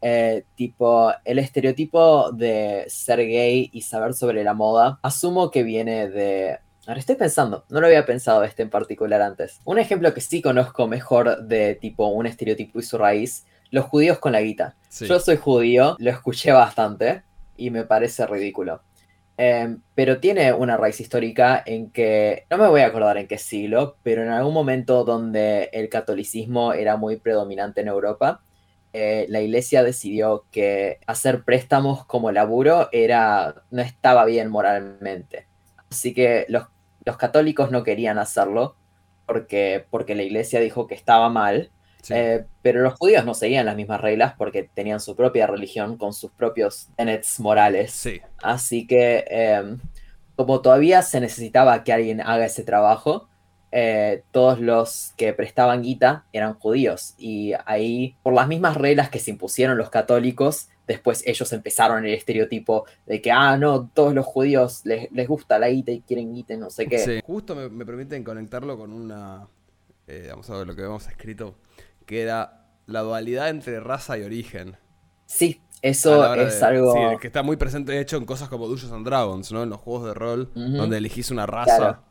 Eh, 0.04 0.42
tipo, 0.56 1.12
el 1.24 1.38
estereotipo 1.38 2.32
de 2.32 2.84
ser 2.88 3.20
gay 3.20 3.70
y 3.72 3.82
saber 3.82 4.14
sobre 4.14 4.42
la 4.42 4.52
moda, 4.52 4.98
asumo 5.02 5.50
que 5.50 5.62
viene 5.62 6.08
de... 6.08 6.58
Ahora 6.88 6.98
estoy 6.98 7.14
pensando, 7.14 7.64
no 7.70 7.80
lo 7.80 7.86
había 7.86 8.04
pensado 8.04 8.42
este 8.42 8.64
en 8.64 8.70
particular 8.70 9.22
antes. 9.22 9.60
Un 9.64 9.78
ejemplo 9.78 10.12
que 10.12 10.20
sí 10.20 10.42
conozco 10.42 10.88
mejor 10.88 11.44
de 11.44 11.76
tipo 11.76 12.08
un 12.08 12.26
estereotipo 12.26 12.80
y 12.80 12.82
su 12.82 12.98
raíz, 12.98 13.46
los 13.70 13.84
judíos 13.84 14.18
con 14.18 14.32
la 14.32 14.40
guita. 14.40 14.74
Sí. 14.88 15.06
Yo 15.06 15.20
soy 15.20 15.36
judío, 15.36 15.94
lo 16.00 16.10
escuché 16.10 16.50
bastante 16.50 17.22
y 17.56 17.70
me 17.70 17.84
parece 17.84 18.26
ridículo. 18.26 18.82
Eh, 19.38 19.76
pero 19.94 20.18
tiene 20.18 20.52
una 20.52 20.76
raíz 20.76 21.00
histórica 21.00 21.62
en 21.64 21.90
que, 21.90 22.44
no 22.50 22.58
me 22.58 22.68
voy 22.68 22.80
a 22.80 22.86
acordar 22.86 23.16
en 23.18 23.28
qué 23.28 23.38
siglo, 23.38 23.96
pero 24.02 24.22
en 24.22 24.28
algún 24.28 24.52
momento 24.52 25.04
donde 25.04 25.70
el 25.72 25.88
catolicismo 25.88 26.72
era 26.72 26.96
muy 26.96 27.16
predominante 27.16 27.80
en 27.80 27.88
Europa, 27.88 28.42
eh, 28.92 29.26
la 29.28 29.40
iglesia 29.40 29.82
decidió 29.82 30.44
que 30.50 30.98
hacer 31.06 31.44
préstamos 31.44 32.04
como 32.04 32.30
laburo 32.30 32.88
era, 32.92 33.62
no 33.70 33.80
estaba 33.80 34.24
bien 34.26 34.50
moralmente. 34.50 35.46
Así 35.90 36.12
que 36.12 36.44
los, 36.48 36.66
los 37.04 37.16
católicos 37.16 37.70
no 37.70 37.84
querían 37.84 38.18
hacerlo 38.18 38.76
porque, 39.26 39.86
porque 39.90 40.14
la 40.14 40.22
iglesia 40.22 40.60
dijo 40.60 40.86
que 40.86 40.94
estaba 40.94 41.30
mal. 41.30 41.70
Sí. 42.02 42.14
Eh, 42.14 42.44
pero 42.62 42.82
los 42.82 42.94
judíos 42.94 43.24
no 43.24 43.32
seguían 43.32 43.64
las 43.64 43.76
mismas 43.76 44.00
reglas 44.00 44.34
porque 44.36 44.68
tenían 44.74 45.00
su 45.00 45.14
propia 45.14 45.46
religión 45.46 45.96
con 45.96 46.12
sus 46.12 46.30
propios 46.32 46.88
tenets 46.96 47.40
morales. 47.40 47.92
Sí. 47.92 48.20
Así 48.42 48.86
que, 48.86 49.24
eh, 49.30 49.76
como 50.36 50.60
todavía 50.60 51.02
se 51.02 51.20
necesitaba 51.20 51.84
que 51.84 51.92
alguien 51.92 52.20
haga 52.20 52.44
ese 52.44 52.64
trabajo, 52.64 53.28
eh, 53.72 54.22
todos 54.30 54.60
los 54.60 55.12
que 55.16 55.32
prestaban 55.32 55.82
guita 55.82 56.26
eran 56.32 56.54
judíos. 56.54 57.14
Y 57.18 57.52
ahí, 57.64 58.14
por 58.22 58.34
las 58.34 58.46
mismas 58.46 58.76
reglas 58.76 59.08
que 59.08 59.18
se 59.18 59.30
impusieron 59.30 59.78
los 59.78 59.88
católicos, 59.90 60.68
después 60.86 61.22
ellos 61.26 61.52
empezaron 61.52 62.04
el 62.04 62.12
estereotipo 62.12 62.84
de 63.06 63.22
que, 63.22 63.32
ah, 63.32 63.56
no, 63.56 63.88
todos 63.94 64.14
los 64.14 64.26
judíos 64.26 64.82
les, 64.84 65.10
les 65.10 65.26
gusta 65.26 65.58
la 65.58 65.68
guita 65.70 65.90
y 65.90 66.00
quieren 66.02 66.34
guita 66.34 66.54
y 66.54 66.58
no 66.58 66.70
sé 66.70 66.86
qué. 66.86 66.98
Sí. 66.98 67.20
Justo 67.24 67.54
me, 67.54 67.68
me 67.70 67.86
permiten 67.86 68.22
conectarlo 68.22 68.76
con 68.76 68.92
una. 68.92 69.46
eh, 70.06 70.26
vamos 70.30 70.48
a 70.50 70.56
ver 70.58 70.66
lo 70.66 70.74
que 70.74 70.82
habíamos 70.82 71.06
escrito. 71.08 71.54
Que 72.06 72.20
era 72.22 72.66
la 72.86 73.00
dualidad 73.00 73.48
entre 73.48 73.80
raza 73.80 74.18
y 74.18 74.22
origen. 74.22 74.76
Sí, 75.24 75.62
eso 75.80 76.34
es 76.34 76.60
de- 76.60 76.66
algo... 76.66 76.92
sí, 76.92 77.00
que 77.20 77.28
está 77.28 77.42
muy 77.42 77.56
presente, 77.56 77.92
de 77.92 78.00
hecho, 78.00 78.16
en 78.18 78.26
cosas 78.26 78.48
como 78.50 78.66
Dungeons 78.68 78.92
and 78.92 79.06
Dragons, 79.06 79.50
¿no? 79.50 79.62
En 79.62 79.70
los 79.70 79.80
juegos 79.80 80.04
de 80.08 80.14
rol, 80.14 80.50
donde 80.54 80.98
elegís 80.98 81.30
una 81.30 81.46
raza. 81.46 81.76
Claro. 81.78 82.02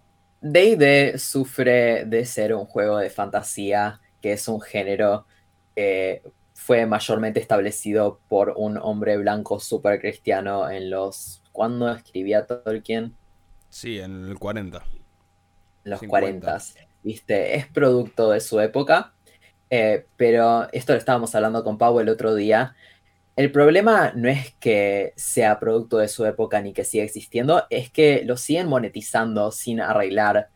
D&D 0.41 1.17
sufre 1.19 2.06
de 2.06 2.25
ser 2.25 2.54
un 2.54 2.65
juego 2.65 2.97
de 2.97 3.10
fantasía, 3.10 4.01
que 4.21 4.34
es 4.34 4.47
un 4.47 4.60
género 4.60 5.25
que 5.75 6.23
fue 6.54 6.86
mayormente 6.86 7.39
establecido 7.39 8.19
por 8.27 8.54
un 8.58 8.77
hombre 8.77 9.17
blanco 9.17 9.60
súper 9.60 9.99
cristiano 9.99 10.69
en 10.69 10.89
los... 10.89 11.41
¿Cuándo 11.51 11.91
escribía 11.91 12.45
Tolkien? 12.45 13.15
Sí, 13.69 13.99
en 13.99 14.25
el 14.25 14.38
40. 14.38 14.84
En 15.86 15.91
los 15.91 15.99
50. 15.99 16.39
40. 16.47 16.58
¿Viste? 17.04 17.56
Es 17.56 17.67
producto 17.67 18.32
de 18.32 18.39
su 18.39 18.60
época, 18.60 19.13
eh, 19.69 20.06
pero 20.17 20.67
esto 20.71 20.93
lo 20.93 20.99
estábamos 20.99 21.34
hablando 21.34 21.63
con 21.63 21.77
Pau 21.77 21.99
el 21.99 22.10
otro 22.10 22.36
día. 22.36 22.75
El 23.36 23.52
problema 23.52 24.12
no 24.15 24.28
es 24.30 24.54
que 24.60 25.13
sea 25.15 25.60
producto 25.60 25.98
de 25.98 26.08
su 26.08 26.26
época 26.26 26.62
ni 26.62 26.74
que 26.74 26.84
siga 26.84 27.04
existiendo, 27.04 27.63
es 27.70 27.89
que 27.89 28.24
lo 28.26 28.38
siguen 28.38 28.67
monetizando 28.67 29.52
sin 29.52 29.80
arreglar 29.82 30.50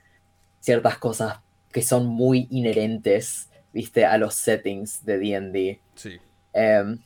ciertas 0.60 0.98
cosas 0.98 1.40
que 1.72 1.82
son 1.82 2.06
muy 2.06 2.48
inherentes, 2.52 3.50
viste, 3.74 4.06
a 4.06 4.18
los 4.18 4.36
settings 4.36 5.06
de 5.06 5.18
D&D. 5.20 5.80
Sí. 5.96 6.20
Em, 6.54 7.00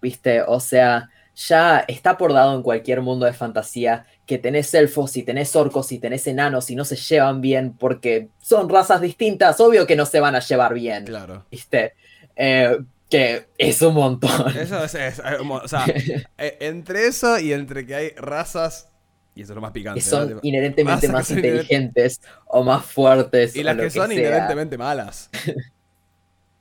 viste, 0.00 0.42
o 0.42 0.60
sea, 0.60 1.10
ya 1.34 1.84
está 1.86 2.16
por 2.16 2.32
dado 2.32 2.56
en 2.56 2.62
cualquier 2.62 3.02
mundo 3.02 3.26
de 3.26 3.32
fantasía 3.32 4.06
que 4.26 4.38
tenés 4.38 4.72
elfos 4.74 5.16
y 5.16 5.22
tenés 5.22 5.54
orcos 5.54 5.92
y 5.92 5.98
tenés 5.98 6.26
enanos 6.26 6.70
y 6.70 6.76
no 6.76 6.84
se 6.84 6.96
llevan 6.96 7.40
bien 7.40 7.74
porque 7.76 8.28
son 8.40 8.68
razas 8.68 9.00
distintas, 9.00 9.60
obvio 9.60 9.86
que 9.86 9.96
no 9.96 10.06
se 10.06 10.18
van 10.20 10.34
a 10.34 10.40
llevar 10.40 10.74
bien, 10.74 11.04
Claro. 11.04 11.44
viste, 11.50 11.94
Eh, 12.38 12.76
que 13.10 13.46
es 13.58 13.80
un 13.82 13.94
montón. 13.94 14.56
Eso 14.56 14.82
es, 14.84 14.94
es- 14.94 15.18
es- 15.20 15.22
o 15.40 15.68
sea, 15.68 15.84
eh, 16.38 16.56
entre 16.60 17.06
eso 17.06 17.38
y 17.38 17.52
entre 17.52 17.86
que 17.86 17.94
hay 17.94 18.08
razas, 18.10 18.88
y 19.34 19.42
eso 19.42 19.52
es 19.52 19.54
lo 19.56 19.60
más 19.60 19.72
picante, 19.72 20.00
que 20.00 20.06
son 20.06 20.40
inherentemente 20.42 21.08
más 21.08 21.30
inteligentes 21.30 22.20
o 22.46 22.62
más 22.64 22.84
fuertes. 22.84 23.54
Y 23.54 23.60
o 23.60 23.64
las 23.64 23.76
lo 23.76 23.82
que 23.84 23.90
son 23.90 24.08
sea. 24.08 24.18
inherentemente 24.18 24.76
malas. 24.78 25.30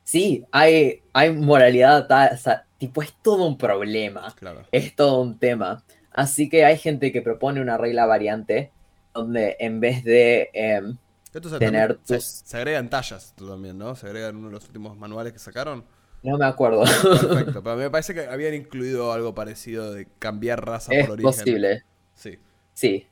Sí, 0.03 0.45
hay, 0.51 1.01
hay 1.13 1.34
moralidad, 1.34 2.08
ta- 2.08 2.29
o 2.34 2.38
sea, 2.38 2.65
tipo, 2.77 3.01
es 3.01 3.12
todo 3.23 3.47
un 3.47 3.58
problema. 3.58 4.34
Claro. 4.38 4.62
es 4.71 4.95
todo 4.95 5.21
un 5.21 5.39
tema. 5.39 5.84
Así 6.12 6.47
que 6.47 6.63
hay 6.63 6.77
gente 6.77 7.12
que 7.12 7.21
propone 7.23 7.60
una 7.60 7.77
regla 7.77 8.05
variante 8.05 8.71
donde 9.13 9.55
en 9.60 9.79
vez 9.79 10.03
de... 10.03 10.49
em, 10.53 10.97
Tener 11.31 11.49
también- 11.97 11.99
se- 12.05 12.15
tus- 12.17 12.23
se 12.45 12.55
agregan 12.58 12.89
tallas 12.89 13.34
tú 13.36 13.49
también, 13.49 13.77
¿no? 13.77 13.95
Se 13.95 14.05
agrega 14.05 14.27
en 14.29 14.36
uno 14.38 14.47
de 14.47 14.53
los 14.53 14.65
últimos 14.65 14.95
manuales 14.95 15.34
que 15.34 15.39
sacaron. 15.39 15.84
No 16.25 16.38
me 16.38 16.45
acuerdo. 16.45 16.83
Perfecto, 16.83 17.63
pero 17.63 17.75
me 17.77 17.89
parece 17.89 18.13
que 18.13 18.25
habían 18.27 18.53
incluido 18.53 19.11
algo 19.13 19.33
parecido 19.35 19.93
de 19.93 20.07
cambiar 20.19 20.65
raza 20.65 20.95
es 20.95 21.05
por 21.05 21.11
origen. 21.11 21.23
posible, 21.23 21.83
Sí. 22.13 22.39
sí. 22.73 23.07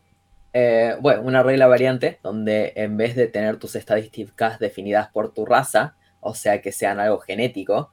Eh, 0.53 0.95
bueno, 1.01 1.23
una 1.23 1.41
regla 1.43 1.67
variante 1.67 2.19
donde 2.23 2.73
en 2.75 2.95
vez 2.97 3.15
de 3.15 3.27
tener 3.27 3.57
tus 3.57 3.75
estadísticas 3.75 4.59
definidas 4.59 5.09
por 5.11 5.33
tu 5.33 5.45
raza, 5.45 5.95
o 6.19 6.35
sea 6.35 6.61
que 6.61 6.71
sean 6.71 6.99
algo 6.99 7.19
genético, 7.19 7.91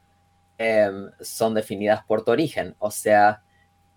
em, 0.58 1.10
son 1.20 1.54
definidas 1.54 2.04
por 2.04 2.22
tu 2.24 2.32
origen. 2.32 2.74
O 2.78 2.90
sea 2.90 3.42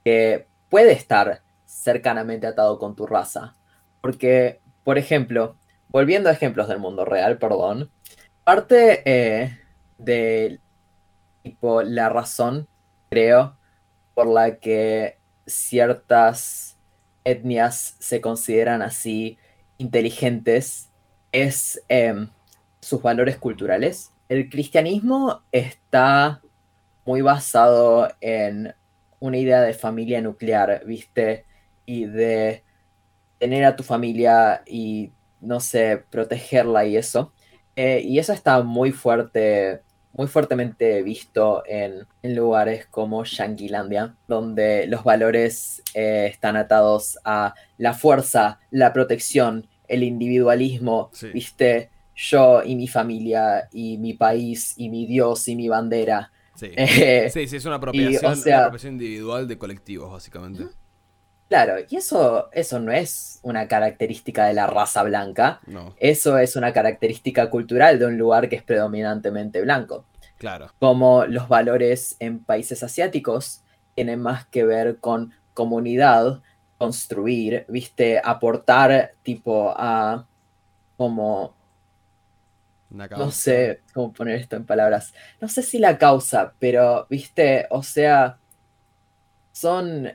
que 0.05 0.47
puede 0.69 0.93
estar 0.93 1.41
cercanamente 1.65 2.47
atado 2.47 2.79
con 2.79 2.95
tu 2.95 3.05
raza. 3.05 3.55
Porque, 4.01 4.61
por 4.83 4.97
ejemplo, 4.97 5.57
volviendo 5.89 6.29
a 6.29 6.33
ejemplos 6.33 6.67
del 6.69 6.79
mundo 6.79 7.05
real, 7.05 7.37
perdón, 7.37 7.91
parte 8.43 9.01
eh, 9.05 9.59
de 9.97 10.59
tipo, 11.43 11.83
la 11.83 12.09
razón, 12.09 12.67
creo, 13.09 13.57
por 14.15 14.27
la 14.27 14.57
que 14.57 15.17
ciertas 15.45 16.77
etnias 17.23 17.95
se 17.99 18.21
consideran 18.21 18.81
así 18.81 19.37
inteligentes 19.77 20.89
es 21.31 21.81
em, 21.89 22.29
sus 22.79 23.01
valores 23.01 23.37
culturales. 23.37 24.11
El 24.29 24.49
cristianismo 24.49 25.43
está 25.51 26.41
muy 27.05 27.21
basado 27.21 28.09
en 28.21 28.73
una 29.19 29.37
idea 29.37 29.61
de 29.61 29.73
familia 29.73 30.21
nuclear, 30.21 30.83
¿viste? 30.85 31.45
Y 31.85 32.05
de 32.05 32.63
tener 33.39 33.65
a 33.65 33.75
tu 33.75 33.83
familia 33.83 34.63
y, 34.65 35.11
no 35.41 35.59
sé, 35.59 36.03
protegerla 36.09 36.85
y 36.85 36.97
eso. 36.97 37.33
Eh, 37.75 38.01
y 38.03 38.19
eso 38.19 38.33
está 38.33 38.61
muy 38.63 38.91
fuerte, 38.91 39.81
muy 40.13 40.27
fuertemente 40.27 41.01
visto 41.03 41.63
en, 41.67 42.05
en 42.21 42.35
lugares 42.35 42.85
como 42.85 43.23
Yanquilandia, 43.23 44.15
donde 44.27 44.85
los 44.87 45.03
valores 45.03 45.81
eh, 45.93 46.27
están 46.31 46.55
atados 46.55 47.17
a 47.25 47.53
la 47.77 47.93
fuerza, 47.93 48.59
la 48.71 48.93
protección, 48.93 49.67
el 49.87 50.03
individualismo, 50.03 51.09
Sí. 51.13 51.29
¿viste? 51.33 51.89
Yo 52.15 52.61
y 52.63 52.75
mi 52.75 52.87
familia 52.87 53.67
y 53.71 53.97
mi 53.97 54.13
país 54.13 54.75
y 54.77 54.89
mi 54.89 55.07
Dios 55.07 55.47
y 55.47 55.55
mi 55.55 55.67
bandera. 55.67 56.31
Sí. 56.55 56.69
Eh, 56.75 57.29
sí, 57.33 57.47
sí, 57.47 57.55
es 57.57 57.65
una 57.65 57.75
apropiación, 57.75 58.33
o 58.33 58.35
sea- 58.35 58.57
una 58.57 58.65
apropiación 58.67 58.93
individual 58.93 59.47
de 59.47 59.57
colectivos, 59.57 60.11
básicamente. 60.11 60.65
Claro, 61.53 61.75
y 61.87 61.97
eso, 61.97 62.49
eso 62.51 62.79
no 62.79 62.91
es 62.91 63.39
una 63.43 63.67
característica 63.67 64.45
de 64.45 64.55
la 64.55 64.65
raza 64.65 65.03
blanca, 65.03 65.59
No, 65.67 65.93
eso 65.99 66.39
es 66.39 66.55
una 66.55 66.73
característica 66.73 67.51
cultural 67.51 67.99
de 67.99 68.07
un 68.07 68.17
lugar 68.17 68.49
que 68.49 68.55
es 68.55 68.63
predominantemente 68.63 69.61
blanco. 69.61 70.07
claro. 70.39 70.71
Como 70.79 71.25
los 71.27 71.47
valores 71.47 72.15
en 72.17 72.43
países 72.43 72.81
asiáticos 72.81 73.61
tienen 73.93 74.19
más 74.19 74.47
que 74.47 74.65
ver 74.65 74.97
con 74.97 75.31
comunidad, 75.53 76.41
construir, 76.79 77.65
viste, 77.69 78.19
aportar 78.23 79.13
tipo 79.21 79.75
a 79.77 80.25
como 80.97 81.53
no 82.89 83.29
sé 83.29 83.81
cómo 83.93 84.11
poner 84.11 84.39
esto 84.39 84.55
en 84.55 84.65
palabras. 84.65 85.13
No 85.39 85.47
sé 85.49 85.61
si 85.61 85.77
la 85.77 85.99
causa, 85.99 86.53
pero, 86.57 87.05
viste, 87.11 87.67
o 87.69 87.83
sea, 87.83 88.39
son 89.51 90.11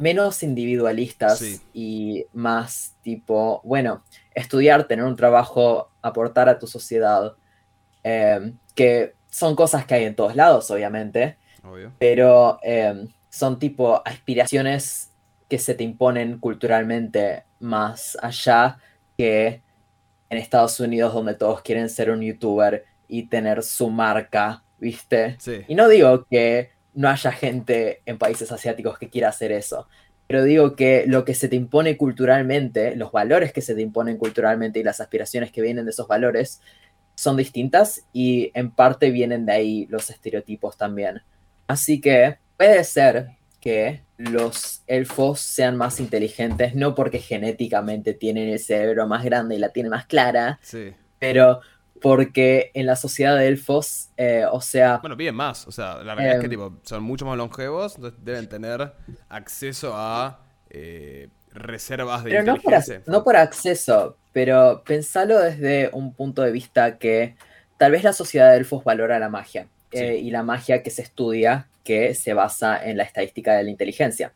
menos 0.00 0.42
individualistas 0.42 1.38
Sí. 1.38 1.60
y 1.74 2.24
más 2.32 2.96
tipo, 3.02 3.60
bueno, 3.64 4.02
estudiar, 4.34 4.88
tener 4.88 5.04
un 5.04 5.14
trabajo, 5.16 5.90
aportar 6.02 6.48
a 6.48 6.58
tu 6.58 6.66
sociedad, 6.66 7.34
eh, 8.02 8.52
que 8.74 9.14
son 9.30 9.54
cosas 9.54 9.84
que 9.84 9.94
hay 9.94 10.04
en 10.04 10.16
todos 10.16 10.34
lados, 10.34 10.70
obviamente, 10.70 11.36
Obvio. 11.62 11.92
pero 11.98 12.58
eh, 12.62 13.06
son 13.28 13.58
tipo 13.58 14.02
aspiraciones 14.04 15.10
que 15.48 15.58
se 15.58 15.74
te 15.74 15.84
imponen 15.84 16.38
culturalmente 16.38 17.44
más 17.60 18.16
allá 18.22 18.78
que 19.18 19.62
en 20.30 20.38
Estados 20.38 20.80
Unidos 20.80 21.12
donde 21.12 21.34
todos 21.34 21.60
quieren 21.60 21.90
ser 21.90 22.10
un 22.10 22.22
youtuber 22.22 22.86
y 23.08 23.24
tener 23.24 23.62
su 23.62 23.90
marca, 23.90 24.62
¿viste? 24.78 25.36
Sí. 25.40 25.62
Y 25.68 25.74
no 25.74 25.88
digo 25.88 26.24
que 26.30 26.70
no 26.94 27.08
haya 27.08 27.32
gente 27.32 28.02
en 28.06 28.18
países 28.18 28.50
asiáticos 28.52 28.98
que 28.98 29.08
quiera 29.08 29.28
hacer 29.28 29.52
eso, 29.52 29.88
pero 30.26 30.44
digo 30.44 30.76
que 30.76 31.04
lo 31.06 31.24
que 31.24 31.34
se 31.34 31.48
te 31.48 31.56
impone 31.56 31.96
culturalmente, 31.96 32.94
los 32.96 33.10
valores 33.12 33.52
que 33.52 33.60
se 33.62 33.74
te 33.74 33.82
imponen 33.82 34.16
culturalmente 34.16 34.78
y 34.78 34.82
las 34.84 35.00
aspiraciones 35.00 35.50
que 35.50 35.60
vienen 35.62 35.84
de 35.86 35.90
esos 35.90 36.06
valores 36.06 36.60
son 37.16 37.36
distintas 37.36 38.02
y 38.12 38.50
en 38.54 38.70
parte 38.70 39.10
vienen 39.10 39.44
de 39.44 39.52
ahí 39.52 39.86
los 39.90 40.08
estereotipos 40.08 40.76
también. 40.76 41.22
Así 41.66 42.00
que 42.00 42.38
puede 42.56 42.82
ser 42.84 43.30
que 43.60 44.02
los 44.16 44.82
elfos 44.86 45.40
sean 45.40 45.76
más 45.76 46.00
inteligentes, 46.00 46.74
no 46.74 46.94
porque 46.94 47.18
genéticamente 47.18 48.14
tienen 48.14 48.48
el 48.48 48.58
cerebro 48.58 49.06
más 49.06 49.24
grande 49.24 49.56
y 49.56 49.58
la 49.58 49.68
tienen 49.70 49.90
más 49.90 50.06
clara, 50.06 50.58
Sí. 50.62 50.92
pero 51.18 51.60
porque 52.00 52.70
en 52.74 52.86
la 52.86 52.96
sociedad 52.96 53.36
de 53.36 53.46
elfos, 53.48 54.10
eh, 54.16 54.44
o 54.50 54.60
sea, 54.60 54.98
Bueno, 54.98 55.16
bien 55.16 55.34
más. 55.34 55.66
O 55.66 55.72
sea, 55.72 55.96
la 56.02 56.14
realidad 56.14 56.36
es 56.36 56.40
que 56.40 56.46
Em. 56.46 56.50
tipo, 56.50 56.74
son 56.82 57.02
mucho 57.02 57.26
más 57.26 57.36
longevos, 57.36 57.96
entonces 57.96 58.18
deben 58.24 58.48
tener 58.48 58.92
acceso 59.28 59.92
a 59.94 60.40
eh, 60.70 61.28
reservas 61.52 62.22
de 62.24 62.30
pero 62.30 62.42
no 62.44 62.56
por, 62.56 62.74
no 63.06 63.24
por 63.24 63.36
acceso, 63.36 64.16
pero 64.32 64.82
pensalo 64.84 65.38
desde 65.40 65.90
un 65.92 66.14
punto 66.14 66.42
de 66.42 66.52
vista 66.52 66.96
que 66.98 67.36
tal 67.76 67.92
vez 67.92 68.04
la 68.04 68.12
sociedad 68.12 68.50
de 68.52 68.58
elfos 68.58 68.84
valora 68.84 69.18
la 69.18 69.28
magia 69.28 69.66
eh, 69.92 70.16
Sí. 70.18 70.26
y 70.26 70.30
la 70.30 70.42
magia 70.44 70.82
que 70.82 70.90
se 70.90 71.02
estudia 71.02 71.66
que 71.82 72.14
se 72.14 72.34
basa 72.34 72.82
en 72.84 72.96
la 72.98 73.02
estadística 73.02 73.54
de 73.56 73.64
la 73.64 73.70
inteligencia, 73.70 74.32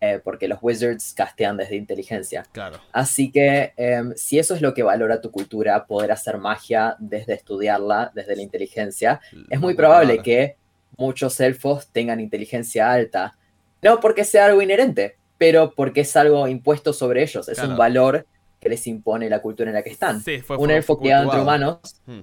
eh, 0.00 0.20
porque 0.22 0.48
los 0.48 0.58
wizards 0.60 1.14
castean 1.14 1.56
desde 1.56 1.76
inteligencia. 1.76 2.44
Claro. 2.52 2.78
Así 2.92 3.30
que 3.30 3.72
em, 3.76 4.12
si 4.16 4.38
eso 4.38 4.54
es 4.54 4.60
lo 4.60 4.74
que 4.74 4.82
valora 4.82 5.20
tu 5.20 5.30
cultura, 5.30 5.86
poder 5.86 6.12
hacer 6.12 6.38
magia 6.38 6.96
desde 6.98 7.34
estudiarla, 7.34 8.12
desde 8.14 8.36
la 8.36 8.42
inteligencia, 8.42 9.20
es 9.50 9.60
muy 9.60 9.74
probable 9.74 10.22
que 10.22 10.56
muchos 10.96 11.40
elfos 11.40 11.88
tengan 11.88 12.20
inteligencia 12.20 12.90
alta. 12.92 13.36
No 13.82 14.00
porque 14.00 14.24
sea 14.24 14.46
algo 14.46 14.62
inherente, 14.62 15.16
pero 15.38 15.74
porque 15.74 16.02
es 16.02 16.16
algo 16.16 16.46
impuesto 16.48 16.92
sobre 16.92 17.22
ellos. 17.22 17.48
Es 17.48 17.54
Claro. 17.58 17.70
un 17.72 17.76
valor 17.76 18.26
que 18.60 18.68
les 18.68 18.86
impone 18.86 19.28
la 19.28 19.40
cultura 19.42 19.70
en 19.70 19.74
la 19.74 19.82
que 19.82 19.90
están. 19.90 20.22
Sí, 20.22 20.40
fue- 20.40 20.56
un 20.56 20.70
elfo 20.70 20.98
criado 20.98 21.24
entre 21.24 21.40
humanos 21.40 21.78
Hmm. 22.06 22.20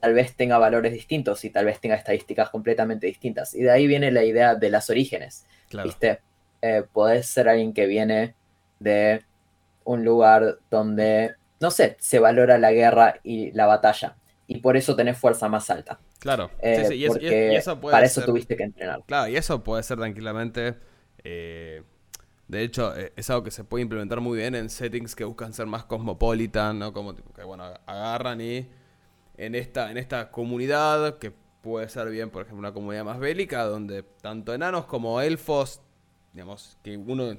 tal 0.00 0.12
vez 0.14 0.34
tenga 0.36 0.58
valores 0.58 0.92
distintos 0.92 1.44
y 1.44 1.50
tal 1.50 1.64
vez 1.66 1.80
tenga 1.80 1.94
estadísticas 1.94 2.50
completamente 2.50 3.06
distintas. 3.06 3.54
Y 3.54 3.62
de 3.62 3.70
ahí 3.70 3.86
viene 3.86 4.10
la 4.10 4.22
idea 4.24 4.54
de 4.54 4.70
las 4.70 4.90
orígenes. 4.90 5.46
Claro. 5.68 5.88
¿Viste? 5.88 6.20
Eh, 6.66 6.84
podés 6.92 7.26
ser 7.26 7.48
alguien 7.48 7.72
que 7.74 7.86
viene 7.86 8.34
de 8.78 9.22
un 9.84 10.04
lugar 10.04 10.58
donde, 10.70 11.34
no 11.60 11.70
sé, 11.70 11.96
se 12.00 12.18
valora 12.18 12.56
la 12.58 12.72
guerra 12.72 13.20
y 13.22 13.50
la 13.52 13.66
batalla. 13.66 14.16
Y 14.46 14.60
por 14.60 14.76
eso 14.76 14.96
tenés 14.96 15.18
fuerza 15.18 15.48
más 15.48 15.68
alta. 15.70 15.98
Claro. 16.20 16.50
Eh, 16.60 16.76
sí, 16.76 16.84
sí, 16.86 16.94
y, 16.94 17.04
es- 17.04 17.12
eso 17.60 17.78
puede 17.80 17.92
para 17.92 18.06
eso 18.06 18.20
ser- 18.22 18.26
tuviste 18.30 18.56
que 18.56 18.62
entrenar. 18.64 19.02
Claro, 19.06 19.28
y 19.28 19.36
eso 19.36 19.62
puede 19.62 19.82
ser 19.82 19.98
tranquilamente. 19.98 20.76
eh, 21.26 21.82
de 22.48 22.62
hecho, 22.62 22.94
eh, 22.96 23.12
es 23.16 23.30
algo 23.30 23.42
que 23.42 23.50
se 23.50 23.64
puede 23.64 23.82
implementar 23.82 24.20
muy 24.20 24.38
bien 24.38 24.54
en 24.54 24.68
settings 24.68 25.14
que 25.14 25.24
buscan 25.24 25.52
ser 25.54 25.66
más 25.66 25.84
cosmopolitan, 25.84 26.78
¿no? 26.78 26.92
Como 26.92 27.14
tipo, 27.14 27.32
que 27.32 27.42
bueno, 27.44 27.64
agarran 27.86 28.40
y 28.40 28.68
en 29.36 29.54
esta, 29.54 29.90
en 29.90 29.96
esta 29.98 30.30
comunidad, 30.30 31.18
que 31.18 31.32
puede 31.62 31.88
ser 31.88 32.10
bien, 32.10 32.30
por 32.30 32.42
ejemplo, 32.42 32.60
una 32.60 32.72
comunidad 32.74 33.04
más 33.04 33.18
bélica, 33.18 33.64
donde 33.64 34.02
tanto 34.22 34.54
enanos 34.54 34.86
como 34.86 35.20
elfos, 35.22 35.80
digamos, 36.34 36.76
que 36.82 36.96
uno, 36.98 37.34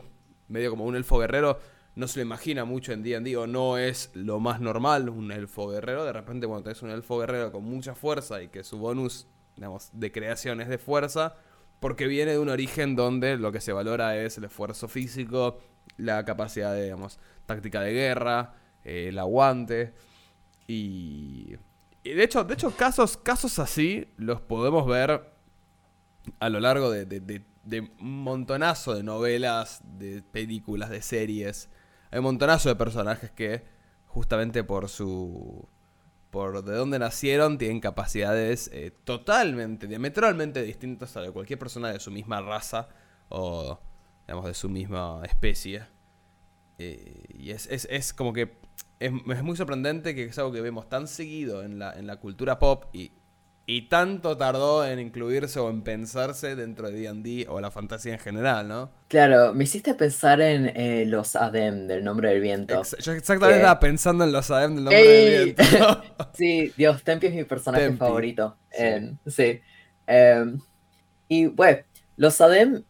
medio 0.47 0.71
como 0.71 0.85
un 0.85 0.95
elfo 0.95 1.19
guerrero, 1.19 1.59
no 1.95 2.07
se 2.07 2.19
lo 2.19 2.25
imagina 2.25 2.65
mucho 2.65 2.91
en 2.91 3.03
D&D 3.03 3.37
o 3.37 3.45
no 3.47 3.77
es 3.77 4.09
lo 4.15 4.39
más 4.39 4.59
normal 4.59 5.09
un 5.09 5.31
elfo 5.31 5.69
guerrero. 5.69 6.03
De 6.03 6.11
repente, 6.13 6.47
cuando 6.47 6.63
tenés 6.63 6.81
un 6.81 6.89
elfo 6.89 7.19
guerrero 7.19 7.51
con 7.51 7.63
mucha 7.63 7.93
fuerza 7.95 8.41
y 8.41 8.47
que 8.47 8.63
su 8.63 8.77
bonus, 8.79 9.27
digamos, 9.55 9.89
de 9.93 10.11
creación 10.11 10.59
es 10.61 10.67
de 10.67 10.77
fuerza, 10.79 11.35
porque 11.79 12.07
viene 12.07 12.31
de 12.31 12.39
un 12.39 12.49
origen 12.49 12.95
donde 12.95 13.37
lo 13.37 13.51
que 13.51 13.61
se 13.61 13.71
valora 13.71 14.17
es 14.17 14.37
el 14.37 14.45
esfuerzo 14.45 14.87
físico, 14.87 15.59
la 15.97 16.25
capacidad 16.25 16.73
de, 16.73 16.83
digamos, 16.85 17.19
táctica 17.45 17.79
de 17.81 17.93
guerra, 17.93 18.55
eh, 18.83 19.07
el 19.09 19.19
aguante. 19.19 19.93
Y, 20.67 21.55
y 22.03 22.09
de 22.13 22.23
hecho, 22.23 22.43
de 22.43 22.53
hecho 22.55 22.71
casos, 22.75 23.17
casos 23.17 23.59
así 23.59 24.07
los 24.17 24.41
podemos 24.41 24.85
ver 24.87 25.29
a 26.39 26.49
lo 26.49 26.59
largo 26.59 26.89
de, 26.89 27.05
de- 27.05 27.19
de- 27.19 27.45
de 27.65 27.81
un 27.99 28.23
montonazo 28.23 28.93
de 28.95 29.03
novelas, 29.03 29.81
de 29.97 30.21
películas, 30.21 30.89
de 30.89 31.01
series. 31.01 31.69
Hay 32.11 32.19
un 32.19 32.25
montonazo 32.25 32.69
de 32.69 32.75
personajes 32.75 33.31
que 33.31 33.63
justamente 34.05 34.63
por 34.63 34.87
su... 34.87 35.67
por 36.29 36.63
de 36.63 36.75
dónde 36.75 36.99
nacieron 36.99 37.57
tienen 37.57 37.81
capacidades 37.81 38.69
eh, 38.71 38.91
totalmente, 39.03 39.87
diametralmente 39.87 40.61
distintas 40.61 41.17
a 41.17 41.21
de 41.21 41.31
cualquier 41.31 41.59
persona 41.59 41.91
de 41.91 41.99
su 41.99 42.11
misma 42.11 42.39
raza 42.41 42.87
o 43.29 43.79
digamos 44.27 44.45
de 44.45 44.53
su 44.53 44.69
misma 44.69 45.21
especie. 45.25 45.83
Eh, 46.77 47.23
y 47.37 47.51
es, 47.51 47.67
es, 47.67 47.87
es 47.89 48.13
como 48.13 48.31
que 48.31 48.57
es, 48.99 49.11
es 49.11 49.43
muy 49.43 49.55
sorprendente 49.55 50.13
que 50.13 50.25
es 50.25 50.37
algo 50.37 50.51
que 50.51 50.61
vemos 50.61 50.87
tan 50.87 51.07
seguido 51.07 51.63
en 51.63 51.79
la, 51.79 51.93
en 51.93 52.05
la 52.05 52.17
cultura 52.17 52.59
pop 52.59 52.85
y, 52.93 53.11
y 53.67 53.89
tanto 53.89 54.37
tardó 54.37 54.85
en 54.85 54.99
incluirse 54.99 55.59
o 55.59 55.69
en 55.69 55.83
pensarse 55.83 56.55
dentro 56.55 56.89
de 56.91 56.99
D&D 56.99 57.47
o 57.49 57.59
la 57.61 57.71
fantasía 57.71 58.13
en 58.13 58.19
general, 58.19 58.67
¿no? 58.67 58.91
Claro, 59.07 59.53
me 59.53 59.65
hiciste 59.65 59.93
pensar 59.93 60.41
en 60.41 60.65
eh, 60.75 61.05
los 61.05 61.35
Adem 61.35 61.85
del 61.87 62.03
nombre 62.03 62.29
del 62.29 62.41
viento. 62.41 62.73
Ex- 62.79 62.97
yo 62.99 63.11
exactamente 63.13 63.57
estaba 63.59 63.79
pensando 63.79 64.23
en 64.23 64.31
los 64.31 64.49
ADM 64.49 64.75
del 64.75 64.83
nombre 64.83 65.01
¡Ey! 65.03 65.29
del 65.29 65.53
viento. 65.55 65.63
Sí, 66.33 66.73
Dios, 66.75 67.03
Tempi 67.03 67.27
es 67.27 67.33
mi 67.35 67.43
personaje 67.45 67.85
Tempi, 67.85 67.97
favorito. 67.97 68.57
sí. 68.71 68.83
en- 68.83 69.19
sí. 69.27 69.61
Em, 70.07 70.59
y 71.27 71.47
bueno, 71.47 71.79
los 72.17 72.41
Adem, 72.41 72.83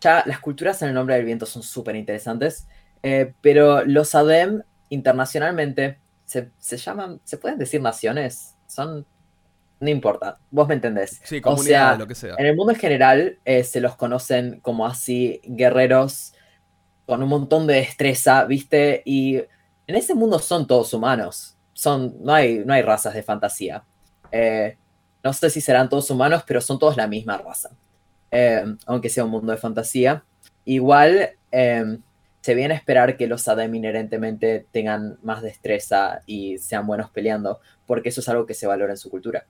ya 0.00 0.22
las 0.26 0.40
culturas 0.40 0.82
en 0.82 0.88
el 0.88 0.94
nombre 0.94 1.16
del 1.16 1.24
viento 1.26 1.46
son 1.46 1.62
súper 1.62 1.96
interesantes, 1.96 2.66
eh, 3.02 3.34
pero 3.40 3.84
los 3.84 4.14
Adem 4.14 4.62
internacionalmente 4.90 5.98
se, 6.24 6.50
se 6.58 6.76
llaman, 6.78 7.20
¿se 7.24 7.38
pueden 7.38 7.58
decir 7.58 7.80
naciones? 7.82 8.56
Son, 8.66 9.06
no 9.80 9.90
importa, 9.90 10.38
vos 10.50 10.66
me 10.66 10.74
entendés. 10.74 11.20
Sí, 11.24 11.38
O 11.38 11.42
comunidad, 11.42 11.90
sea, 11.90 11.98
lo 11.98 12.06
que 12.06 12.14
sea. 12.14 12.34
En 12.38 12.46
el 12.46 12.56
mundo 12.56 12.72
en 12.72 12.78
general 12.78 13.38
eh, 13.44 13.62
se 13.64 13.80
los 13.80 13.96
conocen 13.96 14.60
como 14.60 14.86
así 14.86 15.40
guerreros 15.44 16.32
con 17.06 17.22
un 17.22 17.28
montón 17.28 17.66
de 17.66 17.74
destreza, 17.74 18.44
¿viste? 18.44 19.02
Y 19.04 19.36
en 19.36 19.94
ese 19.94 20.14
mundo 20.14 20.38
son 20.38 20.66
todos 20.66 20.92
humanos. 20.92 21.56
Son, 21.72 22.14
no, 22.22 22.34
hay, 22.34 22.62
no 22.64 22.74
hay 22.74 22.82
razas 22.82 23.14
de 23.14 23.22
fantasía. 23.22 23.84
Eh, 24.32 24.76
no 25.22 25.32
sé 25.32 25.48
si 25.48 25.60
serán 25.60 25.88
todos 25.88 26.10
humanos, 26.10 26.42
pero 26.46 26.60
son 26.60 26.78
todos 26.78 26.96
la 26.96 27.06
misma 27.06 27.38
raza. 27.38 27.70
Eh, 28.30 28.64
aunque 28.84 29.08
sea 29.08 29.24
un 29.24 29.30
mundo 29.30 29.52
de 29.52 29.58
fantasía. 29.58 30.24
Igual 30.64 31.30
se 32.48 32.54
viene 32.54 32.74
a 32.74 32.76
esperar 32.76 33.16
que 33.16 33.26
los 33.26 33.48
Adem 33.48 33.74
inherentemente 33.74 34.66
tengan 34.70 35.18
más 35.22 35.42
destreza 35.42 36.20
y 36.26 36.58
sean 36.58 36.86
buenos 36.86 37.10
peleando, 37.10 37.60
porque 37.86 38.10
eso 38.10 38.20
es 38.20 38.28
algo 38.28 38.46
que 38.46 38.54
se 38.54 38.66
valora 38.66 38.92
en 38.92 38.98
su 38.98 39.10
cultura. 39.10 39.46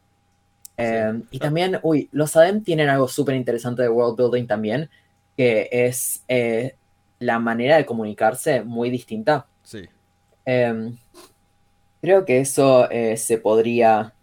Eh, 0.79 1.23
y 1.33 1.39
también, 1.41 1.81
uy, 1.83 2.09
los 2.13 2.37
Adem 2.37 2.63
tienen 2.63 2.89
algo 2.89 3.09
súper 3.09 3.35
interesante 3.37 3.83
de 3.83 3.89
world 3.89 4.17
building 4.17 4.47
también, 4.47 4.91
que 5.37 5.69
es 5.73 6.25
eh, 6.29 6.77
la 7.19 7.39
manera 7.41 7.77
de 7.77 7.87
comunicarse 7.87 8.63
muy 8.63 8.91
distinta. 8.91 9.47
Sí. 9.63 9.89
Eh, 10.47 10.93
creo 12.01 12.25
que 12.25 12.41
eso 12.41 12.91
eh, 12.91 13.17
se 13.17 13.39
podría 13.39 14.15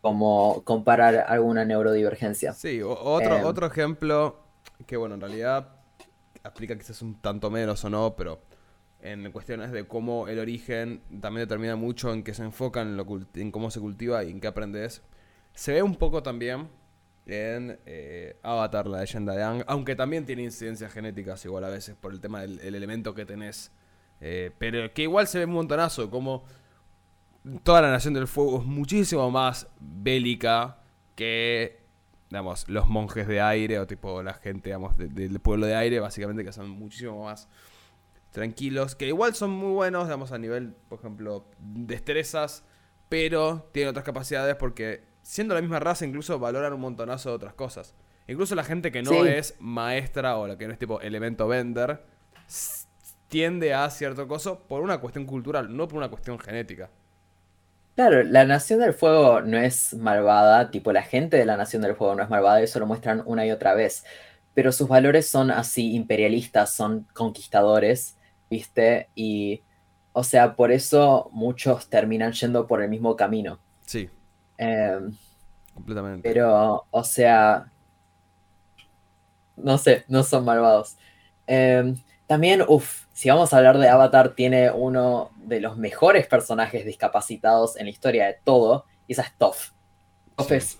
como 0.00 0.62
comparar 0.64 1.26
alguna 1.28 1.64
neurodivergencia. 1.64 2.54
Sí, 2.54 2.80
otro, 2.82 3.36
Em. 3.36 3.44
otro 3.44 3.66
ejemplo 3.66 4.40
que, 4.86 4.96
bueno, 4.96 5.16
en 5.16 5.20
realidad 5.20 5.68
aplica 6.42 6.76
quizás 6.78 7.02
un 7.02 7.20
tanto 7.20 7.50
menos 7.50 7.84
o 7.84 7.90
no, 7.90 8.16
pero 8.16 8.40
en 9.00 9.30
cuestiones 9.32 9.72
de 9.72 9.86
cómo 9.86 10.28
el 10.28 10.38
origen 10.38 11.02
también 11.20 11.46
determina 11.46 11.76
mucho 11.76 12.12
en 12.12 12.22
qué 12.22 12.34
se 12.34 12.44
enfoca, 12.44 12.82
en, 12.82 12.96
lo, 12.96 13.06
en 13.34 13.50
cómo 13.50 13.70
se 13.70 13.80
cultiva 13.80 14.24
y 14.24 14.30
en 14.30 14.40
qué 14.40 14.48
aprendes. 14.48 15.02
Se 15.54 15.72
ve 15.72 15.82
un 15.82 15.96
poco 15.96 16.22
también 16.22 16.68
en 17.26 17.78
eh, 17.86 18.36
Avatar, 18.42 18.86
la 18.86 19.00
leyenda 19.00 19.34
de 19.34 19.42
Ang, 19.42 19.64
aunque 19.66 19.94
también 19.94 20.26
tiene 20.26 20.42
incidencias 20.42 20.92
genéticas 20.92 21.44
igual 21.44 21.64
a 21.64 21.68
veces 21.68 21.94
por 21.94 22.12
el 22.12 22.20
tema 22.20 22.40
del 22.40 22.74
elemento 22.74 23.14
que 23.14 23.24
tenés. 23.24 23.72
Eh, 24.20 24.50
pero 24.58 24.92
que 24.92 25.02
igual 25.02 25.26
se 25.26 25.38
ve 25.38 25.44
un 25.46 25.52
montonazo, 25.52 26.10
como 26.10 26.44
toda 27.62 27.82
la 27.82 27.90
Nación 27.90 28.14
del 28.14 28.26
Fuego 28.26 28.60
es 28.60 28.66
muchísimo 28.66 29.30
más 29.30 29.68
bélica 29.80 30.78
que, 31.14 31.80
digamos, 32.28 32.68
los 32.68 32.88
monjes 32.88 33.26
de 33.26 33.40
aire 33.40 33.78
o 33.78 33.86
tipo 33.86 34.22
la 34.22 34.34
gente, 34.34 34.70
digamos, 34.70 34.96
del 34.96 35.40
pueblo 35.40 35.66
de 35.66 35.74
aire, 35.74 36.00
básicamente 36.00 36.44
que 36.44 36.52
son 36.52 36.68
muchísimo 36.68 37.24
más 37.24 37.48
tranquilos, 38.30 38.94
que 38.94 39.06
igual 39.06 39.34
son 39.34 39.50
muy 39.50 39.72
buenos, 39.72 40.04
digamos, 40.04 40.32
a 40.32 40.38
nivel, 40.38 40.74
por 40.88 40.98
ejemplo, 40.98 41.46
destrezas, 41.58 42.64
pero 43.08 43.68
tienen 43.72 43.90
otras 43.90 44.04
capacidades 44.04 44.54
porque 44.56 45.09
siendo 45.22 45.54
la 45.54 45.60
misma 45.60 45.78
raza 45.78 46.04
incluso 46.04 46.38
valoran 46.38 46.72
un 46.72 46.80
montonazo 46.80 47.30
de 47.30 47.36
otras 47.36 47.54
cosas. 47.54 47.94
Incluso 48.26 48.54
la 48.54 48.64
gente 48.64 48.92
que 48.92 49.02
no 49.02 49.24
es 49.24 49.56
maestra 49.58 50.36
o 50.36 50.46
la 50.46 50.56
que 50.56 50.66
no 50.66 50.72
es 50.72 50.78
tipo 50.78 51.00
elemento 51.00 51.48
vender, 51.48 52.04
tiende 53.28 53.74
a 53.74 53.88
cierto 53.90 54.28
coso 54.28 54.60
por 54.60 54.82
una 54.82 54.98
cuestión 54.98 55.24
cultural, 55.24 55.74
no 55.74 55.88
por 55.88 55.98
una 55.98 56.08
cuestión 56.10 56.38
genética. 56.38 56.90
Claro, 57.96 58.22
la 58.22 58.44
Nación 58.44 58.80
del 58.80 58.94
Fuego 58.94 59.40
no 59.40 59.58
es 59.58 59.94
malvada, 59.94 60.70
tipo 60.70 60.92
la 60.92 61.02
gente 61.02 61.36
de 61.36 61.44
la 61.44 61.56
Nación 61.56 61.82
del 61.82 61.96
Fuego 61.96 62.14
no 62.14 62.22
es 62.22 62.30
malvada, 62.30 62.60
eso 62.60 62.78
lo 62.78 62.86
muestran 62.86 63.22
una 63.26 63.44
y 63.46 63.50
otra 63.50 63.74
vez, 63.74 64.04
pero 64.54 64.72
sus 64.72 64.88
valores 64.88 65.28
son 65.28 65.50
así 65.50 65.94
imperialistas, 65.94 66.74
son 66.74 67.06
conquistadores, 67.12 68.16
¿viste? 68.48 69.08
Y, 69.14 69.62
o 70.12 70.24
sea, 70.24 70.54
por 70.54 70.72
eso 70.72 71.30
muchos 71.32 71.88
terminan 71.88 72.32
yendo 72.32 72.66
por 72.66 72.82
el 72.82 72.88
mismo 72.88 73.16
camino. 73.16 73.58
Sí. 73.86 74.08
Em, 74.60 75.16
Completamente. 75.72 76.28
Pero, 76.28 76.86
o 76.90 77.04
sea, 77.04 77.72
no 79.56 79.78
sé, 79.78 80.04
no 80.08 80.22
son 80.22 80.44
malvados. 80.44 80.98
Em, 81.46 81.96
también, 82.26 82.62
uff, 82.68 83.06
si 83.14 83.30
vamos 83.30 83.52
a 83.52 83.56
hablar 83.56 83.78
de 83.78 83.88
Avatar, 83.88 84.34
tiene 84.34 84.70
uno 84.70 85.30
de 85.36 85.60
los 85.60 85.78
mejores 85.78 86.26
personajes 86.26 86.84
discapacitados 86.84 87.76
en 87.76 87.86
la 87.86 87.90
historia 87.90 88.26
de 88.26 88.36
todo, 88.44 88.84
y 89.08 89.14
esa 89.14 89.22
es 89.22 89.32
Toph. 89.38 89.70
Toph 90.36 90.52
es 90.52 90.78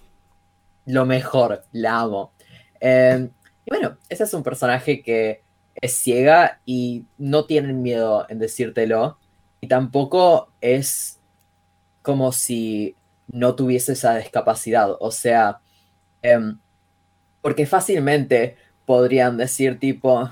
lo 0.85 1.07
mejor, 1.07 1.65
la 1.73 2.01
amo. 2.01 2.33
Em, 2.81 3.31
y 3.65 3.71
bueno, 3.71 3.97
ese 4.11 4.25
es 4.25 4.35
un 4.35 4.43
personaje 4.43 5.03
que 5.03 5.43
es 5.75 5.97
ciega 5.97 6.61
y 6.67 7.07
no 7.17 7.47
tienen 7.47 7.81
miedo 7.81 8.27
en 8.29 8.39
decírtelo. 8.39 9.19
Y 9.63 9.69
tampoco 9.69 10.51
es 10.61 11.19
como 12.03 12.33
si 12.33 12.95
no 13.33 13.55
tuviese 13.55 13.93
esa 13.93 14.17
discapacidad. 14.17 14.97
O 15.01 15.11
sea, 15.11 15.61
em, 16.23 16.59
porque 17.43 17.67
fácilmente 17.67 18.57
podrían 18.87 19.37
decir 19.37 19.79
tipo, 19.79 20.31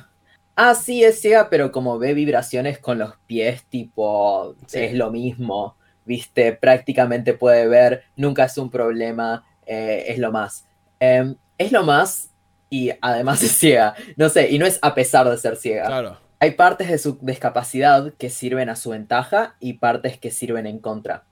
ah, 0.57 0.75
sí, 0.75 1.05
es 1.05 1.21
ciega, 1.21 1.49
pero 1.51 1.73
como 1.73 1.99
ve 1.99 2.15
vibraciones 2.15 2.79
con 2.79 2.99
los 2.99 3.17
pies, 3.27 3.65
tipo, 3.65 4.57
es 4.73 4.95
lo 4.95 5.11
mismo, 5.11 5.77
viste, 6.05 6.53
prácticamente 6.53 7.35
puede 7.35 7.69
ver, 7.69 8.05
nunca 8.17 8.45
es 8.45 8.59
un 8.59 8.71
problema, 8.71 9.45
eh, 9.67 10.07
es 10.09 10.19
lo 10.19 10.33
más. 10.33 10.67
Em, 10.99 11.37
es 11.59 11.71
lo 11.71 11.85
más 11.85 12.31
y 12.71 12.91
además 13.01 13.43
es 13.45 13.59
ciega. 13.59 13.95
No 14.17 14.29
sé, 14.29 14.51
y 14.51 14.59
no 14.59 14.67
es 14.67 14.79
a 14.83 14.95
pesar 14.95 15.29
de 15.29 15.39
ser 15.39 15.57
ciega. 15.57 15.87
Claro. 15.87 16.19
Hay 16.41 16.53
partes 16.53 16.89
de 16.89 16.99
su 16.99 17.19
discapacidad 17.21 18.13
que 18.15 18.31
sirven 18.31 18.69
a 18.69 18.77
su 18.77 18.91
ventaja 18.91 19.57
y 19.61 19.75
partes 19.75 20.19
que 20.19 20.31
sirven 20.31 20.67
en 20.67 20.79
contra. 20.79 21.25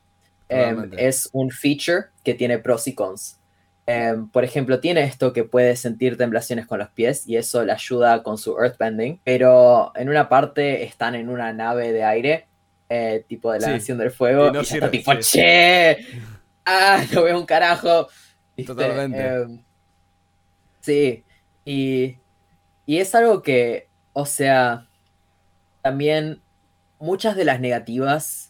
Em, 0.48 0.90
es 0.96 1.28
un 1.32 1.50
feature 1.50 2.06
que 2.22 2.35
tiene 2.35 2.59
pros 2.59 2.87
y 2.87 2.94
cons. 2.94 3.40
Em, 3.87 4.28
por 4.28 4.44
ejemplo, 4.44 4.80
tiene 4.80 5.02
esto 5.04 5.32
que 5.32 5.44
puede 5.44 5.76
sentir 5.76 6.16
temblaciones 6.16 6.66
con 6.66 6.80
los 6.80 6.88
pies 6.90 7.26
y 7.28 7.37
eso 7.37 7.64
le 7.64 7.72
ayuda 7.72 8.22
con 8.22 8.37
su 8.37 8.59
earthbending, 8.59 9.20
pero 9.22 9.92
en 9.94 10.09
una 10.09 10.28
parte 10.28 10.82
están 10.82 11.14
en 11.14 11.28
una 11.28 11.52
nave 11.52 11.92
de 11.92 12.02
aire, 12.02 12.46
eh, 12.88 13.24
tipo 13.28 13.52
de 13.52 13.61
la 13.61 13.70
Nación 13.70 13.98
del 13.98 14.11
Fuego, 14.11 14.48
y, 14.48 14.52
no 14.52 14.61
está 14.61 14.90
tipo, 14.90 15.14
che, 15.20 15.98
ah, 16.64 17.04
no 17.12 17.22
veo 17.22 17.38
un 17.38 17.46
carajo. 17.46 18.09
Totalmente. 18.66 19.24
Em, 19.24 19.62
sí, 20.80 21.24
y, 21.64 22.18
es 22.87 23.14
algo 23.14 23.42
que, 23.42 23.88
o 24.12 24.26
sea, 24.26 24.88
también 25.82 26.40
muchas 26.98 27.37
de 27.37 27.44
las 27.44 27.61
negativas 27.61 28.45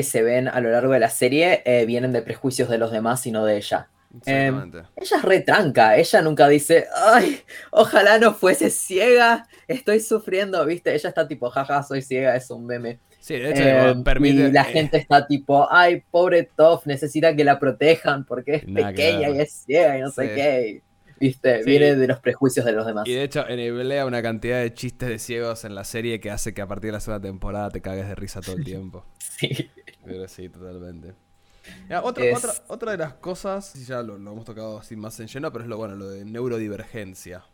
que 0.00 0.04
se 0.04 0.22
ven 0.22 0.48
a 0.48 0.60
lo 0.60 0.70
largo 0.70 0.94
de 0.94 0.98
la 0.98 1.10
serie 1.10 1.62
eh, 1.66 1.84
vienen 1.84 2.12
de 2.12 2.22
prejuicios 2.22 2.70
de 2.70 2.78
los 2.78 2.90
demás 2.90 3.26
y 3.26 3.32
no 3.32 3.44
de 3.44 3.58
ella. 3.58 3.90
Em, 4.24 4.72
ella 4.96 5.16
es 5.16 5.22
retranca, 5.22 5.96
ella 5.98 6.22
nunca 6.22 6.48
dice, 6.48 6.86
ay, 6.96 7.42
ojalá 7.70 8.18
no 8.18 8.32
fuese 8.32 8.70
ciega, 8.70 9.46
estoy 9.68 10.00
sufriendo, 10.00 10.64
viste, 10.64 10.94
ella 10.94 11.10
está 11.10 11.28
tipo, 11.28 11.50
jaja, 11.50 11.82
soy 11.82 12.00
ciega, 12.00 12.34
es 12.34 12.50
un 12.50 12.64
meme. 12.64 12.98
Sí, 13.20 13.34
de 13.34 13.50
hecho, 13.50 13.62
em, 13.62 14.02
permite... 14.02 14.48
Y 14.48 14.52
la 14.52 14.62
eh, 14.62 14.72
gente 14.72 14.96
está 14.96 15.26
tipo, 15.26 15.70
ay, 15.70 16.02
pobre 16.10 16.48
Toff, 16.56 16.86
necesita 16.86 17.36
que 17.36 17.44
la 17.44 17.58
protejan 17.58 18.24
porque 18.24 18.54
es 18.54 18.64
pequeña 18.64 19.28
y 19.28 19.40
es 19.40 19.64
ciega 19.66 19.98
y 19.98 20.00
no 20.00 20.10
sé 20.10 20.34
qué. 20.34 20.82
¿Viste? 21.20 21.62
Viene 21.64 21.96
de 21.96 22.06
los 22.06 22.18
prejuicios 22.20 22.64
de 22.64 22.72
los 22.72 22.86
demás. 22.86 23.06
Y 23.06 23.12
de 23.12 23.24
hecho, 23.24 23.46
eneblea 23.46 24.06
una 24.06 24.22
cantidad 24.22 24.58
de 24.58 24.72
chistes 24.72 25.06
de 25.06 25.18
ciegos 25.18 25.66
en 25.66 25.74
la 25.74 25.84
serie 25.84 26.18
que 26.18 26.30
hace 26.30 26.54
que 26.54 26.62
a 26.62 26.66
partir 26.66 26.88
de 26.88 26.92
la 26.92 27.00
segunda 27.00 27.28
temporada 27.28 27.68
te 27.68 27.82
cagues 27.82 28.08
de 28.08 28.14
risa 28.14 28.40
todo 28.40 28.56
el 28.56 28.64
tiempo. 28.64 29.04
sí. 29.18 29.70
Pero 30.04 30.28
sí, 30.28 30.48
totalmente. 30.48 31.14
otra, 32.02 32.24
otra, 32.68 32.92
de 32.92 32.98
las 32.98 33.14
cosas, 33.14 33.74
ya 33.86 34.02
lo, 34.02 34.16
hemos 34.16 34.44
tocado 34.44 34.78
así 34.78 34.96
más 34.96 35.18
en 35.20 35.26
lleno, 35.26 35.52
pero 35.52 35.64
es 35.64 35.68
lo 35.68 35.76
bueno, 35.76 35.94
lo 35.94 36.08
de 36.08 36.24
neurodivergencia. 36.24 37.44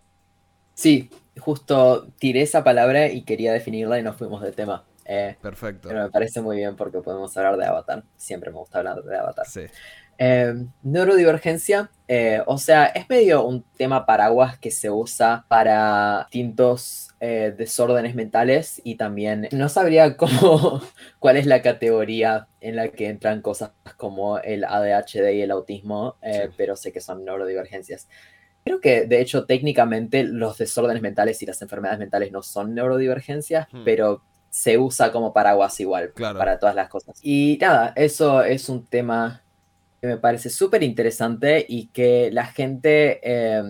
Sí, 0.75 1.11
justo 1.39 2.09
tiré 2.19 2.43
esa 2.43 2.63
palabra 2.63 3.09
y 3.09 3.23
quería 3.23 3.53
definirla 3.53 3.99
y 3.99 4.03
nos 4.03 4.17
fuimos 4.17 4.43
del 4.43 4.55
tema. 4.55 4.85
Eh, 5.07 5.37
Perfecto. 5.41 5.89
Pero 5.89 6.03
me 6.03 6.11
parece 6.11 6.43
muy 6.43 6.57
bien 6.57 6.77
porque 6.77 6.99
podemos 6.99 7.35
hablar 7.37 7.57
de 7.57 7.65
Avatar. 7.65 8.05
Siempre 8.17 8.51
me 8.51 8.59
gusta 8.59 8.79
hablar 8.79 9.03
de 9.03 9.17
Avatar. 9.17 9.47
Sí. 9.47 9.63
Em, 10.19 10.71
neurodivergencia, 10.83 11.91
eh, 12.09 12.41
o 12.47 12.57
sea, 12.57 12.87
es 12.87 13.09
medio 13.09 13.45
un 13.45 13.63
tema 13.77 14.07
paraguas 14.07 14.59
que 14.59 14.71
se 14.71 14.91
usa 14.91 15.45
para 15.49 16.27
distintos 16.31 17.09
eh, 17.21 17.55
desórdenes 17.57 18.15
mentales 18.15 18.81
y 18.83 18.95
también 18.95 19.49
no 19.53 19.69
sabría 19.69 20.17
cómo, 20.17 20.81
cuál 21.19 21.37
es 21.37 21.45
la 21.47 21.61
categoría 21.61 22.49
en 22.61 22.77
la 22.77 22.89
que 22.89 23.09
entran 23.09 23.43
cosas 23.43 23.73
como 23.97 24.39
el 24.39 24.65
ADHD 24.65 25.33
y 25.35 25.43
el 25.43 25.51
autismo, 25.51 26.17
eh, 26.23 26.49
pero 26.57 26.77
sé 26.77 26.93
que 26.93 27.01
son 27.01 27.25
neurodivergencias. 27.25 28.09
Creo 28.65 28.81
que, 28.81 29.07
de 29.07 29.21
hecho, 29.21 29.45
técnicamente 29.45 30.25
los 30.25 30.59
desórdenes 30.59 31.03
mentales 31.03 31.41
y 31.43 31.47
las 31.47 31.61
enfermedades 31.63 32.01
mentales 32.01 32.33
no 32.33 32.43
son 32.43 32.75
neurodivergencias, 32.75 33.69
hmm. 33.71 33.85
pero 33.85 34.23
se 34.49 34.79
usa 34.79 35.13
como 35.13 35.35
paraguas 35.35 35.79
igual 35.81 36.13
para 36.17 36.59
todas 36.59 36.75
las 36.75 36.89
cosas. 36.89 37.19
Y 37.23 37.59
nada, 37.61 37.93
eso 37.95 38.43
es 38.43 38.71
un 38.71 38.87
tema 38.87 39.43
me 40.07 40.17
parece 40.17 40.51
súper 40.51 40.83
interesante 40.83 41.65
y 41.69 41.89
que 41.89 42.31
la 42.33 42.47
gente 42.47 43.21
eh, 43.23 43.63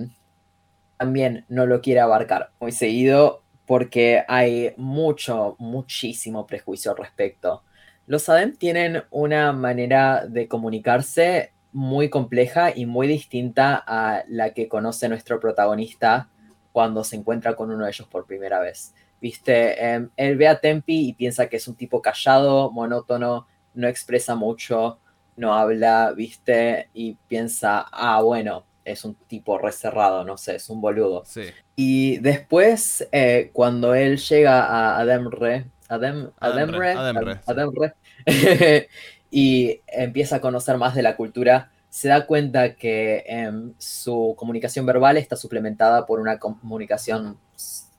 también 0.96 1.44
no 1.48 1.66
lo 1.66 1.80
quiere 1.80 2.00
abarcar 2.00 2.50
muy 2.60 2.72
seguido 2.72 3.42
porque 3.66 4.24
hay 4.28 4.72
mucho, 4.76 5.56
muchísimo 5.58 6.46
prejuicio 6.46 6.92
al 6.92 6.98
respecto. 6.98 7.64
Los 8.06 8.28
ADEM 8.28 8.56
tienen 8.56 9.02
una 9.10 9.52
manera 9.52 10.26
de 10.26 10.46
comunicarse 10.46 11.52
muy 11.72 12.08
compleja 12.08 12.72
y 12.74 12.86
muy 12.86 13.06
distinta 13.08 13.82
a 13.86 14.22
la 14.28 14.54
que 14.54 14.68
conoce 14.68 15.08
nuestro 15.08 15.40
protagonista 15.40 16.30
cuando 16.72 17.02
se 17.04 17.16
encuentra 17.16 17.56
con 17.56 17.70
uno 17.70 17.84
de 17.84 17.90
ellos 17.90 18.06
por 18.08 18.26
primera 18.26 18.60
vez. 18.60 18.94
Viste, 19.20 19.84
em, 19.84 20.10
él 20.16 20.36
ve 20.36 20.46
a 20.46 20.60
Tempi 20.60 21.08
y 21.08 21.12
piensa 21.14 21.48
que 21.48 21.56
es 21.56 21.66
un 21.66 21.74
tipo 21.74 22.00
callado, 22.00 22.70
monótono, 22.70 23.46
no 23.74 23.88
expresa 23.88 24.34
mucho, 24.34 25.00
no 25.36 25.54
habla, 25.54 26.12
viste, 26.12 26.88
y 26.94 27.14
piensa, 27.28 27.86
ah, 27.92 28.22
bueno, 28.22 28.64
es 28.84 29.04
un 29.04 29.14
tipo 29.14 29.58
reserrado, 29.58 30.24
no 30.24 30.36
sé, 30.36 30.56
es 30.56 30.70
un 30.70 30.80
boludo. 30.80 31.24
Sí. 31.26 31.42
Y 31.74 32.18
después, 32.18 33.06
eh, 33.12 33.50
cuando 33.52 33.94
él 33.94 34.18
llega 34.18 34.64
a 34.64 34.98
Ademre, 34.98 35.66
Adem, 35.88 36.30
Ademre, 36.38 36.92
Ademre, 36.92 37.40
Ademre, 37.46 37.94
y 39.30 39.80
empieza 39.86 40.36
a 40.36 40.40
conocer 40.40 40.78
más 40.78 40.94
de 40.94 41.02
la 41.02 41.16
cultura, 41.16 41.70
se 41.88 42.08
da 42.08 42.26
cuenta 42.26 42.74
que 42.74 43.24
em, 43.26 43.74
su 43.78 44.34
comunicación 44.36 44.86
verbal 44.86 45.16
está 45.16 45.36
suplementada 45.36 46.06
por 46.06 46.20
una 46.20 46.38
comunicación 46.38 47.38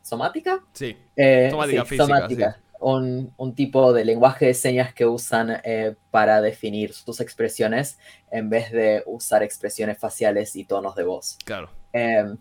somática. 0.02 0.64
Sí, 0.74 0.98
eh, 1.16 1.50
somática 1.52 1.86
física. 1.86 2.06
Somática 2.06 2.60
un, 2.80 3.54
tipo 3.56 3.94
de 3.94 4.06
lenguaje 4.06 4.48
de 4.48 4.54
señas 4.54 4.94
que 4.94 5.06
usan 5.06 5.62
eh, 5.64 5.96
para 6.12 6.42
definir 6.42 6.94
sus 6.94 7.20
expresiones 7.20 7.98
en 8.32 8.50
vez 8.50 8.72
de 8.72 9.04
usar 9.06 9.44
expresiones 9.44 9.98
faciales 9.98 10.56
y 10.56 10.66
tonos 10.66 10.96
de 10.96 11.04
voz. 11.04 11.38
Claro. 11.46 11.70
Em, 11.94 12.38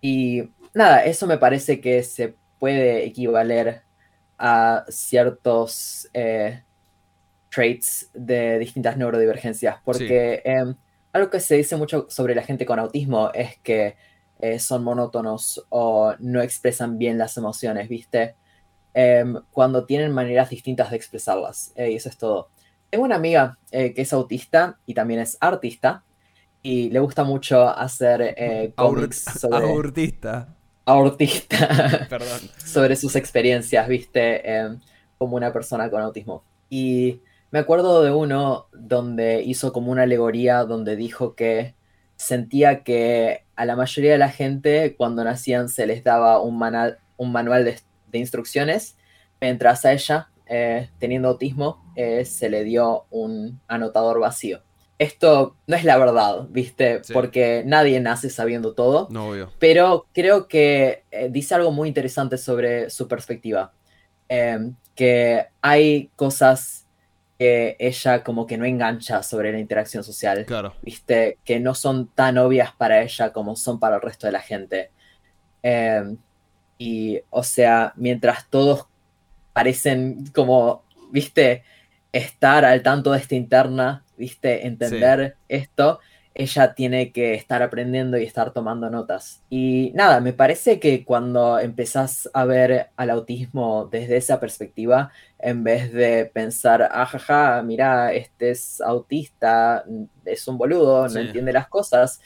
y 0.00 0.50
nada, 0.74 1.04
eso 1.04 1.26
me 1.26 1.38
parece 1.38 1.80
que 1.80 2.02
se 2.02 2.34
puede 2.58 3.04
equivaler 3.04 3.82
a 4.38 4.84
ciertos 4.88 6.08
eh, 6.12 6.62
traits 7.48 8.10
de 8.12 8.58
distintas 8.58 8.96
neurodivergencias, 8.96 9.76
porque 9.84 10.42
em, 10.44 10.74
algo 11.12 11.30
que 11.30 11.40
se 11.40 11.56
dice 11.56 11.76
mucho 11.76 12.06
sobre 12.10 12.34
la 12.34 12.42
gente 12.42 12.66
con 12.66 12.78
autismo 12.78 13.30
es 13.32 13.58
que 13.58 13.96
eh, 14.40 14.58
son 14.58 14.82
monótonos 14.82 15.64
o 15.68 16.14
no 16.18 16.42
expresan 16.42 16.98
bien 16.98 17.16
las 17.16 17.36
emociones, 17.36 17.88
¿viste? 17.88 18.34
Em, 18.94 19.40
cuando 19.50 19.84
tienen 19.84 20.12
maneras 20.12 20.50
distintas 20.50 20.90
de 20.90 20.96
expresarlas, 20.96 21.72
eh, 21.76 21.90
y 21.90 21.96
eso 21.96 22.08
es 22.08 22.16
todo. 22.16 22.48
Tengo 22.90 23.04
una 23.04 23.16
amiga 23.16 23.58
que 23.70 23.92
es 23.96 24.12
autista 24.12 24.78
y 24.86 24.94
también 24.94 25.18
es 25.18 25.36
artista, 25.40 26.04
y 26.62 26.90
le 26.90 27.00
gusta 27.00 27.24
mucho 27.24 27.68
hacer 27.68 28.72
cómics 28.76 29.24
sobre... 29.40 29.66
Autista. 29.66 30.54
Autista. 30.84 32.06
Perdón. 32.08 32.40
sobre 32.64 32.94
sus 32.94 33.16
experiencias, 33.16 33.88
¿viste? 33.88 34.48
Em, 34.48 34.80
como 35.18 35.36
una 35.36 35.52
persona 35.52 35.90
con 35.90 36.02
autismo. 36.02 36.44
Y 36.70 37.20
me 37.50 37.60
acuerdo 37.60 38.02
de 38.02 38.10
uno 38.12 38.66
donde 38.72 39.42
hizo 39.42 39.72
como 39.72 39.92
una 39.92 40.02
alegoría 40.02 40.64
donde 40.64 40.96
dijo 40.96 41.34
que 41.34 41.74
sentía 42.16 42.82
que 42.82 43.44
a 43.56 43.64
la 43.64 43.76
mayoría 43.76 44.12
de 44.12 44.18
la 44.18 44.28
gente 44.28 44.96
cuando 44.96 45.24
nacían 45.24 45.68
se 45.68 45.86
les 45.86 46.02
daba 46.04 46.40
un, 46.40 46.60
un 47.16 47.32
manual 47.32 47.64
de, 47.64 47.78
instrucciones, 48.18 48.96
mientras 49.40 49.84
a 49.84 49.92
ella, 49.92 50.28
eh, 50.46 50.90
teniendo 50.98 51.28
autismo, 51.28 51.82
eh, 51.96 52.24
se 52.24 52.48
le 52.48 52.64
dio 52.64 53.06
un 53.10 53.60
anotador 53.68 54.20
vacío. 54.20 54.62
Esto 54.98 55.56
no 55.66 55.76
es 55.76 55.84
la 55.84 55.98
verdad, 55.98 56.46
¿viste? 56.50 57.02
Porque 57.12 57.62
nadie 57.66 58.00
nace 58.00 58.30
sabiendo 58.30 58.74
todo. 58.74 59.08
No, 59.10 59.30
obvio. 59.30 59.52
Pero 59.58 60.06
creo 60.12 60.46
que 60.46 61.02
eh, 61.10 61.28
dice 61.30 61.54
algo 61.54 61.72
muy 61.72 61.88
interesante 61.88 62.38
sobre 62.38 62.90
su 62.90 63.08
perspectiva. 63.08 63.72
Em, 64.28 64.76
que 64.94 65.46
hay 65.60 66.10
cosas 66.14 66.86
que 67.38 67.76
ella 67.80 68.22
como 68.22 68.46
que 68.46 68.56
no 68.56 68.64
engancha 68.64 69.22
sobre 69.22 69.52
la 69.52 69.58
interacción 69.58 70.04
social. 70.04 70.44
Claro. 70.46 70.74
Viste, 70.82 71.38
que 71.44 71.58
no 71.58 71.74
son 71.74 72.06
tan 72.08 72.38
obvias 72.38 72.72
para 72.72 73.02
ella 73.02 73.32
como 73.32 73.56
son 73.56 73.80
para 73.80 73.96
el 73.96 74.02
resto 74.02 74.26
de 74.26 74.32
la 74.32 74.40
gente. 74.40 74.90
Y, 76.84 77.22
o 77.30 77.42
sea, 77.42 77.94
mientras 77.96 78.50
todos 78.50 78.86
parecen 79.54 80.26
como, 80.34 80.82
viste, 81.10 81.62
estar 82.12 82.66
al 82.66 82.82
tanto 82.82 83.12
de 83.12 83.20
esta 83.20 83.36
interna, 83.36 84.04
viste, 84.18 84.66
entender 84.66 85.36
esto, 85.48 86.00
ella 86.34 86.74
tiene 86.74 87.10
que 87.10 87.32
estar 87.32 87.62
aprendiendo 87.62 88.18
y 88.18 88.24
estar 88.24 88.52
tomando 88.52 88.90
notas. 88.90 89.40
Y 89.48 89.92
nada, 89.94 90.20
me 90.20 90.34
parece 90.34 90.78
que 90.78 91.06
cuando 91.06 91.58
empezás 91.58 92.28
a 92.34 92.44
ver 92.44 92.90
al 92.96 93.08
autismo 93.08 93.88
desde 93.90 94.18
esa 94.18 94.38
perspectiva, 94.38 95.10
en 95.38 95.64
vez 95.64 95.90
de 95.90 96.26
pensar, 96.26 96.82
ajaja, 96.82 97.56
ah, 97.56 97.62
mira, 97.62 98.12
este 98.12 98.50
es 98.50 98.82
autista, 98.82 99.86
es 100.26 100.46
un 100.48 100.58
boludo, 100.58 101.08
no 101.08 101.18
entiende 101.18 101.50
las 101.54 101.68
cosas, 101.68 102.20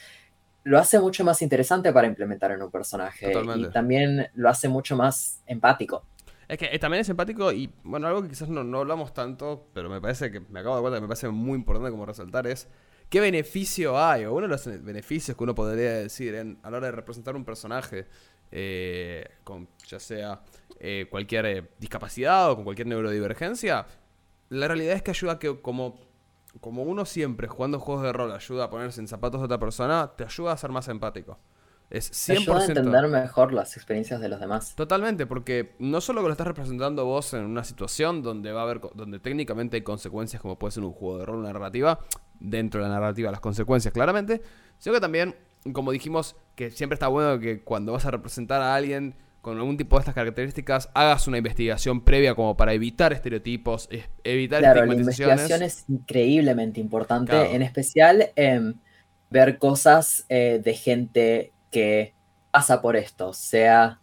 lo 0.69 0.79
hace 0.79 1.01
mucho 1.01 1.25
más 1.25 1.43
interesante 1.43 1.93
para 1.93 2.07
implementar 2.07 2.53
en 2.53 2.63
un 2.63 2.71
personaje. 2.71 3.33
Y 3.57 3.69
también 3.71 4.29
lo 4.35 4.49
hace 4.49 4.69
mucho 4.69 4.97
más 4.97 5.43
empático. 5.47 6.05
Es 6.47 6.59
que 6.59 6.69
eh, 6.73 6.79
también 6.79 7.03
es 7.03 7.09
empático 7.09 7.53
y, 7.53 7.71
bueno, 7.83 8.07
algo 8.07 8.23
que 8.23 8.29
quizás 8.29 8.49
no, 8.49 8.65
no 8.65 8.79
hablamos 8.79 9.13
tanto, 9.13 9.69
pero 9.75 9.91
me 9.91 10.01
parece 10.01 10.31
que 10.31 10.41
me 10.41 10.61
acabo 10.61 10.77
de 10.77 10.81
cuenta 10.83 10.97
que 10.97 11.03
me 11.03 11.09
parece 11.09 11.29
muy 11.29 11.57
importante 11.57 11.91
como 11.91 12.07
resaltar 12.07 12.47
es 12.47 12.69
¿Qué 13.09 13.21
beneficio 13.21 13.99
hay? 13.99 14.27
O 14.27 14.35
uno 14.35 14.43
de 14.43 14.49
los 14.49 14.67
beneficios 14.85 15.37
que 15.37 15.43
uno 15.43 15.55
podría 15.55 15.93
decir 15.95 16.37
a 16.63 16.71
la 16.71 16.77
hora 16.77 16.87
de 16.89 16.93
representar 16.93 17.37
un 17.37 17.45
personaje, 17.45 18.07
eh, 18.51 19.27
con 19.45 19.69
ya 19.87 19.99
sea 19.99 20.43
eh, 20.79 21.07
cualquier 21.11 21.71
discapacidad 21.79 22.51
o 22.51 22.57
con 22.57 22.65
cualquier 22.65 22.87
neurodivergencia, 22.87 23.87
la 24.51 24.69
realidad 24.69 24.95
es 24.95 25.03
que 25.03 25.11
ayuda 25.13 25.33
a 25.33 25.39
que 25.39 25.61
como, 25.63 25.99
como 26.61 26.83
uno 26.83 27.05
siempre 27.05 27.49
jugando 27.49 27.79
juegos 27.81 28.05
de 28.05 28.13
rol 28.13 28.33
ayuda 28.33 28.65
a 28.65 28.71
ponerse 28.71 29.01
en 29.01 29.09
zapatos 29.09 29.41
de 29.41 29.47
otra 29.47 29.59
persona, 29.59 30.13
te 30.17 30.25
ayuda 30.25 30.53
a 30.53 30.57
ser 30.57 30.71
más 30.71 30.89
empático. 30.89 31.39
Es 31.91 32.13
100%. 32.13 32.41
Ayuda 32.41 32.59
a 32.59 32.65
entender 32.67 33.09
mejor 33.09 33.53
las 33.53 33.77
experiencias 33.77 34.21
de 34.21 34.29
los 34.29 34.41
demás. 34.41 34.75
Totalmente, 34.75 35.27
porque 35.27 35.75
no 35.79 36.01
solo 36.01 36.21
que 36.21 36.27
lo 36.27 36.33
estás 36.33 36.47
representando 36.47 37.07
vos 37.07 37.33
en 37.33 37.45
una 37.45 37.65
situación 37.65 38.23
donde 38.23 38.53
va 38.53 38.61
a 38.61 38.65
haber, 38.65 38.81
donde 38.95 39.19
técnicamente 39.19 39.77
hay 39.77 39.83
consecuencias 39.83 40.43
como 40.43 40.59
puede 40.59 40.73
ser 40.73 40.85
un 40.85 40.93
juego 40.93 41.19
de 41.19 41.27
rol, 41.27 41.37
una 41.37 41.53
narrativa, 41.53 42.01
dentro 42.41 42.83
de 42.83 42.89
la 42.89 42.95
narrativa 42.95 43.31
las 43.31 43.41
consecuencias 43.41 43.95
claramente, 43.95 44.43
sino 44.79 44.95
que 44.95 45.01
también, 45.01 45.35
como 45.73 45.91
dijimos, 45.91 46.37
que 46.57 46.71
siempre 46.71 46.95
está 46.95 47.09
bueno 47.09 47.41
que 47.41 47.63
cuando 47.63 47.93
vas 47.93 48.05
a 48.05 48.11
representar 48.11 48.61
a 48.61 48.75
alguien 48.75 49.17
con 49.41 49.57
algún 49.59 49.77
tipo 49.77 49.97
de 49.97 50.01
estas 50.01 50.15
características, 50.15 50.91
hagas 50.95 51.27
una 51.27 51.39
investigación 51.39 52.05
previa 52.05 52.35
como 52.35 52.57
para 52.57 52.73
evitar 52.73 53.13
estereotipos, 53.13 53.89
evitar 54.25 54.61
claro, 54.61 54.85
la 54.85 54.95
investigación 54.95 55.63
es 55.63 55.85
increíblemente 55.89 56.81
importante, 56.81 57.55
en 57.55 57.63
especial 57.63 58.31
eh, 58.37 58.75
ver 59.31 59.59
cosas 59.59 60.25
eh, 60.29 60.61
de 60.63 60.75
gente 60.75 61.53
que 61.71 62.15
pasa 62.51 62.83
por 62.83 62.97
esto, 62.97 63.33
sea, 63.33 64.01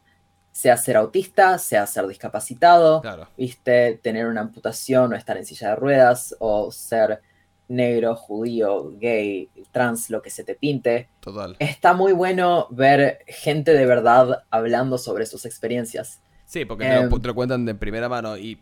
sea 0.52 0.78
ser 0.78 0.98
autista, 0.98 1.58
sea 1.58 1.86
ser 1.86 2.08
discapacitado, 2.08 3.02
viste, 3.38 4.00
tener 4.02 4.28
una 4.28 4.42
amputación 4.42 5.14
o 5.14 5.16
estar 5.16 5.38
en 5.38 5.46
silla 5.46 5.70
de 5.70 5.76
ruedas, 5.76 6.36
o 6.40 6.72
ser 6.72 7.22
negro, 7.68 8.16
judío, 8.16 8.92
gay, 8.98 9.50
trans, 9.72 10.10
lo 10.10 10.22
que 10.22 10.30
se 10.30 10.44
te 10.44 10.56
pinte. 10.56 11.10
Total. 11.20 11.56
Está 11.60 11.94
muy 11.94 12.14
bueno 12.14 12.68
ver 12.70 13.20
gente 13.28 13.74
de 13.74 13.86
verdad 13.86 14.44
hablando 14.50 14.98
sobre 14.98 15.26
sus 15.26 15.46
experiencias. 15.46 16.22
Sí, 16.46 16.66
porque 16.66 16.86
te, 16.86 16.96
lo, 16.96 17.02
em, 17.02 17.36
cuentan 17.36 17.66
de 17.66 17.76
primera 17.76 18.08
mano 18.08 18.38
y 18.38 18.62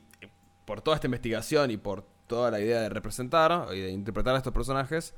por 0.66 0.82
toda 0.82 0.96
esta 0.96 1.08
investigación 1.08 1.72
y 1.72 1.78
por 1.78 2.06
toda 2.28 2.50
la 2.50 2.60
idea 2.60 2.82
de 2.82 2.90
representar 2.90 3.68
y 3.74 3.80
de 3.80 3.92
interpretar 3.92 4.36
a 4.36 4.38
estos 4.38 4.54
personajes, 4.54 5.14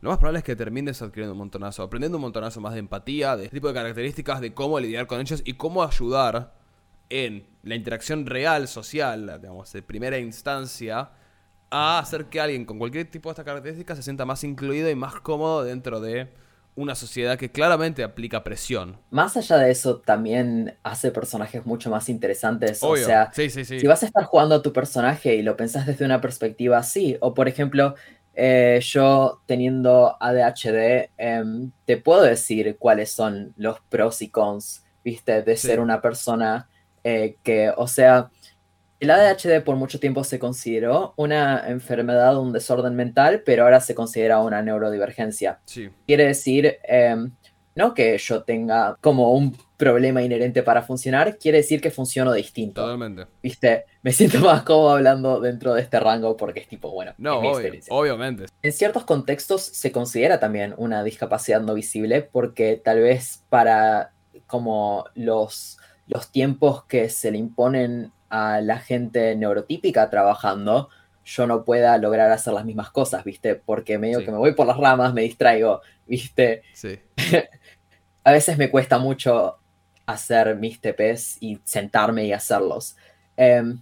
lo 0.00 0.10
más 0.10 0.18
probable 0.18 0.38
es 0.38 0.44
que 0.44 0.54
termines 0.54 1.02
adquiriendo 1.02 1.32
un 1.32 1.38
montonazo, 1.38 1.82
aprendiendo 1.82 2.18
un 2.18 2.22
montonazo 2.22 2.60
más 2.60 2.74
de 2.74 2.80
empatía, 2.80 3.36
de 3.36 3.44
este 3.44 3.56
tipo 3.56 3.68
de 3.68 3.74
características, 3.74 4.40
de 4.40 4.54
cómo 4.54 4.78
lidiar 4.78 5.06
con 5.06 5.20
ellos 5.20 5.42
y 5.44 5.54
cómo 5.54 5.82
ayudar 5.82 6.54
en 7.10 7.46
la 7.62 7.74
interacción 7.74 8.26
real, 8.26 8.68
social, 8.68 9.38
digamos, 9.40 9.72
de 9.72 9.82
primera 9.82 10.18
instancia, 10.18 11.10
a 11.74 11.98
hacer 11.98 12.26
que 12.26 12.40
alguien 12.40 12.64
con 12.64 12.78
cualquier 12.78 13.10
tipo 13.10 13.28
de 13.28 13.32
estas 13.32 13.44
características 13.44 13.96
se 13.96 14.04
sienta 14.04 14.24
más 14.24 14.44
incluido 14.44 14.88
y 14.90 14.94
más 14.94 15.16
cómodo 15.16 15.64
dentro 15.64 16.00
de 16.00 16.28
una 16.76 16.94
sociedad 16.94 17.36
que 17.36 17.50
claramente 17.50 18.04
aplica 18.04 18.44
presión. 18.44 18.98
Más 19.10 19.36
allá 19.36 19.58
de 19.58 19.70
eso, 19.70 19.98
también 19.98 20.76
hace 20.84 21.10
personajes 21.10 21.66
mucho 21.66 21.90
más 21.90 22.08
interesantes. 22.08 22.82
O 22.82 22.96
sea, 22.96 23.32
si 23.32 23.86
vas 23.86 24.02
a 24.02 24.06
estar 24.06 24.24
jugando 24.24 24.56
a 24.56 24.62
tu 24.62 24.72
personaje 24.72 25.34
y 25.34 25.42
lo 25.42 25.56
pensás 25.56 25.86
desde 25.86 26.04
una 26.04 26.20
perspectiva 26.20 26.78
así, 26.78 27.16
o 27.20 27.34
por 27.34 27.48
ejemplo, 27.48 27.94
eh, 28.34 28.80
yo 28.82 29.40
teniendo 29.46 30.16
ADHD, 30.20 31.10
em, 31.16 31.72
te 31.84 31.96
puedo 31.96 32.22
decir 32.22 32.76
cuáles 32.78 33.10
son 33.10 33.52
los 33.56 33.80
pros 33.88 34.22
y 34.22 34.28
cons, 34.28 34.84
viste, 35.04 35.42
de 35.42 35.56
ser 35.56 35.80
una 35.80 36.00
persona 36.00 36.68
eh, 37.04 37.36
que, 37.42 37.70
o 37.76 37.86
sea, 37.86 38.30
el 39.04 39.10
ADHD 39.10 39.62
por 39.62 39.76
mucho 39.76 40.00
tiempo 40.00 40.24
se 40.24 40.38
consideró 40.38 41.14
una 41.16 41.68
enfermedad, 41.68 42.38
un 42.38 42.52
desorden 42.52 42.96
mental, 42.96 43.42
pero 43.44 43.64
ahora 43.64 43.80
se 43.80 43.94
considera 43.94 44.40
una 44.40 44.62
neurodivergencia. 44.62 45.60
Quiere 46.06 46.26
decir, 46.26 46.78
em, 46.84 47.30
no 47.74 47.92
que 47.92 48.16
yo 48.18 48.42
tenga 48.44 48.96
como 49.00 49.32
un 49.32 49.56
problema 49.76 50.22
inherente 50.22 50.62
para 50.62 50.82
funcionar, 50.82 51.36
quiere 51.38 51.58
decir 51.58 51.80
que 51.80 51.90
funciono 51.90 52.32
distinto. 52.32 52.80
Totalmente. 52.80 53.26
Viste, 53.42 53.84
me 54.02 54.12
siento 54.12 54.38
más 54.40 54.62
cómodo 54.62 54.90
hablando 54.90 55.40
dentro 55.40 55.74
de 55.74 55.82
este 55.82 56.00
rango 56.00 56.36
porque 56.36 56.60
es 56.60 56.68
tipo, 56.68 56.90
bueno, 56.90 57.12
no, 57.18 57.40
obviamente. 57.90 58.46
En 58.62 58.72
ciertos 58.72 59.04
contextos 59.04 59.62
se 59.62 59.92
considera 59.92 60.40
también 60.40 60.74
una 60.78 61.04
discapacidad 61.04 61.60
no 61.60 61.74
visible 61.74 62.22
porque 62.22 62.80
tal 62.82 63.00
vez 63.00 63.42
para 63.50 64.12
como 64.46 65.04
los, 65.14 65.78
los 66.06 66.30
tiempos 66.30 66.84
que 66.84 67.10
se 67.10 67.30
le 67.30 67.38
imponen 67.38 68.12
a 68.34 68.60
la 68.60 68.80
gente 68.80 69.36
neurotípica 69.36 70.10
trabajando, 70.10 70.88
yo 71.24 71.46
no 71.46 71.64
pueda 71.64 71.96
lograr 71.98 72.32
hacer 72.32 72.52
las 72.52 72.64
mismas 72.64 72.90
cosas, 72.90 73.22
¿viste? 73.22 73.54
Porque 73.54 73.96
medio 73.96 74.24
que 74.24 74.32
me 74.32 74.38
voy 74.38 74.54
por 74.54 74.66
las 74.66 74.76
ramas, 74.76 75.14
me 75.14 75.22
distraigo, 75.22 75.82
¿viste? 76.04 76.62
Sí. 76.72 76.98
a 78.24 78.32
veces 78.32 78.58
me 78.58 78.72
cuesta 78.72 78.98
mucho 78.98 79.58
hacer 80.04 80.56
mis 80.56 80.80
TPs 80.80 81.36
y 81.40 81.60
sentarme 81.62 82.24
y 82.24 82.32
hacerlos. 82.32 82.96
Em, 83.36 83.80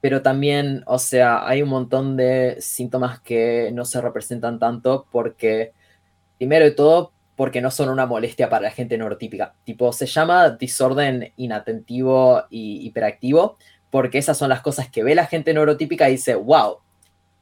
pero 0.00 0.20
también, 0.20 0.82
o 0.86 0.98
sea, 0.98 1.46
hay 1.46 1.62
un 1.62 1.68
montón 1.68 2.16
de 2.16 2.56
síntomas 2.60 3.20
que 3.20 3.70
no 3.72 3.84
se 3.84 4.00
representan 4.00 4.58
tanto 4.58 5.06
porque, 5.12 5.74
primero 6.38 6.64
de 6.64 6.72
todo, 6.72 7.12
porque 7.36 7.60
no 7.60 7.70
son 7.70 7.88
una 7.88 8.06
molestia 8.06 8.50
para 8.50 8.62
la 8.62 8.70
gente 8.72 8.98
neurotípica. 8.98 9.54
Tipo, 9.62 9.92
se 9.92 10.06
llama 10.06 10.50
desorden 10.50 11.32
inatentivo 11.36 12.42
y 12.50 12.84
hiperactivo, 12.84 13.58
porque 13.92 14.16
esas 14.16 14.38
son 14.38 14.48
las 14.48 14.62
cosas 14.62 14.88
que 14.88 15.04
ve 15.04 15.14
la 15.14 15.26
gente 15.26 15.52
neurotípica 15.52 16.08
y 16.08 16.12
dice, 16.12 16.34
wow, 16.34 16.78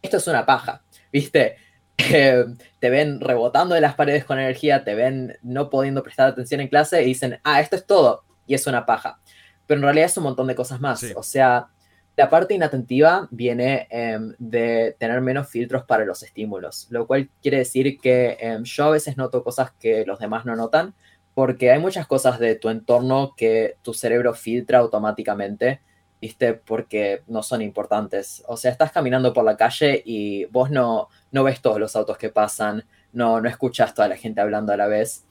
esto 0.03 0.17
es 0.17 0.27
una 0.27 0.45
paja, 0.45 0.83
¿viste? 1.13 1.55
te 1.97 2.91
ven 2.91 3.21
rebotando 3.21 3.77
de 3.77 3.81
las 3.81 3.95
paredes 3.95 4.25
con 4.25 4.41
energía, 4.41 4.83
te 4.83 4.97
ven 4.97 5.39
no 5.43 5.71
pudiendo 5.71 6.03
prestar 6.03 6.27
atención 6.27 6.61
en 6.61 6.67
clase 6.67 7.03
y 7.03 7.07
dicen, 7.07 7.39
ah, 7.45 7.61
esto 7.61 7.77
es 7.77 7.87
todo, 7.87 8.25
y 8.49 8.55
es 8.55 8.67
una 8.67 8.85
paja. 8.85 9.21
Pero 9.69 9.79
en 9.79 9.85
realidad 9.85 10.07
es 10.07 10.17
un 10.17 10.25
montón 10.25 10.49
de 10.49 10.57
cosas 10.57 10.81
más. 10.81 11.07
O 11.15 11.23
sea, 11.23 11.69
la 12.17 12.29
parte 12.29 12.53
inatentiva 12.55 13.29
viene 13.31 13.87
em, 13.89 14.35
de 14.41 14.97
tener 14.99 15.21
menos 15.21 15.49
filtros 15.49 15.85
para 15.85 16.05
los 16.05 16.25
estímulos, 16.25 16.89
lo 16.91 17.07
cual 17.07 17.31
quiere 17.41 17.59
decir 17.59 17.97
que 18.01 18.37
em, 18.41 18.65
yo 18.65 18.87
a 18.87 18.91
veces 18.91 19.17
noto 19.17 19.45
cosas 19.45 19.71
que 19.79 20.05
los 20.05 20.19
demás 20.19 20.45
no 20.45 20.57
notan, 20.57 20.95
porque 21.33 21.71
hay 21.71 21.79
muchas 21.79 22.09
cosas 22.09 22.41
de 22.41 22.57
tu 22.57 22.71
entorno 22.71 23.35
que 23.37 23.77
tu 23.83 23.95
cerebro 23.95 24.35
filtra 24.35 24.81
automáticamente, 24.81 25.81
¿viste? 26.21 26.55
Porque 26.55 27.23
no 27.29 27.43
son 27.43 27.63
importantes. 27.63 28.43
O 28.47 28.57
sea, 28.57 28.71
estás 28.71 28.93
caminando 28.93 29.33
por 29.33 29.45
la 29.45 29.57
calle 29.57 30.03
y 30.05 30.45
vos 30.47 30.71
no, 30.71 31.09
no 31.33 31.45
ves 31.45 31.61
todos 31.61 31.81
los 31.81 31.97
autos 31.97 32.19
que 32.19 32.29
pasan, 32.29 32.85
no, 33.13 33.41
no 33.41 33.49
escuchas 33.49 33.95
toda 33.95 34.09
la 34.09 34.17
gente 34.17 34.41
hablando 34.41 34.73
a 34.73 34.77
la 34.77 34.87
vez. 34.87 35.25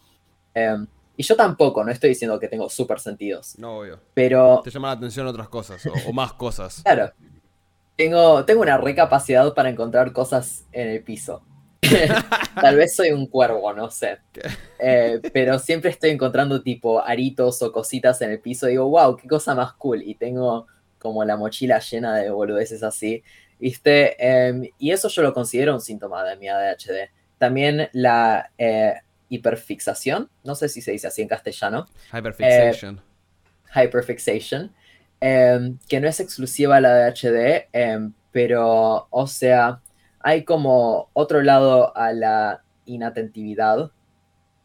Em, 0.54 0.88
y 1.16 1.24
yo 1.24 1.36
tampoco, 1.36 1.84
no 1.84 1.92
estoy 1.92 2.10
diciendo 2.10 2.40
que 2.40 2.48
tengo 2.48 2.70
súper 2.70 3.00
sentidos. 3.00 3.58
No, 3.60 3.80
obvio. 3.80 4.00
Pero... 4.14 4.62
Te 4.64 4.72
llama 4.72 4.88
la 4.88 4.94
atención 4.94 5.28
otras 5.28 5.50
cosas, 5.50 5.86
o, 6.08 6.14
más 6.14 6.34
cosas. 6.34 6.82
Claro. 6.84 7.12
Tengo, 7.96 8.46
tengo 8.46 8.62
una 8.62 8.78
recapacidad 8.78 9.54
para 9.54 9.70
encontrar 9.70 10.14
cosas 10.14 10.66
en 10.72 10.88
el 10.88 11.04
piso. 11.04 11.44
Tal 12.56 12.78
vez 12.78 12.96
soy 12.96 13.12
un 13.12 13.28
cuervo, 13.28 13.74
no 13.74 13.92
sé. 13.92 14.20
Eh, 14.80 15.20
pero 15.34 15.60
siempre 15.60 15.90
estoy 15.90 16.12
encontrando 16.12 16.62
tipo 16.62 17.04
aritos 17.04 17.62
o 17.62 17.74
cositas 17.74 18.22
en 18.22 18.32
el 18.32 18.40
piso 18.40 18.68
y 18.68 18.72
digo, 18.72 18.88
wow, 18.88 19.18
qué 19.18 19.28
cosa 19.28 19.54
más 19.54 19.74
cool. 19.74 20.02
Y 20.02 20.16
tengo 20.16 20.68
como 21.00 21.24
la 21.26 21.38
mochila 21.38 21.80
llena 21.80 22.16
de 22.16 22.30
boludeces 22.30 22.84
así. 22.84 23.24
¿Viste? 23.60 24.16
Em, 24.20 24.70
y 24.78 24.92
eso 24.92 25.10
yo 25.10 25.22
lo 25.22 25.34
considero 25.34 25.74
un 25.74 25.82
síntoma 25.82 26.24
de 26.24 26.38
mi 26.38 26.48
ADHD. 26.48 27.10
También 27.38 27.90
la 27.94 28.52
eh, 28.58 28.96
hiperfixación, 29.30 30.30
no 30.44 30.56
sé 30.56 30.70
si 30.70 30.82
se 30.82 30.92
dice 30.92 31.08
así 31.08 31.22
en 31.22 31.28
castellano. 31.28 31.88
Hyperfixation. 32.14 32.98
Eh, 32.98 33.84
hyperfixation, 33.84 34.74
em, 35.20 35.78
que 35.88 36.00
no 36.00 36.08
es 36.08 36.20
exclusiva 36.20 36.78
a 36.78 36.82
la 36.82 36.90
ADHD, 36.90 37.68
em, 37.74 38.14
pero, 38.32 39.08
o 39.10 39.28
sea, 39.28 39.82
hay 40.20 40.44
como 40.44 41.10
otro 41.14 41.42
lado 41.42 41.96
a 41.96 42.14
la 42.14 42.64
inatentividad 42.86 43.92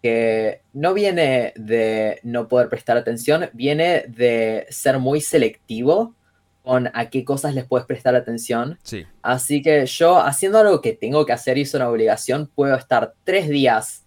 que 0.03 0.61
no 0.73 0.93
viene 0.93 1.53
de 1.57 2.21
no 2.25 2.47
poder 2.47 2.69
prestar 2.69 2.97
atención, 2.97 3.49
viene 3.53 4.05
de 4.09 4.67
ser 4.69 4.99
muy 4.99 5.21
selectivo 5.21 6.15
con 6.65 6.91
a 6.95 7.11
qué 7.11 7.25
cosas 7.25 7.55
les 7.55 7.67
puedes 7.67 7.87
prestar 7.87 8.17
atención. 8.17 8.79
Sí. 8.83 9.07
Así 9.23 9.61
que 9.61 9.85
yo, 9.85 10.19
haciendo 10.19 10.59
algo 10.59 10.81
que 10.81 10.95
tengo 10.95 11.27
que 11.27 11.35
hacer 11.35 11.59
y 11.59 11.61
es 11.61 11.75
una 11.75 11.91
obligación, 11.91 12.51
puedo 12.55 12.75
estar 12.75 13.13
tres 13.23 13.49
días 13.51 14.07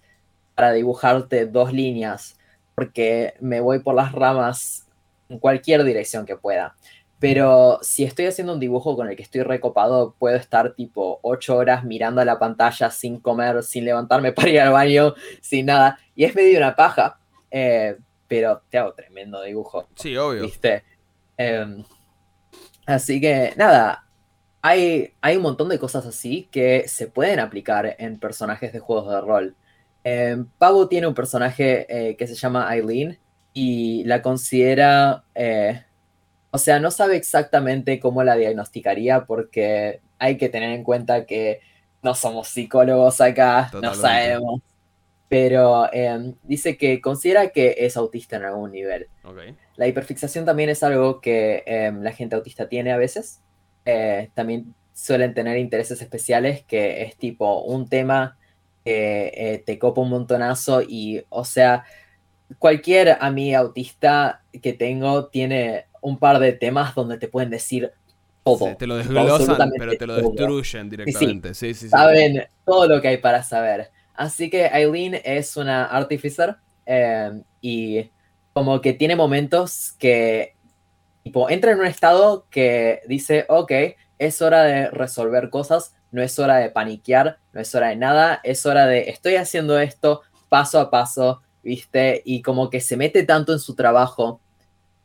para 0.56 0.72
dibujarte 0.72 1.46
dos 1.46 1.72
líneas, 1.72 2.36
porque 2.74 3.36
me 3.40 3.62
voy 3.62 3.80
por 3.80 3.94
las 3.94 4.12
ramas 4.12 4.88
en 5.30 5.38
cualquier 5.38 5.84
dirección 5.84 6.26
que 6.26 6.36
pueda. 6.36 6.76
Pero 7.20 7.78
si 7.84 8.04
estoy 8.04 8.26
haciendo 8.26 8.54
un 8.54 8.60
dibujo 8.60 8.96
con 8.96 9.08
el 9.08 9.16
que 9.16 9.22
estoy 9.22 9.44
recopado, 9.44 10.16
puedo 10.18 10.36
estar 10.36 10.74
tipo 10.74 11.20
ocho 11.22 11.58
horas 11.58 11.84
mirando 11.84 12.22
a 12.22 12.26
la 12.26 12.40
pantalla 12.40 12.90
sin 12.90 13.20
comer, 13.20 13.62
sin 13.62 13.86
levantarme 13.86 14.32
para 14.34 14.50
ir 14.50 14.62
al 14.62 14.74
baño, 14.74 15.14
sin 15.42 15.68
nada. 15.68 16.00
Y 16.16 16.24
es 16.24 16.34
medio 16.34 16.58
una 16.58 16.76
paja, 16.76 17.20
eh, 17.52 17.98
pero 18.28 18.64
te 18.72 18.80
hago 18.80 18.94
tremendo 18.94 19.44
dibujo. 19.44 19.88
Sí, 19.94 20.18
obvio. 20.18 20.42
¿Viste? 20.42 20.84
Em, 21.38 21.84
así 22.88 23.22
que 23.22 23.54
nada, 23.56 24.08
hay, 24.62 25.14
hay 25.22 25.38
un 25.38 25.44
montón 25.44 25.70
de 25.70 25.80
cosas 25.80 26.06
así 26.06 26.50
que 26.52 26.88
se 26.88 27.08
pueden 27.08 27.40
aplicar 27.40 27.96
en 28.00 28.20
personajes 28.20 28.74
de 28.74 28.80
juegos 28.80 29.12
de 29.12 29.22
rol. 29.22 29.56
Eh, 30.04 30.44
Pavo 30.58 30.88
tiene 30.88 31.08
un 31.08 31.14
personaje 31.14 31.86
eh, 31.90 32.16
que 32.16 32.28
se 32.28 32.36
llama 32.36 32.74
Eileen 32.74 33.20
y 33.54 34.04
la 34.06 34.22
considera, 34.22 35.24
eh, 35.36 35.84
o 36.52 36.58
sea, 36.58 36.80
no 36.80 36.92
sabe 36.92 37.18
exactamente 37.18 38.00
cómo 38.00 38.24
la 38.24 38.36
diagnosticaría 38.36 39.26
porque 39.26 40.02
hay 40.20 40.38
que 40.38 40.50
tener 40.50 40.72
en 40.72 40.84
cuenta 40.84 41.26
que 41.26 41.60
no 42.02 42.16
somos 42.16 42.48
psicólogos 42.48 43.22
acá, 43.22 43.70
no 43.82 43.94
sabemos. 43.94 44.62
Pero 45.30 45.92
em, 45.92 46.36
dice 46.44 46.78
que 46.78 47.02
considera 47.02 47.50
que 47.50 47.76
es 47.80 47.98
autista 47.98 48.38
en 48.38 48.46
algún 48.46 48.72
nivel. 48.72 49.08
La 49.78 49.88
hiperfixación 49.88 50.44
también 50.44 50.70
es 50.70 50.84
algo 50.84 51.22
que 51.22 51.64
em, 51.66 52.02
la 52.02 52.12
gente 52.12 52.36
autista 52.36 52.68
tiene 52.68 52.92
a 52.92 52.98
veces. 52.98 53.42
también 54.34 54.74
suelen 54.98 55.36
tener 55.36 55.58
intereses 55.58 56.02
especiales, 56.02 56.64
que 56.66 57.04
es 57.04 57.16
tipo 57.18 57.62
un 57.62 57.88
tema 57.88 58.36
que 58.84 59.32
eh, 59.36 59.64
te 59.64 59.78
copa 59.78 60.02
un 60.02 60.10
montonazo 60.10 60.82
y, 60.82 61.24
o 61.30 61.46
sea, 61.46 61.86
cualquier 62.58 63.18
amiga 63.20 63.60
autista 63.60 64.42
que 64.62 64.74
tengo 64.74 65.28
tiene 65.28 65.86
un 66.02 66.18
par 66.18 66.40
de 66.40 66.54
temas 66.54 66.96
donde 66.96 67.18
te 67.20 67.28
pueden 67.28 67.52
decir 67.52 67.92
todo. 68.44 68.76
te 68.76 68.88
lo 68.88 68.96
desglosan, 68.96 69.72
pero 69.78 69.98
te 69.98 70.08
lo 70.08 70.16
destruyen 70.16 70.90
directamente. 70.90 71.54
Sí, 71.54 71.74
sí, 71.76 71.90
Saben 71.90 72.46
todo 72.66 72.88
lo 72.88 73.00
que 73.00 73.10
hay 73.10 73.18
para 73.18 73.44
saber. 73.44 73.92
Así 74.16 74.50
que 74.50 74.66
Eileen 74.66 75.22
es 75.24 75.58
una 75.58 75.86
artificer 75.86 76.56
em, 76.86 77.44
y 77.62 78.10
como 78.58 78.82
que 78.82 78.94
tiene 78.94 79.16
momentos 79.16 79.94
que 80.00 80.56
entra 81.24 81.74
en 81.74 81.80
un 81.80 81.86
estado 81.86 82.48
que 82.50 83.02
dice, 83.08 83.46
ok, 83.50 83.72
es 84.18 84.42
hora 84.42 84.64
de 84.64 84.90
resolver 84.90 85.52
cosas, 85.52 85.94
no 86.12 86.24
es 86.24 86.40
hora 86.40 86.56
de 86.56 86.72
paniquear, 86.72 87.38
no 87.54 87.62
es 87.62 87.76
hora 87.76 87.90
de 87.90 87.98
nada, 87.98 88.42
es 88.44 88.66
hora 88.66 88.88
de 88.88 89.12
estoy 89.12 89.36
haciendo 89.36 89.78
esto 89.78 90.22
paso 90.50 90.80
a 90.80 90.90
paso, 90.90 91.44
¿viste? 91.62 92.24
Y 92.26 92.42
como 92.42 92.72
que 92.72 92.82
se 92.82 92.98
mete 92.98 93.22
tanto 93.22 93.54
en 93.54 93.60
su 93.60 93.76
trabajo 93.76 94.42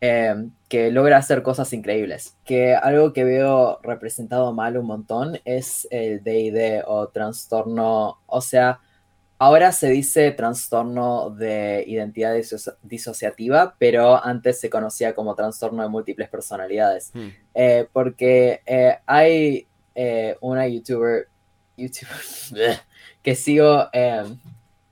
em, 0.00 0.50
que 0.70 0.90
logra 0.90 1.18
hacer 1.18 1.42
cosas 1.42 1.74
increíbles. 1.74 2.38
Que 2.46 2.74
algo 2.74 3.12
que 3.12 3.24
veo 3.24 3.80
representado 3.82 4.55
mal 4.55 4.78
un 4.78 4.86
montón 4.86 5.38
es 5.44 5.86
el 5.90 6.24
DID 6.24 6.84
o 6.86 7.09
trastorno, 7.09 8.16
o 8.24 8.40
sea, 8.40 8.80
ahora 9.43 9.72
se 9.72 9.88
dice 9.90 10.30
trastorno 10.30 11.30
de 11.30 11.84
identidad 11.88 12.32
disociativa, 12.80 13.74
pero 13.76 14.24
antes 14.24 14.61
se 14.61 14.70
conocía 14.70 15.16
como 15.16 15.34
trastorno 15.34 15.82
de 15.82 15.88
múltiples 15.88 16.28
personalidades. 16.28 17.11
Hmm. 17.12 17.30
Eh, 17.53 17.88
porque 17.93 18.61
eh, 18.64 18.99
hay 19.05 19.66
eh, 19.97 20.36
una 20.40 20.68
youtuber, 20.68 21.26
YouTuber 21.76 22.82
que 23.22 23.34
sigo, 23.34 23.88
em, 23.93 24.38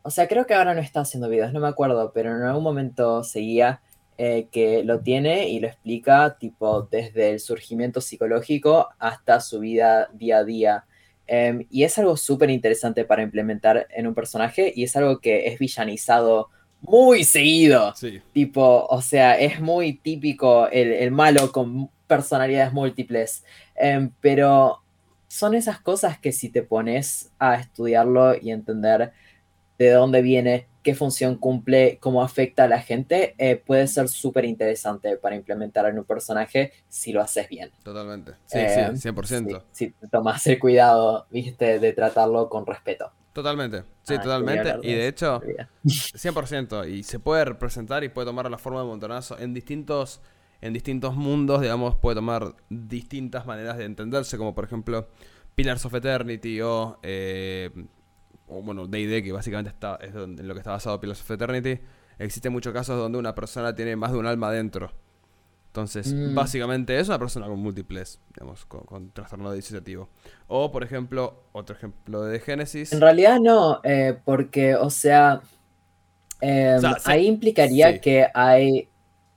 o 0.03 0.11
sea, 0.11 0.27
creo 0.27 0.45
que 0.47 0.55
ahora 0.55 0.75
no 0.75 0.81
está 0.81 1.03
haciendo 1.03 1.29
videos, 1.29 1.53
no 1.53 1.61
me 1.61 1.69
acuerdo, 1.69 2.11
pero 2.13 2.35
en 2.35 2.43
algún 2.43 2.65
momento 2.65 3.23
seguía 3.23 3.81
que 4.19 4.83
lo 4.85 5.01
tiene 5.01 5.49
y 5.49 5.61
lo 5.61 5.69
explica 5.69 6.37
tipo 6.39 6.83
desde 6.83 7.31
el 7.31 7.41
surgimiento 7.41 8.03
psicológico 8.03 8.91
hasta 8.99 9.41
su 9.41 9.61
vida 9.61 10.11
día 10.13 10.39
a 10.39 10.45
día. 10.45 10.85
Em, 11.33 11.65
y 11.71 11.85
es 11.85 11.97
algo 11.97 12.17
súper 12.17 12.51
interesante 12.51 13.05
para 13.05 13.23
implementar 13.23 13.87
en 13.91 14.09
un 14.09 14.17
personaje 14.17 14.73
y 14.75 14.83
es 14.83 14.97
algo 14.97 15.21
que 15.21 15.47
es 15.47 15.61
villanizado 15.61 16.49
muy 16.81 17.23
seguido. 17.23 17.95
Tipo, 18.33 18.85
o 18.87 19.01
sea, 19.01 19.39
es 19.39 19.61
muy 19.61 19.93
típico 19.93 20.67
el, 20.67 20.91
el 20.93 21.13
malo 21.13 21.53
con 21.53 21.89
personalidades 22.09 22.73
múltiples. 22.73 23.45
Em, 23.77 24.11
pero 24.21 24.83
son 25.29 25.55
esas 25.55 25.79
cosas 25.81 26.19
que 26.19 26.33
si 26.33 26.49
te 26.49 26.65
pones 26.65 27.31
a 27.39 27.55
estudiarlo 27.55 28.35
y 28.35 28.51
entender 28.51 29.13
de 29.79 29.91
dónde 29.91 30.23
viene, 30.23 30.67
qué 30.83 30.95
función 30.95 31.37
cumple, 31.37 31.99
cómo 32.01 32.23
afecta 32.23 32.65
a 32.65 32.69
la 32.69 32.81
gente, 32.81 33.35
eh, 33.39 33.57
puede 33.57 33.87
ser 33.87 34.09
súper 34.09 34.45
interesante 34.45 35.17
para 35.17 35.37
implementar 35.37 35.87
en 35.87 35.99
un 35.99 36.05
personaje 36.05 36.73
si 36.89 37.13
lo 37.13 37.21
haces 37.21 37.49
bien. 37.49 37.71
Totalmente. 37.83 38.33
Sí, 38.47 38.59
sí, 38.95 39.09
100%. 39.09 39.57
Eh, 39.57 39.63
si, 39.73 39.95
tomas 40.11 40.47
el 40.47 40.59
cuidado, 40.59 41.27
viste, 41.31 41.79
de 41.79 41.93
tratarlo 41.93 42.49
con 42.49 42.67
respeto. 42.67 43.13
Totalmente, 43.33 43.85
sí, 44.03 44.15
ah, 44.15 44.21
totalmente. 44.21 44.75
Y 44.83 44.93
de 44.93 45.07
hecho, 45.07 45.41
100%. 45.85 46.89
Y 46.91 47.03
se 47.03 47.21
puede 47.21 47.45
representar 47.45 48.03
y 48.03 48.09
puede 48.09 48.27
tomar 48.27 48.51
la 48.51 48.59
forma 48.59 48.81
de 48.81 48.87
montonazo 48.87 49.39
en 49.39 49.55
distintos 49.55 50.21
en 50.63 50.75
distintos 50.75 51.17
mundos, 51.17 51.63
digamos, 51.63 51.97
puede 51.97 52.17
tomar 52.17 52.55
distintas 52.69 53.47
maneras 53.47 53.79
de 53.79 53.87
entenderse, 53.87 54.37
como 54.37 54.55
por 54.55 54.65
ejemplo 54.65 55.09
Pillars 55.55 55.85
of 55.87 55.95
Eternity 55.95 56.61
o, 56.61 56.99
eh, 57.03 57.71
o 58.51 58.63
bueno, 58.63 58.87
D&D, 58.87 59.23
que 59.23 59.33
básicamente 59.33 59.71
está, 59.71 59.99
es 60.03 60.15
en 60.15 60.47
lo 60.47 60.55
que 60.55 60.61
está 60.61 60.73
basado 60.73 61.01
Pillars 61.01 61.21
of 61.23 61.31
Eternity. 61.31 61.81
Existen 62.19 62.53
muchos 62.53 62.73
casos 62.73 62.99
donde 62.99 63.19
una 63.19 63.35
persona 63.35 63.75
tiene 63.75 63.97
más 63.97 64.13
de 64.13 64.19
un 64.19 64.27
alma 64.27 64.51
dentro. 64.51 64.93
Entonces, 65.69 66.13
mm. 66.13 66.35
básicamente 66.35 66.99
es 66.99 67.07
una 67.07 67.19
persona 67.19 67.47
con 67.47 67.61
múltiples, 67.61 68.21
digamos, 68.35 68.67
con, 68.67 69.13
trastorno 69.13 69.53
disociativo. 69.53 70.09
O, 70.49 70.73
por 70.73 70.83
ejemplo, 70.83 71.45
otro 71.53 71.77
ejemplo 71.77 72.25
de 72.25 72.41
Génesis. 72.41 72.93
En 72.93 73.01
realidad 73.01 73.39
no, 73.41 73.81
eh, 73.85 74.19
porque, 74.25 74.75
o 74.75 74.91
sea, 74.91 75.41
em, 76.41 76.83
ahí 77.05 77.27
implicaría 77.27 78.01
que 78.01 78.27
hay 78.35 78.89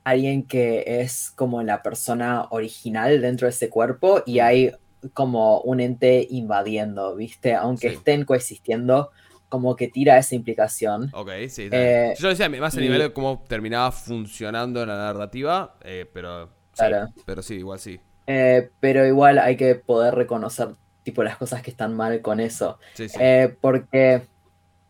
alguien 0.03 0.47
que 0.47 0.83
es 1.01 1.31
como 1.31 1.61
la 1.61 1.83
persona 1.83 2.47
original 2.49 3.21
dentro 3.21 3.45
de 3.45 3.51
ese 3.51 3.69
cuerpo 3.69 4.23
y 4.25 4.39
hay 4.39 4.71
como 5.13 5.61
un 5.61 5.79
ente 5.79 6.25
invadiendo, 6.29 7.15
¿viste? 7.15 7.53
Aunque 7.53 7.87
estén 7.87 8.25
coexistiendo 8.25 9.11
como 9.53 9.75
que 9.75 9.87
tira 9.87 10.17
esa 10.17 10.33
implicación. 10.33 11.11
Ok, 11.13 11.29
sí. 11.47 11.69
Eh, 11.71 12.15
Yo 12.17 12.29
decía 12.29 12.49
más 12.49 12.75
a 12.75 12.79
nivel 12.79 12.99
de 12.99 13.13
cómo 13.13 13.43
terminaba 13.47 13.91
funcionando 13.91 14.83
la 14.83 14.97
narrativa, 14.97 15.75
eh, 15.83 16.09
pero, 16.11 16.47
sí, 16.47 16.51
Claro. 16.77 17.07
pero 17.25 17.43
sí, 17.43 17.55
igual 17.55 17.77
sí. 17.79 17.99
Eh, 18.25 18.71
pero 18.79 19.05
igual 19.05 19.37
hay 19.37 19.55
que 19.55 19.75
poder 19.75 20.15
reconocer 20.15 20.69
tipo 21.03 21.21
las 21.23 21.37
cosas 21.37 21.61
que 21.61 21.69
están 21.69 21.95
mal 21.95 22.21
con 22.21 22.39
eso. 22.39 22.79
Sí, 22.95 23.09
sí. 23.09 23.19
Porque 23.61 24.23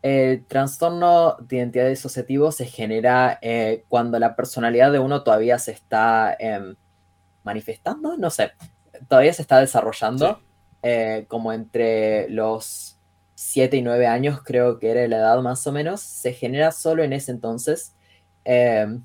el 0.01 0.45
trastorno 0.45 1.35
de 1.41 1.57
identidad 1.57 1.89
disociativo 1.89 2.51
se 2.53 2.65
genera 2.65 3.39
cuando 3.89 4.17
la 4.17 4.35
personalidad 4.35 4.93
de 4.93 4.99
uno 4.99 5.23
todavía 5.23 5.59
se 5.59 5.71
está 5.71 6.37
em, 6.39 6.75
manifestando, 7.43 8.15
no 8.17 8.29
sé, 8.29 8.51
todavía 9.07 9.33
se 9.33 9.41
está 9.41 9.59
desarrollando, 9.59 10.35
Sí. 10.35 10.41
eh, 10.83 11.25
como 11.27 11.53
entre 11.53 12.29
los 12.29 12.97
7 13.35 13.77
y 13.77 13.81
9 13.81 14.07
años, 14.07 14.41
creo 14.43 14.79
que 14.79 14.91
era 14.91 15.07
la 15.07 15.17
edad 15.17 15.41
más 15.41 15.65
o 15.67 15.71
menos, 15.71 16.01
se 16.01 16.33
genera 16.33 16.71
solo 16.71 17.03
en 17.03 17.13
ese 17.13 17.31
entonces, 17.31 17.95
em, 18.45 19.03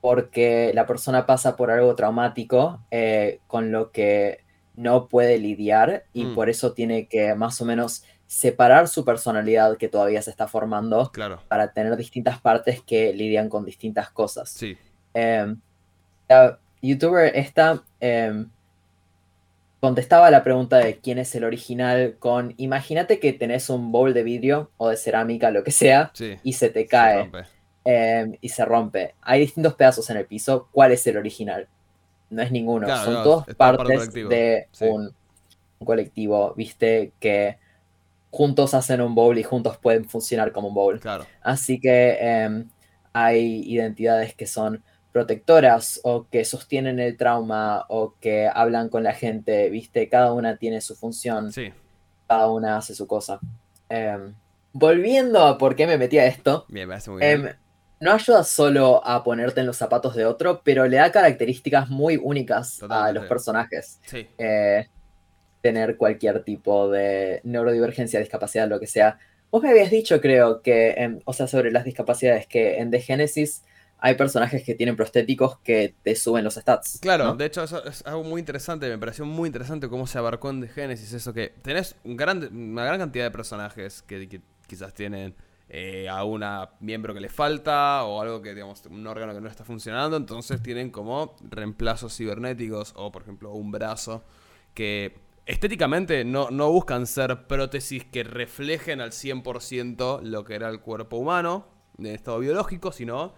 porque 0.00 0.70
la 0.74 0.86
persona 0.86 1.26
pasa 1.26 1.56
por 1.56 1.70
algo 1.70 1.94
traumático 1.96 2.80
eh, 2.90 3.40
con 3.46 3.72
lo 3.72 3.90
que 3.90 4.44
no 4.76 5.08
puede 5.08 5.38
lidiar 5.38 6.04
y 6.12 6.26
Mm. 6.26 6.34
por 6.36 6.48
eso 6.48 6.72
tiene 6.72 7.08
que 7.08 7.34
más 7.34 7.60
o 7.60 7.64
menos 7.64 8.04
separar 8.28 8.86
su 8.88 9.04
personalidad 9.04 9.76
que 9.76 9.88
todavía 9.88 10.22
se 10.22 10.30
está 10.30 10.46
formando 10.46 11.10
Claro. 11.12 11.42
para 11.48 11.72
tener 11.72 11.96
distintas 11.96 12.40
partes 12.40 12.80
que 12.82 13.12
lidian 13.12 13.48
con 13.48 13.64
distintas 13.64 14.10
cosas. 14.10 14.50
Sí. 14.50 14.76
La 16.28 16.58
youtuber 16.82 17.32
esta 17.34 17.82
contestaba 19.80 20.30
la 20.30 20.42
pregunta 20.42 20.78
de 20.78 20.98
quién 20.98 21.18
es 21.18 21.34
el 21.34 21.44
original 21.44 22.16
con, 22.18 22.54
imagínate 22.56 23.20
que 23.20 23.32
tenés 23.32 23.70
un 23.70 23.92
bowl 23.92 24.12
de 24.12 24.22
vidrio 24.24 24.70
o 24.76 24.88
de 24.88 24.96
cerámica, 24.96 25.50
lo 25.50 25.62
que 25.62 25.70
sea, 25.70 26.10
Sí. 26.14 26.36
y 26.42 26.54
se 26.54 26.68
te 26.70 26.86
cae 26.86 27.30
em, 27.84 28.36
y 28.40 28.48
se 28.50 28.64
rompe. 28.64 29.14
Hay 29.22 29.40
distintos 29.40 29.74
pedazos 29.74 30.10
en 30.10 30.16
el 30.18 30.26
piso. 30.26 30.68
¿Cuál 30.72 30.92
es 30.92 31.06
el 31.06 31.16
original? 31.16 31.68
No 32.30 32.42
es 32.42 32.50
ninguno. 32.50 32.86
Claro, 32.86 33.04
Son 33.04 33.14
no, 33.24 33.40
parte 33.40 33.54
partes 33.54 33.98
colectivo. 33.98 34.28
de 34.28 34.66
Sí. 34.72 34.84
un, 34.84 35.14
un 35.78 35.86
colectivo, 35.86 36.52
viste, 36.54 37.12
que 37.20 37.56
juntos 38.30 38.74
hacen 38.74 39.00
un 39.00 39.14
bowl 39.14 39.38
y 39.38 39.42
juntos 39.42 39.78
pueden 39.78 40.04
funcionar 40.04 40.52
como 40.52 40.68
un 40.68 40.74
bowl. 40.74 41.00
Claro. 41.00 41.24
Así 41.40 41.80
que 41.80 42.18
em, 42.20 42.68
hay 43.14 43.62
identidades 43.72 44.34
que 44.34 44.46
son 44.46 44.82
protectoras 45.12 46.00
o 46.04 46.26
que 46.30 46.44
sostienen 46.44 46.98
el 47.00 47.16
trauma 47.16 47.84
o 47.88 48.14
que 48.20 48.48
hablan 48.52 48.88
con 48.88 49.02
la 49.02 49.14
gente, 49.14 49.68
viste, 49.70 50.08
cada 50.08 50.32
una 50.32 50.56
tiene 50.56 50.80
su 50.80 50.94
función, 50.96 51.52
Sí. 51.52 51.72
cada 52.28 52.50
una 52.50 52.76
hace 52.76 52.94
su 52.94 53.06
cosa. 53.06 53.40
Em, 53.88 54.34
volviendo 54.72 55.42
a 55.44 55.58
por 55.58 55.74
qué 55.76 55.86
me 55.86 55.98
metí 55.98 56.18
a 56.18 56.26
esto, 56.26 56.66
Bien, 56.68 56.88
bien. 56.88 57.00
Em, 57.20 57.48
no 58.00 58.12
ayuda 58.12 58.44
solo 58.44 59.04
a 59.04 59.24
ponerte 59.24 59.60
en 59.60 59.66
los 59.66 59.76
zapatos 59.76 60.14
de 60.14 60.24
otro, 60.24 60.60
pero 60.62 60.86
le 60.86 60.98
da 60.98 61.10
características 61.10 61.88
muy 61.88 62.16
únicas 62.16 62.80
a 62.88 63.10
los 63.12 63.26
personajes. 63.26 63.98
sí. 64.04 64.28
Eh, 64.38 64.86
tener 65.60 65.96
cualquier 65.96 66.44
tipo 66.44 66.88
de 66.88 67.40
neurodivergencia, 67.42 68.20
discapacidad, 68.20 68.68
lo 68.68 68.78
que 68.78 68.86
sea. 68.86 69.18
Vos 69.50 69.60
me 69.60 69.70
habías 69.70 69.90
dicho, 69.90 70.20
creo, 70.20 70.62
que, 70.62 70.90
em, 70.92 71.20
o 71.24 71.32
sea, 71.32 71.48
sobre 71.48 71.72
las 71.72 71.84
discapacidades, 71.84 72.46
que 72.46 72.78
en 72.78 72.92
The 72.92 73.00
Genesis 73.00 73.64
hay 74.00 74.14
personajes 74.14 74.62
que 74.62 74.74
tienen 74.74 74.96
prostéticos 74.96 75.58
que 75.58 75.94
te 76.02 76.14
suben 76.14 76.44
los 76.44 76.54
stats. 76.54 76.98
Claro, 77.00 77.24
¿no? 77.24 77.36
de 77.36 77.46
hecho 77.46 77.62
eso 77.62 77.84
es 77.84 78.06
algo 78.06 78.22
muy 78.22 78.40
interesante, 78.40 78.88
me 78.88 78.98
pareció 78.98 79.24
muy 79.24 79.48
interesante 79.48 79.88
cómo 79.88 80.06
se 80.06 80.18
abarcó 80.18 80.50
en 80.50 80.60
The 80.60 80.68
Genesis 80.68 81.12
eso 81.12 81.32
que 81.32 81.54
tenés 81.62 81.96
un 82.04 82.16
gran, 82.16 82.48
una 82.54 82.84
gran 82.84 82.98
cantidad 82.98 83.24
de 83.24 83.30
personajes 83.30 84.02
que, 84.02 84.28
que 84.28 84.40
quizás 84.66 84.94
tienen 84.94 85.34
eh, 85.68 86.08
a 86.08 86.24
una 86.24 86.70
miembro 86.80 87.12
que 87.12 87.20
le 87.20 87.28
falta 87.28 88.04
o 88.04 88.22
algo 88.22 88.40
que 88.40 88.54
digamos 88.54 88.82
un 88.86 89.06
órgano 89.06 89.34
que 89.34 89.40
no 89.40 89.48
está 89.48 89.64
funcionando, 89.64 90.16
entonces 90.16 90.62
tienen 90.62 90.90
como 90.90 91.36
reemplazos 91.42 92.16
cibernéticos 92.16 92.94
o 92.96 93.10
por 93.10 93.22
ejemplo 93.22 93.52
un 93.52 93.72
brazo 93.72 94.24
que 94.74 95.18
estéticamente 95.44 96.24
no, 96.24 96.50
no 96.50 96.70
buscan 96.70 97.06
ser 97.06 97.46
prótesis 97.48 98.04
que 98.04 98.22
reflejen 98.22 99.00
al 99.00 99.10
100% 99.10 100.22
lo 100.22 100.44
que 100.44 100.54
era 100.54 100.68
el 100.68 100.80
cuerpo 100.80 101.16
humano 101.16 101.66
en 101.98 102.06
estado 102.06 102.38
biológico, 102.38 102.92
sino 102.92 103.34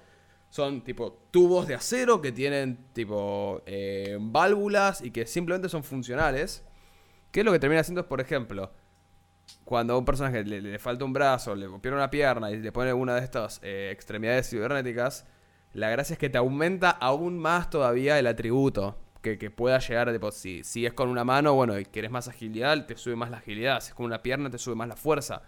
son 0.51 0.83
tipo 0.83 1.13
tubos 1.31 1.67
de 1.69 1.75
acero 1.75 2.21
que 2.21 2.33
tienen 2.33 2.77
tipo 2.93 3.63
eh, 3.67 4.19
válvulas 4.21 5.01
y 5.01 5.13
que 5.13 5.27
simplemente 5.27 5.69
son 5.69 5.85
funcionales. 5.85 6.65
¿Qué 7.31 7.41
es 7.41 7.47
lo 7.47 7.53
que 7.53 7.61
termina 7.61 7.81
haciendo? 7.81 8.01
Es, 8.01 8.07
por 8.09 8.21
ejemplo, 8.21 8.73
cuando 9.65 9.95
a 9.95 9.99
un 9.99 10.05
personaje 10.05 10.43
le, 10.45 10.79
falta 10.81 11.05
un 11.05 11.13
brazo, 11.13 11.55
le 11.55 11.69
pierde 11.79 11.97
una 11.97 12.11
pierna 12.11 12.51
y 12.51 12.59
le 12.59 12.73
pone 12.73 12.93
una 12.93 13.15
de 13.15 13.23
estas 13.23 13.61
eh, 13.63 13.91
extremidades 13.93 14.51
cibernéticas, 14.51 15.25
la 15.73 15.89
gracia 15.89 16.15
es 16.15 16.19
que 16.19 16.29
te 16.29 16.39
aumenta 16.39 16.91
aún 16.91 17.39
más 17.39 17.71
todavía 17.71 18.19
el 18.19 18.27
atributo. 18.27 18.99
Que, 19.23 19.37
que 19.37 19.51
pueda 19.51 19.79
llegar, 19.81 20.11
tipo, 20.11 20.33
si, 20.33 20.65
si 20.65 20.87
es 20.87 20.95
con 20.95 21.11
una 21.11 21.25
mano, 21.25 21.53
bueno, 21.53 21.79
y 21.79 21.85
quieres 21.85 22.11
más 22.11 22.27
agilidad, 22.27 22.87
te 22.87 22.97
sube 22.97 23.17
más 23.17 23.31
la 23.31 23.37
agilidad. 23.37 23.83
Si 23.83 23.89
es 23.89 23.95
con 23.95 24.07
una 24.07 24.23
pierna, 24.23 24.49
te 24.49 24.57
sube 24.57 24.75
más 24.75 24.89
la 24.89 24.97
fuerza. 24.97 25.43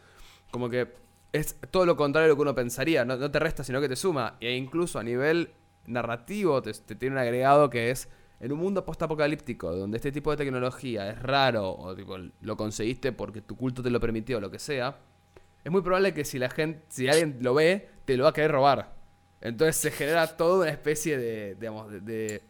Como 0.51 0.69
que 0.69 0.93
es 1.33 1.57
todo 1.71 1.87
lo 1.87 1.97
contrario 1.97 2.27
de 2.27 2.33
lo 2.33 2.37
que 2.37 2.43
uno 2.43 2.55
pensaría. 2.55 3.05
No, 3.05 3.31
te 3.31 3.39
resta, 3.39 3.65
sino 3.65 3.81
que 3.81 3.89
te 3.89 3.97
suma. 3.97 4.37
E 4.41 4.55
incluso 4.55 4.99
a 4.99 5.03
nivel 5.03 5.53
narrativo 5.87 6.63
te, 6.63 6.73
tiene 6.73 7.17
un 7.17 7.19
agregado 7.19 7.71
que 7.71 7.91
es 7.91 8.09
en 8.41 8.53
un 8.53 8.59
mundo 8.59 8.85
postapocalíptico, 8.85 9.75
donde 9.75 9.97
este 9.97 10.13
tipo 10.13 10.31
de 10.31 10.37
tecnología 10.37 11.11
es 11.11 11.23
raro, 11.23 11.71
o 11.71 11.95
tipo, 11.95 12.17
lo 12.41 12.57
conseguiste 12.57 13.13
porque 13.13 13.41
tu 13.41 13.57
culto 13.57 13.83
te 13.83 13.91
lo 13.91 14.01
permitió, 14.01 14.41
lo 14.41 14.51
que 14.51 14.59
sea, 14.59 14.99
es 15.63 15.71
muy 15.71 15.81
probable 15.81 16.13
que 16.13 16.25
si 16.25 16.41
la 16.41 16.51
gente, 16.51 16.83
si 16.89 17.09
alguien 17.09 17.39
lo 17.41 17.55
ve, 17.55 17.89
te 18.05 18.17
lo 18.17 18.25
va 18.25 18.31
a 18.31 18.33
querer 18.33 18.51
robar. 18.51 18.95
Entonces 19.41 19.77
se 19.77 19.91
genera 19.93 20.37
toda 20.37 20.63
una 20.63 20.71
especie 20.71 21.17
de, 21.19 21.55
digamos, 21.55 21.91
de, 21.93 22.01
de, 22.01 22.43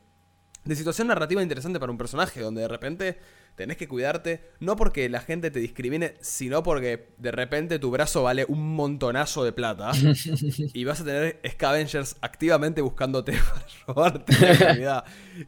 de 0.64 0.76
situación 0.76 1.08
narrativa 1.08 1.42
interesante 1.42 1.78
para 1.78 1.92
un 1.92 1.98
personaje, 1.98 2.40
donde 2.40 2.62
de 2.62 2.68
repente 2.68 3.18
tenés 3.54 3.76
que 3.76 3.86
cuidarte, 3.86 4.50
no 4.60 4.76
porque 4.76 5.08
la 5.08 5.20
gente 5.20 5.50
te 5.50 5.60
discrimine, 5.60 6.14
sino 6.20 6.62
porque 6.62 7.08
de 7.18 7.30
repente 7.30 7.78
tu 7.78 7.90
brazo 7.90 8.22
vale 8.22 8.44
un 8.48 8.74
montonazo 8.74 9.44
de 9.44 9.52
plata 9.52 9.92
y 10.74 10.84
vas 10.84 11.00
a 11.00 11.04
tener 11.04 11.40
scavengers 11.48 12.16
activamente 12.22 12.80
buscándote 12.80 13.32
para 13.54 13.66
robarte 13.86 14.32
la 14.40 14.52
realidad. 14.54 15.04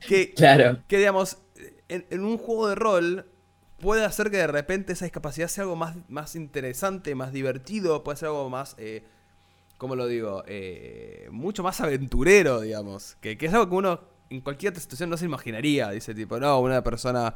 Que, 0.07 0.35
Claro. 0.35 0.83
que 0.87 0.99
digamos, 0.99 1.39
en, 1.89 2.07
en 2.11 2.25
un 2.25 2.39
juego 2.39 2.69
de 2.69 2.75
rol 2.75 3.27
puede 3.79 4.05
hacer 4.05 4.31
que 4.31 4.37
de 4.39 4.47
repente 4.47 4.93
esa 4.93 5.05
discapacidad 5.05 5.49
sea 5.49 5.63
algo 5.63 5.77
más, 5.77 5.97
más 6.09 6.37
interesante, 6.37 7.15
más 7.15 7.33
divertido, 7.33 8.03
puede 8.05 8.17
ser 8.19 8.29
algo 8.29 8.49
más, 8.51 8.75
eh, 8.79 9.05
¿cómo 9.79 9.97
lo 9.97 10.07
digo? 10.07 10.43
Eh, 10.47 11.29
mucho 11.31 11.63
más 11.63 11.81
aventurero, 11.81 12.61
digamos. 12.61 13.17
Que, 13.21 13.37
que 13.37 13.47
es 13.47 13.53
algo 13.53 13.69
que 13.69 13.75
uno 13.75 14.01
en 14.31 14.41
cualquier 14.41 14.71
otra 14.71 14.81
situación 14.83 15.11
no 15.11 15.17
se 15.17 15.25
imaginaría. 15.27 15.91
Dice 15.91 16.15
tipo, 16.15 16.39
no, 16.39 16.61
una 16.61 16.83
persona... 16.83 17.35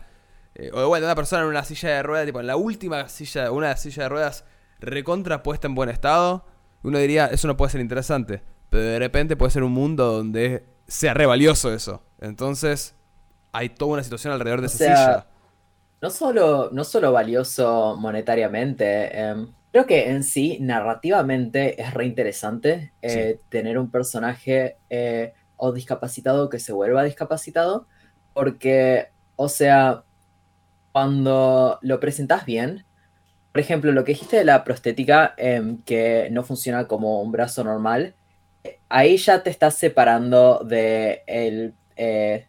eh, 0.59 0.71
o 0.73 0.89
bueno, 0.89 1.07
una 1.07 1.15
persona 1.15 1.43
en 1.43 1.49
una 1.49 1.65
silla 1.65 1.91
de 1.91 2.03
ruedas, 2.03 2.27
tipo 2.27 2.41
en 2.41 2.47
la 2.47 2.57
última 2.57 3.09
silla, 3.09 3.51
una 3.53 3.77
silla 3.77 4.05
de 4.05 4.09
ruedas 4.09 4.45
recontra 4.81 5.43
puesta 5.43 5.67
en 5.67 5.75
buen 5.75 5.89
estado, 5.89 6.45
uno 6.83 6.99
diría, 6.99 7.27
eso 7.27 7.49
no 7.49 7.57
puede 7.57 7.71
ser 7.73 7.81
interesante. 7.81 8.43
Pero 8.71 8.83
de 8.85 8.99
repente 8.99 9.37
puede 9.37 9.51
ser 9.51 9.63
un 9.63 9.73
mundo 9.73 10.13
donde 10.13 10.67
sea 10.87 11.15
re 11.15 11.27
valioso 11.27 11.73
eso. 11.73 12.03
Entonces, 12.21 12.95
hay 13.53 13.71
toda 13.71 13.93
una 13.93 14.03
situación 14.03 14.33
alrededor 14.33 14.61
de 14.61 14.67
O 14.67 14.69
esa 14.69 14.79
sea, 14.79 14.97
silla. 14.97 15.27
No 16.01 16.11
solo, 16.11 16.71
no 16.73 16.85
solo 16.85 17.13
valioso 17.13 17.97
monetariamente, 17.99 19.19
em, 19.19 19.53
creo 19.73 19.87
que 19.87 20.11
en 20.11 20.23
sí, 20.23 20.59
narrativamente, 20.61 21.81
es 21.81 21.93
re 21.95 22.05
interesante 22.05 22.93
eh, 23.03 23.41
tener 23.49 23.79
un 23.79 23.91
personaje 23.91 24.77
eh, 24.91 25.35
o 25.57 25.73
discapacitado 25.73 26.49
que 26.49 26.61
se 26.61 26.73
vuelva 26.73 27.03
discapacitado, 27.03 27.87
porque, 28.33 29.09
o 29.35 29.49
sea, 29.49 30.05
cuando 30.99 31.79
lo 31.83 32.01
presentas 32.01 32.45
bien, 32.45 32.85
por 33.53 33.61
ejemplo, 33.61 33.93
lo 33.93 34.05
que 34.05 34.13
dijiste 34.13 34.37
de 34.39 34.45
la 34.45 34.65
prostética, 34.65 35.33
em, 35.37 35.79
que 35.83 36.29
no 36.33 36.43
funciona 36.43 36.89
como 36.89 37.23
un 37.23 37.31
brazo 37.31 37.63
normal, 37.63 38.15
ahí 38.89 39.17
ya 39.17 39.43
te 39.45 39.51
estás 39.51 39.75
separando 39.77 40.61
de 40.65 41.23
el, 41.29 41.75
eh, 41.97 42.47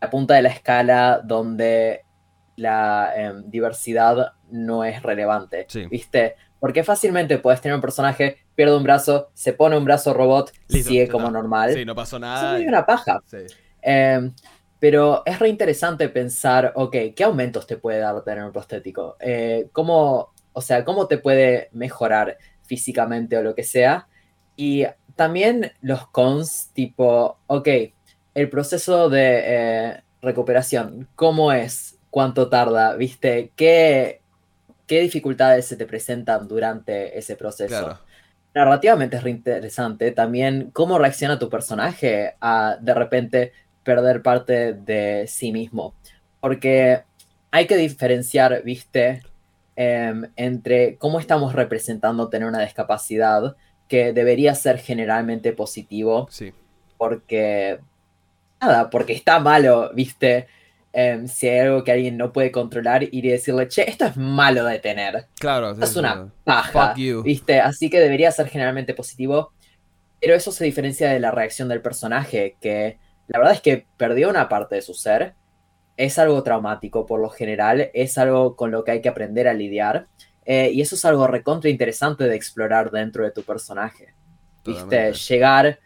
la 0.00 0.08
punta 0.08 0.34
de 0.34 0.42
la 0.42 0.48
escala 0.48 1.20
donde 1.22 2.04
la 2.56 3.12
em, 3.14 3.50
diversidad 3.50 4.32
no 4.50 4.84
es 4.84 5.02
relevante, 5.02 5.66
Sí. 5.68 5.84
¿viste? 5.86 6.36
Porque 6.60 6.84
fácilmente 6.84 7.36
puedes 7.38 7.60
tener 7.60 7.74
un 7.74 7.82
personaje, 7.82 8.38
pierde 8.54 8.74
un 8.74 8.84
brazo, 8.84 9.28
se 9.34 9.52
pone 9.52 9.76
un 9.76 9.84
brazo 9.84 10.14
robot, 10.14 10.50
Listo, 10.68 10.88
sigue 10.88 11.08
como 11.08 11.30
normal. 11.30 11.74
Sí, 11.74 11.84
no 11.84 11.94
pasó 11.94 12.18
nada. 12.18 12.54
medio 12.54 12.68
una 12.68 12.86
paja. 12.86 13.20
Sí. 13.26 13.36
Em, 13.82 14.32
pero 14.82 15.22
es 15.26 15.38
re 15.38 15.48
interesante 15.48 16.08
pensar, 16.08 16.72
ok, 16.74 16.96
¿qué 17.14 17.22
aumentos 17.22 17.68
te 17.68 17.76
puede 17.76 18.00
dar 18.00 18.20
tener 18.24 18.42
un 18.42 18.50
prostético? 18.50 19.16
Eh, 19.20 19.68
¿cómo, 19.70 20.32
o 20.52 20.60
sea, 20.60 20.84
cómo 20.84 21.06
te 21.06 21.18
puede 21.18 21.68
mejorar 21.70 22.36
físicamente 22.64 23.38
o 23.38 23.44
lo 23.44 23.54
que 23.54 23.62
sea? 23.62 24.08
Y 24.56 24.84
también 25.14 25.70
los 25.82 26.08
cons, 26.08 26.70
tipo, 26.72 27.38
ok, 27.46 27.68
el 28.34 28.50
proceso 28.50 29.08
de 29.08 29.42
eh, 29.44 30.02
recuperación, 30.20 31.06
¿cómo 31.14 31.52
es? 31.52 32.00
¿Cuánto 32.10 32.48
tarda? 32.48 32.96
¿Viste? 32.96 33.52
¿Qué, 33.54 34.20
qué 34.88 35.00
dificultades 35.00 35.64
se 35.64 35.76
te 35.76 35.86
presentan 35.86 36.48
durante 36.48 37.16
ese 37.16 37.36
proceso. 37.36 38.00
Narrativamente 38.52 39.16
es 39.16 39.26
interesante 39.26 40.10
también 40.10 40.70
cómo 40.72 40.98
reacciona 40.98 41.38
tu 41.38 41.48
personaje 41.48 42.34
a 42.40 42.78
de 42.80 42.94
repente 42.94 43.52
perder 43.84 44.22
parte 44.22 44.74
de 44.74 45.26
sí 45.28 45.52
mismo. 45.52 45.94
Porque 46.40 47.02
hay 47.50 47.66
que 47.66 47.76
diferenciar, 47.76 48.62
viste, 48.64 49.22
em, 49.76 50.30
entre 50.36 50.96
cómo 50.96 51.20
estamos 51.20 51.54
representando 51.54 52.28
tener 52.28 52.48
una 52.48 52.62
discapacidad 52.62 53.56
que 53.88 54.12
debería 54.12 54.54
ser 54.54 54.78
generalmente 54.78 55.52
positivo. 55.52 56.26
Sí. 56.30 56.52
Porque, 56.96 57.78
nada, 58.60 58.88
porque 58.90 59.12
está 59.12 59.38
malo, 59.38 59.90
viste, 59.94 60.46
em, 60.92 61.28
si 61.28 61.48
hay 61.48 61.60
algo 61.60 61.84
que 61.84 61.92
alguien 61.92 62.16
no 62.16 62.32
puede 62.32 62.50
controlar, 62.50 63.02
ir 63.02 63.24
y 63.26 63.28
decirle, 63.28 63.68
che, 63.68 63.88
esto 63.88 64.06
es 64.06 64.16
malo 64.16 64.64
de 64.64 64.78
tener. 64.78 65.26
Claro, 65.38 65.72
es 65.72 65.96
una 65.96 66.32
paja, 66.44 66.94
viste, 67.22 67.60
así 67.60 67.90
que 67.90 68.00
debería 68.00 68.32
ser 68.32 68.48
generalmente 68.48 68.94
positivo. 68.94 69.52
Pero 70.22 70.34
eso 70.34 70.52
se 70.52 70.64
diferencia 70.64 71.10
de 71.10 71.18
la 71.18 71.32
reacción 71.32 71.68
del 71.68 71.82
personaje, 71.82 72.56
que 72.60 72.96
la 73.32 73.38
verdad 73.38 73.54
es 73.54 73.62
que 73.62 73.86
perdió 73.96 74.28
una 74.28 74.48
parte 74.48 74.74
de 74.74 74.82
su 74.82 74.92
ser. 74.92 75.34
Es 75.96 76.18
algo 76.18 76.42
traumático 76.42 77.06
por 77.06 77.20
lo 77.20 77.30
general, 77.30 77.90
es 77.94 78.18
algo 78.18 78.56
con 78.56 78.70
lo 78.70 78.84
que 78.84 78.92
hay 78.92 79.00
que 79.00 79.08
aprender 79.08 79.48
a 79.48 79.54
lidiar. 79.54 80.06
Eh, 80.44 80.70
y 80.72 80.80
eso 80.82 80.96
es 80.96 81.04
algo 81.04 81.26
recontra 81.26 81.70
interesante 81.70 82.24
de 82.24 82.34
explorar 82.34 82.90
dentro 82.90 83.24
de 83.24 83.30
tu 83.30 83.42
personaje. 83.42 84.14
¿Viste? 84.64 85.12
Llegar 85.12 85.78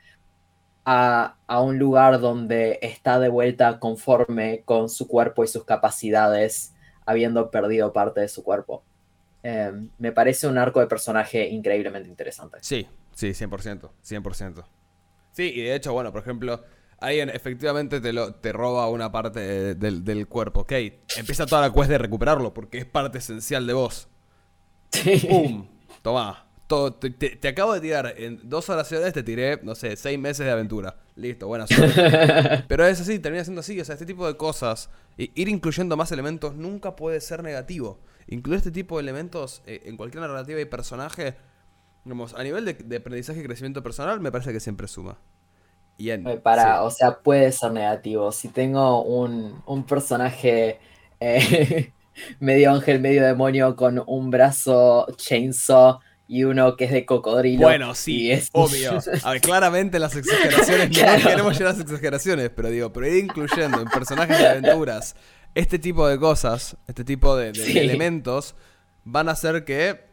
a, 0.84 1.36
un 1.60 1.78
lugar 1.78 2.20
donde 2.20 2.78
está 2.82 3.18
de 3.20 3.28
vuelta 3.28 3.78
conforme 3.78 4.62
con 4.64 4.88
su 4.88 5.06
cuerpo 5.06 5.44
y 5.44 5.48
sus 5.48 5.64
capacidades, 5.64 6.74
habiendo 7.04 7.50
perdido 7.50 7.92
parte 7.92 8.20
de 8.20 8.28
su 8.28 8.42
cuerpo. 8.42 8.82
Em, 9.42 9.90
me 9.98 10.12
parece 10.12 10.46
un 10.48 10.58
arco 10.58 10.80
de 10.80 10.86
personaje 10.86 11.48
increíblemente 11.48 12.08
interesante. 12.08 12.58
Sí, 12.60 12.86
sí, 13.12 13.28
100%, 13.28 13.90
100%. 14.02 14.64
Sí, 15.32 15.52
y 15.54 15.62
de 15.62 15.74
hecho, 15.74 15.92
bueno, 15.92 16.12
por 16.12 16.22
ejemplo, 16.22 16.64
alguien 16.98 17.30
efectivamente 17.30 18.00
te, 18.00 18.12
lo, 18.12 18.34
te 18.34 18.52
roba 18.52 18.88
una 18.88 19.12
parte 19.12 19.74
del, 19.74 20.28
cuerpo. 20.28 20.60
Ok, 20.60 20.72
empieza 21.16 21.46
toda 21.46 21.62
la 21.62 21.72
quest 21.72 21.90
de 21.90 21.98
recuperarlo 21.98 22.54
porque 22.54 22.78
es 22.78 22.86
parte 22.86 23.18
esencial 23.18 23.66
de 23.66 23.72
vos. 23.72 24.08
¡Pum! 25.28 25.66
Todo, 26.66 26.94
te, 26.94 27.48
acabo 27.48 27.74
de 27.74 27.80
tirar 27.80 28.14
en 28.16 28.40
dos 28.42 28.68
oraciones, 28.68 29.12
te 29.12 29.22
tiré, 29.22 29.60
no 29.62 29.76
sé, 29.76 29.96
seis 29.96 30.18
meses 30.18 30.44
de 30.44 30.50
aventura. 30.50 30.96
Listo, 31.14 31.46
buena 31.46 31.66
suerte. 31.66 32.64
Pero 32.68 32.86
es 32.86 33.00
así, 33.00 33.20
termina 33.20 33.44
siendo 33.44 33.60
así. 33.60 33.80
O 33.80 33.84
sea, 33.84 33.92
este 33.92 34.06
tipo 34.06 34.26
de 34.26 34.36
cosas, 34.36 34.90
ir 35.16 35.48
incluyendo 35.48 35.96
más 35.96 36.10
elementos 36.10 36.56
nunca 36.56 36.96
puede 36.96 37.20
ser 37.20 37.44
negativo. 37.44 38.00
Incluir 38.26 38.58
este 38.58 38.72
tipo 38.72 38.96
de 38.96 39.02
elementos 39.02 39.62
eh, 39.66 39.82
en 39.84 39.96
cualquier 39.96 40.22
narrativa 40.22 40.60
y 40.60 40.64
personaje, 40.64 41.36
digamos, 42.04 42.34
a 42.34 42.42
nivel 42.42 42.64
de 42.64 42.96
aprendizaje 42.96 43.40
y 43.40 43.44
crecimiento 43.44 43.82
personal, 43.84 44.20
me 44.20 44.32
parece 44.32 44.52
que 44.52 44.58
siempre 44.58 44.88
suma. 44.88 45.18
Para, 46.42 46.82
o 46.82 46.90
sea, 46.90 47.18
puede 47.18 47.52
ser 47.52 47.72
negativo. 47.72 48.32
Si 48.32 48.48
tengo 48.48 49.02
un, 49.02 49.84
personaje 49.84 50.78
eh, 51.20 51.92
medio 52.40 52.72
ángel, 52.72 53.00
medio 53.00 53.24
demonio 53.24 53.76
con 53.76 54.02
un 54.06 54.30
brazo 54.30 55.06
chainsaw 55.16 55.98
y 56.28 56.44
uno 56.44 56.76
que 56.76 56.86
es 56.86 56.92
de 56.92 57.06
cocodrilo. 57.06 57.62
Bueno, 57.62 57.94
sí, 57.94 58.30
es 58.30 58.48
obvio. 58.52 58.98
A 59.22 59.32
ver, 59.32 59.40
claramente 59.40 59.98
las 59.98 60.16
exageraciones, 60.16 60.90
no 60.90 61.28
queremos 61.28 61.52
llegar 61.54 61.68
a 61.68 61.76
las 61.76 61.80
exageraciones, 61.80 62.50
pero 62.50 62.68
digo, 62.68 62.92
pero 62.92 63.06
ir 63.06 63.24
incluyendo 63.24 63.80
en 63.80 63.88
personajes 63.88 64.38
de 64.38 64.48
aventuras 64.48 65.14
este 65.54 65.78
tipo 65.78 66.06
de 66.06 66.18
cosas, 66.18 66.76
este 66.86 67.04
tipo 67.04 67.36
de, 67.36 67.48
elementos, 67.48 68.54
van 69.04 69.28
a 69.28 69.32
hacer 69.32 69.64
que 69.64 70.04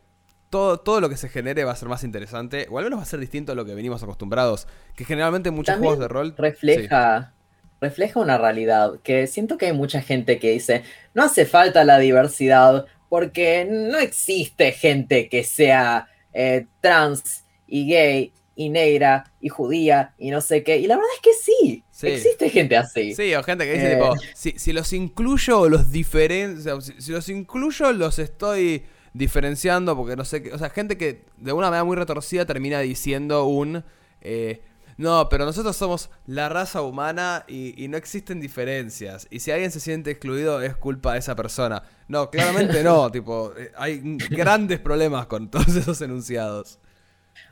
todo, 0.54 1.02
lo 1.02 1.10
que 1.10 1.18
se 1.18 1.30
genere 1.30 1.64
va 1.64 1.72
a 1.72 1.76
ser 1.76 1.90
más 1.90 2.04
interesante, 2.04 2.68
o 2.70 2.78
al 2.78 2.84
menos 2.84 3.00
va 3.00 3.04
a 3.04 3.08
ser 3.08 3.20
distinto 3.20 3.52
a 3.52 3.56
lo 3.56 3.66
que 3.66 3.74
venimos 3.74 4.04
acostumbrados, 4.04 4.68
que 4.96 5.06
generalmente 5.06 5.52
muchos 5.52 5.78
juegos 5.78 6.00
de 6.00 6.08
rol... 6.08 6.36
Refleja, 6.38 7.34
refleja 7.82 8.20
una 8.20 8.38
realidad, 8.38 9.00
que 9.04 9.28
siento 9.28 9.58
que 9.58 9.68
hay 9.68 9.74
mucha 9.74 10.02
gente 10.02 10.40
que 10.40 10.52
dice, 10.52 10.84
no 11.14 11.24
hace 11.24 11.46
falta 11.46 11.84
la 11.84 11.98
diversidad 11.98 12.86
porque 13.10 13.68
no 13.70 13.98
existe 13.98 14.72
gente 14.72 15.30
que 15.30 15.44
sea 15.44 16.08
eh, 16.34 16.68
trans 16.82 17.46
y 17.68 17.88
gay 17.88 18.34
y 18.56 18.70
negra 18.70 19.32
y 19.42 19.50
judía 19.50 20.14
y 20.18 20.30
no 20.30 20.42
sé 20.42 20.64
qué. 20.64 20.78
Y 20.78 20.88
la 20.88 20.96
verdad 20.96 21.12
es 21.16 21.22
que 21.22 21.34
sí, 21.34 21.84
existe 22.04 22.50
gente 22.50 22.78
así. 22.78 23.16
Sí, 23.16 23.34
o 23.36 23.44
gente 23.44 23.66
que 23.66 23.74
dice, 23.74 23.96
tipo, 23.96 24.16
eh. 24.16 24.54
si, 24.58 24.74
los 24.74 24.94
incluyo 24.94 25.62
o 25.62 25.70
los 25.70 25.92
diferencio, 25.92 26.82
si, 26.82 27.12
los 27.12 27.30
incluyo 27.30 27.92
los 27.94 28.20
estoy 28.20 28.84
diferenciando, 29.14 29.96
porque 29.96 30.16
no 30.16 30.26
sé 30.26 30.44
qué. 30.44 30.54
O 30.54 30.58
sea, 30.58 30.70
gente 30.70 30.98
que 30.98 31.26
de 31.38 31.54
una 31.54 31.68
manera 31.68 31.84
muy 31.84 31.96
retorcida 31.96 32.46
termina 32.46 32.80
diciendo 32.80 33.46
un. 33.46 33.84
Eh, 34.22 34.62
no, 34.98 35.28
pero 35.30 35.46
nosotros 35.46 35.76
somos 35.76 36.10
la 36.28 36.50
raza 36.50 36.82
humana 36.82 37.46
y, 37.48 37.88
no 37.88 37.98
existen 37.98 38.40
diferencias. 38.40 39.28
Y 39.32 39.40
si 39.40 39.52
alguien 39.52 39.72
se 39.72 39.80
siente 39.80 40.12
excluido 40.12 40.62
es 40.62 40.76
culpa 40.76 41.14
de 41.14 41.20
esa 41.20 41.36
persona. 41.36 41.84
No, 42.08 42.30
claramente 42.30 42.84
no. 42.84 43.12
tipo, 43.12 43.54
eh, 43.58 43.72
hay 43.76 44.02
grandes 44.30 44.80
problemas 44.80 45.26
con 45.26 45.50
todos 45.50 45.76
esos 45.76 46.00
enunciados. 46.02 46.80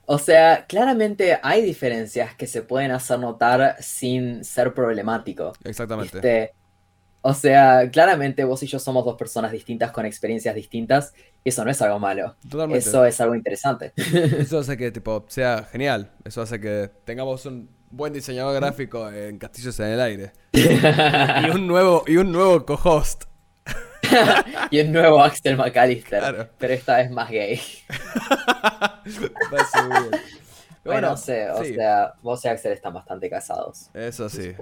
O 0.05 0.19
sea, 0.19 0.65
claramente 0.67 1.39
hay 1.41 1.63
diferencias 1.63 2.35
que 2.35 2.45
se 2.45 2.61
pueden 2.61 2.91
hacer 2.91 3.19
notar 3.19 3.77
sin 3.79 4.43
ser 4.43 4.73
problemático. 4.73 5.53
Exactamente. 5.63 6.17
Este, 6.17 6.53
o 7.23 7.33
sea, 7.35 7.89
claramente 7.91 8.43
vos 8.43 8.63
y 8.63 8.67
yo 8.67 8.79
somos 8.79 9.05
dos 9.05 9.15
personas 9.15 9.51
distintas 9.51 9.91
con 9.91 10.05
experiencias 10.05 10.55
distintas. 10.55 11.13
Eso 11.45 11.63
no 11.63 11.69
es 11.69 11.79
algo 11.81 11.99
malo. 11.99 12.35
Totalmente. 12.49 12.79
Eso 12.79 13.05
es 13.05 13.21
algo 13.21 13.35
interesante. 13.35 13.93
Eso 13.95 14.59
hace 14.59 14.75
que 14.75 14.91
tipo 14.91 15.23
sea 15.27 15.67
genial. 15.71 16.11
Eso 16.25 16.41
hace 16.41 16.59
que 16.59 16.89
tengamos 17.05 17.45
un 17.45 17.69
buen 17.91 18.11
diseñador 18.11 18.55
gráfico 18.55 19.11
en 19.11 19.37
Castillos 19.37 19.79
en 19.79 19.87
el 19.87 20.01
Aire. 20.01 20.31
y 20.51 21.49
un 21.51 21.67
nuevo, 21.67 22.03
y 22.07 22.17
un 22.17 22.31
nuevo 22.31 22.65
co-host. 22.65 23.25
y 24.71 24.79
un 24.79 24.91
nuevo 24.91 25.23
Axel 25.23 25.57
McAllister. 25.57 26.49
Pero 26.57 26.73
esta 26.73 26.97
vez 26.97 27.11
más 27.11 27.29
gay. 27.29 27.61
bueno, 30.83 31.09
no 31.11 31.17
sé, 31.17 31.51
o 31.51 31.63
sea, 31.63 32.13
vos 32.23 32.43
y 32.45 32.47
Axel 32.47 32.71
están 32.71 32.95
bastante 32.95 33.29
casados. 33.29 33.91
Eso 33.93 34.27
sí. 34.27 34.55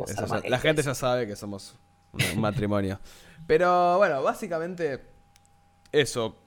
La 0.49 0.60
gente 0.60 0.82
ya 0.82 0.93
sabe 0.93 1.26
que 1.26 1.38
somos 1.38 1.78
un 2.14 2.41
matrimonio. 2.41 2.99
Pero 3.47 3.97
bueno, 3.97 4.22
básicamente 4.22 5.01
eso, 5.91 6.38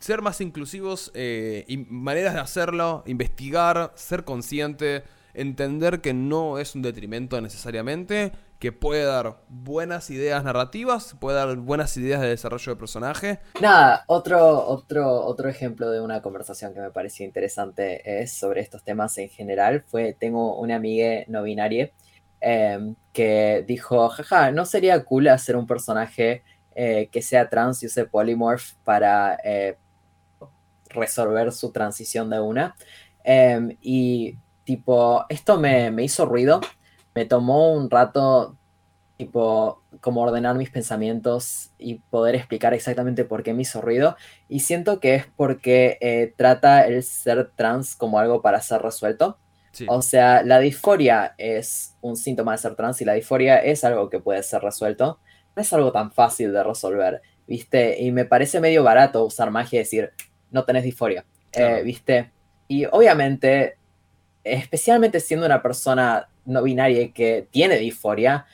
ser 0.00 0.22
más 0.22 0.40
inclusivos, 0.40 1.12
eh, 1.14 1.64
maneras 1.88 2.34
de 2.34 2.40
hacerlo, 2.40 3.04
investigar, 3.06 3.92
ser 3.94 4.24
consciente, 4.24 5.04
entender 5.34 6.00
que 6.00 6.14
no 6.14 6.58
es 6.58 6.74
un 6.74 6.82
detrimento 6.82 7.40
necesariamente, 7.40 8.32
que 8.58 8.72
puede 8.72 9.04
dar 9.04 9.44
buenas 9.48 10.10
ideas 10.10 10.42
narrativas, 10.42 11.14
puede 11.20 11.36
dar 11.36 11.54
buenas 11.58 11.96
ideas 11.96 12.20
de 12.20 12.28
desarrollo 12.28 12.72
de 12.72 12.76
personaje. 12.76 13.38
Nada, 13.60 14.02
otro, 14.08 14.66
otro, 14.66 15.24
otro 15.24 15.48
ejemplo 15.48 15.92
de 15.92 16.00
una 16.00 16.20
conversación 16.22 16.74
que 16.74 16.80
me 16.80 16.90
pareció 16.90 17.24
interesante 17.24 18.22
es 18.22 18.32
sobre 18.32 18.62
estos 18.62 18.82
temas 18.82 19.16
en 19.18 19.28
general. 19.28 19.84
Fue, 19.86 20.12
tengo 20.12 20.58
una 20.58 20.74
amiga 20.74 21.22
no 21.28 21.44
binaria 21.44 21.92
Em, 22.40 22.94
que 23.12 23.64
dijo, 23.66 24.08
jaja, 24.08 24.52
¿no 24.52 24.64
sería 24.64 25.04
cool 25.04 25.28
hacer 25.28 25.56
un 25.56 25.66
personaje 25.66 26.44
eh, 26.74 27.08
que 27.10 27.20
sea 27.20 27.48
trans 27.48 27.82
y 27.82 27.86
use 27.86 28.04
polymorph 28.04 28.74
para 28.84 29.36
eh, 29.42 29.76
resolver 30.90 31.52
su 31.52 31.72
transición 31.72 32.30
de 32.30 32.40
una? 32.40 32.76
Em, 33.24 33.76
y 33.80 34.38
tipo, 34.64 35.24
esto 35.28 35.58
me, 35.58 35.90
me, 35.90 36.04
hizo 36.04 36.26
ruido, 36.26 36.60
me 37.14 37.24
tomó 37.24 37.72
un 37.72 37.90
rato, 37.90 38.56
tipo, 39.16 39.82
como 40.00 40.22
ordenar 40.22 40.56
mis 40.56 40.70
pensamientos 40.70 41.72
y 41.78 41.96
poder 41.96 42.34
explicar 42.36 42.74
exactamente 42.74 43.24
por 43.24 43.42
qué 43.42 43.54
me 43.54 43.62
hizo 43.62 43.80
ruido. 43.80 44.16
Y 44.48 44.60
siento 44.60 45.00
que 45.00 45.16
es 45.16 45.26
porque 45.36 45.98
eh, 46.00 46.34
trata 46.36 46.86
el 46.86 47.02
ser 47.02 47.50
trans 47.56 47.96
como 47.96 48.18
algo 48.18 48.42
para 48.42 48.60
ser 48.60 48.82
resuelto. 48.82 49.38
O 49.88 50.02
sea, 50.02 50.42
la 50.42 50.58
disforia 50.58 51.34
es 51.38 51.96
un 52.00 52.16
síntoma 52.16 52.52
de 52.52 52.58
ser 52.58 52.74
trans 52.74 53.00
y 53.00 53.04
la 53.04 53.14
disforia 53.14 53.58
es 53.58 53.84
algo 53.84 54.08
que 54.08 54.20
puede 54.20 54.42
ser 54.42 54.62
resuelto. 54.62 55.20
No 55.54 55.62
es 55.62 55.72
algo 55.72 55.92
tan 55.92 56.10
fácil 56.10 56.52
de 56.52 56.62
resolver, 56.62 57.22
¿viste? 57.46 58.00
Y 58.00 58.10
me 58.12 58.24
parece 58.24 58.60
medio 58.60 58.82
barato 58.82 59.24
usar 59.24 59.50
magia 59.50 59.76
y 59.76 59.84
decir, 59.84 60.12
no 60.50 60.64
tenés 60.64 60.84
disforia, 60.84 61.24
eh, 61.52 61.82
¿viste? 61.84 62.32
Y 62.66 62.84
obviamente, 62.86 63.76
especialmente 64.44 65.20
siendo 65.20 65.46
una 65.46 65.62
persona 65.62 66.28
no 66.44 66.62
binaria 66.62 67.12
que 67.12 67.46
tiene 67.50 67.76
disforia, 67.76 68.46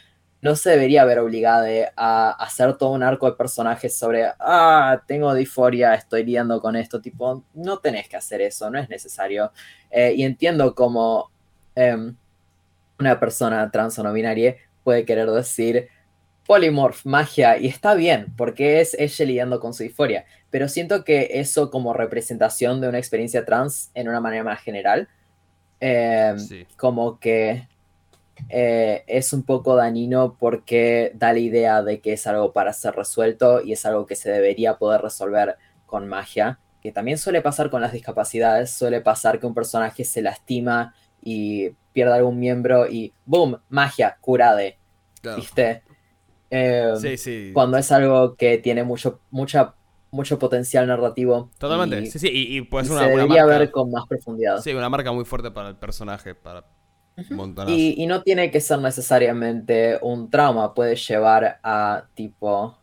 no 0.44 0.54
se 0.56 0.68
debería 0.68 1.06
ver 1.06 1.20
obligada 1.20 1.66
a 1.96 2.32
hacer 2.32 2.76
todo 2.76 2.90
un 2.90 3.02
arco 3.02 3.24
de 3.30 3.34
personajes 3.34 3.96
sobre, 3.96 4.26
ah, 4.38 5.02
tengo 5.06 5.32
disforia, 5.32 5.94
estoy 5.94 6.22
lidiando 6.22 6.60
con 6.60 6.76
esto, 6.76 7.00
tipo, 7.00 7.42
no 7.54 7.78
tenés 7.78 8.10
que 8.10 8.16
hacer 8.18 8.42
eso, 8.42 8.68
no 8.68 8.78
es 8.78 8.90
necesario. 8.90 9.52
Eh, 9.90 10.12
y 10.14 10.22
entiendo 10.22 10.74
cómo 10.74 11.30
em, 11.74 12.14
una 12.98 13.18
persona 13.18 13.70
trans 13.70 13.98
o 13.98 14.02
no 14.02 14.12
binaria 14.12 14.56
puede 14.84 15.06
querer 15.06 15.30
decir, 15.30 15.88
polymorph, 16.46 17.06
magia, 17.06 17.56
y 17.56 17.66
está 17.66 17.94
bien, 17.94 18.26
porque 18.36 18.82
es 18.82 18.92
ella 18.98 19.24
lidiando 19.24 19.60
con 19.60 19.72
su 19.72 19.82
disforia, 19.82 20.26
pero 20.50 20.68
siento 20.68 21.04
que 21.04 21.30
eso 21.40 21.70
como 21.70 21.94
representación 21.94 22.82
de 22.82 22.88
una 22.90 22.98
experiencia 22.98 23.46
trans 23.46 23.90
en 23.94 24.10
una 24.10 24.20
manera 24.20 24.44
más 24.44 24.60
general, 24.60 25.08
eh, 25.80 26.34
Sí. 26.36 26.66
como 26.76 27.18
que 27.18 27.66
eh, 28.48 29.04
es 29.06 29.32
un 29.32 29.42
poco 29.44 29.76
dañino 29.76 30.36
porque 30.38 31.12
da 31.14 31.32
la 31.32 31.38
idea 31.38 31.82
de 31.82 32.00
que 32.00 32.12
es 32.14 32.26
algo 32.26 32.52
para 32.52 32.72
ser 32.72 32.94
resuelto 32.94 33.62
y 33.62 33.72
es 33.72 33.84
algo 33.86 34.06
que 34.06 34.16
se 34.16 34.30
debería 34.30 34.76
poder 34.78 35.00
resolver 35.02 35.56
con 35.86 36.08
magia, 36.08 36.58
que 36.82 36.92
también 36.92 37.18
suele 37.18 37.40
pasar 37.42 37.70
con 37.70 37.80
las 37.80 37.92
discapacidades, 37.92 38.70
suele 38.70 39.00
pasar 39.00 39.38
que 39.40 39.46
un 39.46 39.54
personaje 39.54 40.04
se 40.04 40.22
lastima 40.22 40.94
y 41.22 41.70
pierde 41.92 42.14
algún 42.14 42.38
miembro 42.38 42.86
y 42.88 43.12
¡boom! 43.24 43.58
Magia, 43.68 44.16
curade, 44.20 44.78
Claro. 45.22 45.36
¿viste? 45.38 45.82
Eh, 46.50 46.92
Sí, 47.00 47.16
sí. 47.16 47.50
Cuando 47.54 47.78
es 47.78 47.90
algo 47.92 48.34
que 48.36 48.58
tiene 48.58 48.84
mucho, 48.84 49.20
mucha, 49.30 49.74
mucho 50.10 50.38
potencial 50.38 50.86
narrativo. 50.86 51.50
Totalmente. 51.58 52.00
y- 52.02 52.06
Sí, 52.10 52.18
sí. 52.18 52.28
Y, 52.30 52.58
y 52.58 52.60
puede 52.62 52.84
y 52.84 52.88
ser 52.88 52.98
se 52.98 53.02
una 53.04 53.10
debería 53.10 53.44
marca. 53.46 53.58
ver 53.58 53.70
con 53.70 53.90
más 53.90 54.04
profundidad. 54.06 54.60
Sí, 54.60 54.72
una 54.74 54.88
marca 54.88 55.10
muy 55.12 55.24
fuerte 55.24 55.50
para 55.50 55.68
el 55.70 55.76
personaje, 55.76 56.34
para 56.34 56.64
Y, 57.68 58.02
y 58.02 58.06
no 58.06 58.22
tiene 58.22 58.50
que 58.50 58.60
ser 58.60 58.78
necesariamente 58.80 59.98
un 60.02 60.28
trauma, 60.30 60.74
puede 60.74 60.96
llevar 60.96 61.60
a 61.62 62.04
tipo, 62.14 62.76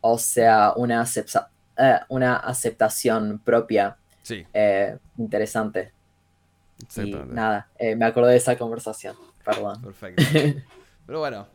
o 0.00 0.18
sea, 0.18 0.72
una, 0.76 1.00
acepta- 1.02 1.48
eh, 1.76 1.98
una 2.08 2.36
aceptación 2.36 3.40
propia 3.44 3.96
Sí, 4.22 4.46
eh, 4.54 4.96
interesante. 5.18 5.92
Y 6.96 7.10
nada, 7.34 7.68
eh, 7.78 7.96
me 7.96 8.04
acordé 8.04 8.32
de 8.32 8.36
esa 8.36 8.56
conversación, 8.56 9.16
perdón. 9.44 9.80
Perfecto. 9.82 10.22
Pero 11.06 11.18
bueno, 11.18 11.46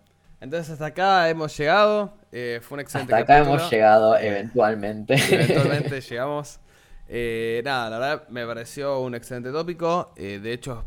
entonces 0.41 0.71
hasta 0.73 0.87
acá 0.87 1.29
hemos 1.29 1.55
llegado. 1.57 2.13
eh, 2.33 2.59
fue 2.61 2.75
un 2.75 2.79
excelente 2.81 3.13
Hasta 3.13 3.23
acá 3.23 3.33
capítulo. 3.39 3.59
hemos 3.59 3.71
llegado 3.71 4.17
Eh, 4.17 4.27
eventualmente. 4.27 5.15
Eventualmente 5.31 6.01
llegamos. 6.09 6.59
Eh, 7.07 7.61
nada, 7.63 7.89
la 7.89 7.99
verdad 7.99 8.27
me 8.27 8.45
pareció 8.45 8.99
un 8.99 9.15
excelente 9.15 9.49
tópico. 9.51 10.11
eh, 10.17 10.39
de 10.43 10.51
hecho, 10.53 10.83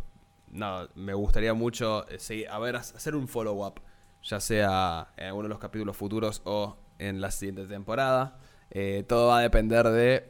no, 0.51 0.89
me 0.95 1.15
gustaría 1.15 1.55
mucho 1.55 2.07
eh, 2.09 2.47
a 2.51 2.59
ver, 2.59 2.77
hacer 2.77 3.15
un 3.15 3.29
follow-up, 3.29 3.81
ya 4.23 4.41
sea 4.41 5.09
en 5.17 5.27
alguno 5.29 5.45
de 5.45 5.51
los 5.51 5.59
capítulos 5.59 5.97
futuros 5.97 6.43
o 6.45 6.77
en 6.99 7.21
la 7.21 7.31
siguiente 7.31 7.67
temporada. 7.67 8.39
Eh, 8.71 9.05
todo 9.09 9.29
va 9.29 9.39
a 9.39 9.43
depender 9.43 9.89
de, 9.89 10.29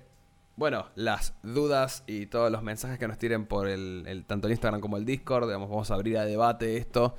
bueno, 0.56 0.86
las 0.94 1.34
dudas 1.42 2.04
y 2.06 2.26
todos 2.26 2.50
los 2.50 2.62
mensajes 2.62 2.98
que 2.98 3.08
nos 3.08 3.18
tiren 3.18 3.46
por 3.46 3.68
el, 3.68 4.24
tanto 4.26 4.46
el 4.46 4.52
Instagram 4.52 4.80
como 4.80 4.96
el 4.96 5.04
Discord. 5.04 5.46
Digamos, 5.46 5.68
vamos 5.68 5.90
a 5.90 5.94
abrir 5.94 6.18
a 6.18 6.24
debate 6.24 6.76
esto. 6.76 7.16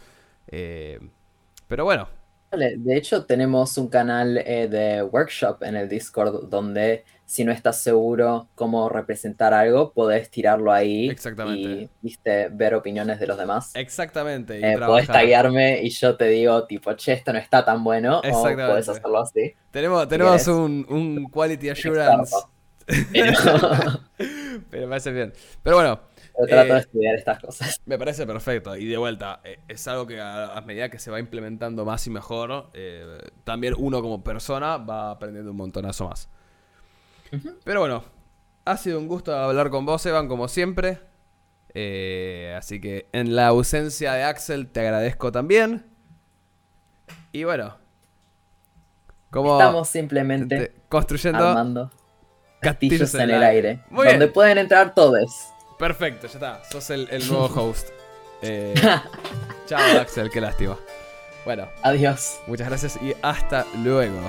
Eh, 0.48 1.00
pero 1.68 1.86
bueno, 1.86 2.08
De 2.52 2.98
hecho, 2.98 3.26
tenemos 3.26 3.78
un 3.78 3.88
canal 3.88 4.38
eh, 4.38 4.68
de 4.68 5.04
workshop 5.04 5.64
en 5.64 5.78
el 5.78 5.88
Discord 5.88 6.50
donde 6.50 7.06
si 7.26 7.46
no 7.46 7.54
estás 7.54 7.82
seguro 7.82 8.50
cómo 8.56 8.90
representar 8.90 9.54
algo, 9.54 9.94
podés 9.94 10.30
tirarlo 10.30 10.74
ahí 10.74 11.10
Exactamente. 11.10 11.62
y 11.62 11.90
viste, 12.02 12.50
ver 12.52 12.76
opiniones 12.76 13.22
de 13.22 13.28
los 13.28 13.38
demás. 13.38 13.72
exactamente. 13.74 14.60
y 14.60 14.64
Eh, 14.66 14.78
podés 14.86 15.08
taguearme 15.08 15.82
y 15.82 15.90
yo 15.92 16.18
te 16.18 16.26
digo, 16.26 16.66
tipo, 16.68 16.92
che, 16.94 17.14
esto 17.14 17.32
no 17.32 17.40
está 17.40 17.64
tan 17.64 17.86
bueno, 17.86 18.20
o 18.20 18.44
podés 18.44 18.90
hacerlo 18.90 19.22
así. 19.22 19.54
Tenemos, 19.72 20.06
tenemos 20.10 20.46
un, 20.48 20.86
un 20.90 21.30
quality 21.30 21.70
assurance. 21.70 22.36
Pero, 23.14 23.34
Pero 24.70 24.84
me 24.84 24.88
parece 24.90 25.12
bien. 25.12 25.32
Pero 25.64 25.78
bueno, 25.78 26.02
pero 26.46 26.62
trato 26.62 26.70
Eh, 26.72 26.74
de 26.74 26.80
estudiar 26.80 27.16
estas 27.16 27.40
cosas. 27.40 27.82
me 27.86 27.98
parece 27.98 28.26
perfecto. 28.26 28.76
Y 28.76 28.86
de 28.86 28.98
vuelta, 28.98 29.42
eh, 29.44 29.60
es 29.68 29.88
algo 29.88 30.06
que 30.08 30.20
a, 30.20 30.56
a 30.58 30.62
medida 30.62 30.90
que 30.90 31.00
se 31.00 31.12
va 31.12 31.20
implementando 31.20 31.86
más 31.86 32.06
y 32.08 32.10
mejor, 32.10 32.70
eh, 32.74 33.18
también 33.44 33.74
uno 33.78 34.02
como 34.02 34.24
persona 34.24 34.78
va 34.78 35.12
aprendiendo 35.12 35.52
un 35.52 35.58
montonazo 35.58 36.10
más. 36.10 36.30
Pero 37.64 37.80
bueno, 37.80 38.04
ha 38.66 38.78
sido 38.78 39.00
un 39.00 39.08
gusto 39.08 39.36
hablar 39.36 39.70
con 39.70 39.86
vos, 39.86 40.06
Evan, 40.06 40.28
como 40.28 40.48
siempre. 40.48 41.00
Eh, 41.74 42.54
así 42.58 42.82
que 42.82 43.08
en 43.14 43.34
la 43.36 43.48
ausencia 43.48 44.12
de 44.14 44.24
Axel 44.24 44.68
te 44.68 44.82
agradezco 44.82 45.32
también. 45.32 45.86
Y 47.32 47.46
bueno, 47.46 47.78
como 49.30 49.58
Estamos 49.58 49.88
simplemente 49.88 50.58
te- 50.68 50.74
construyendo 50.90 51.48
armando 51.48 51.90
castillos 52.60 53.14
en 53.16 53.30
el 53.30 53.42
aire, 53.42 53.80
donde 53.90 54.28
pueden 54.28 54.58
entrar 54.58 54.94
todos. 54.94 55.32
Perfecto, 55.82 56.28
ya 56.28 56.34
está. 56.34 56.64
Sos 56.72 56.92
el, 56.92 57.08
el 57.10 57.28
nuevo 57.28 57.46
host. 57.56 57.90
Eh, 58.44 58.76
chao, 59.66 60.00
Axel, 60.00 60.30
qué 60.30 60.40
lástima. 60.40 60.78
Bueno, 61.44 61.68
Adiós. 61.82 62.40
muchas 62.46 62.68
gracias 62.70 63.00
y 63.02 63.16
hasta 63.24 63.66
luego. 63.84 64.20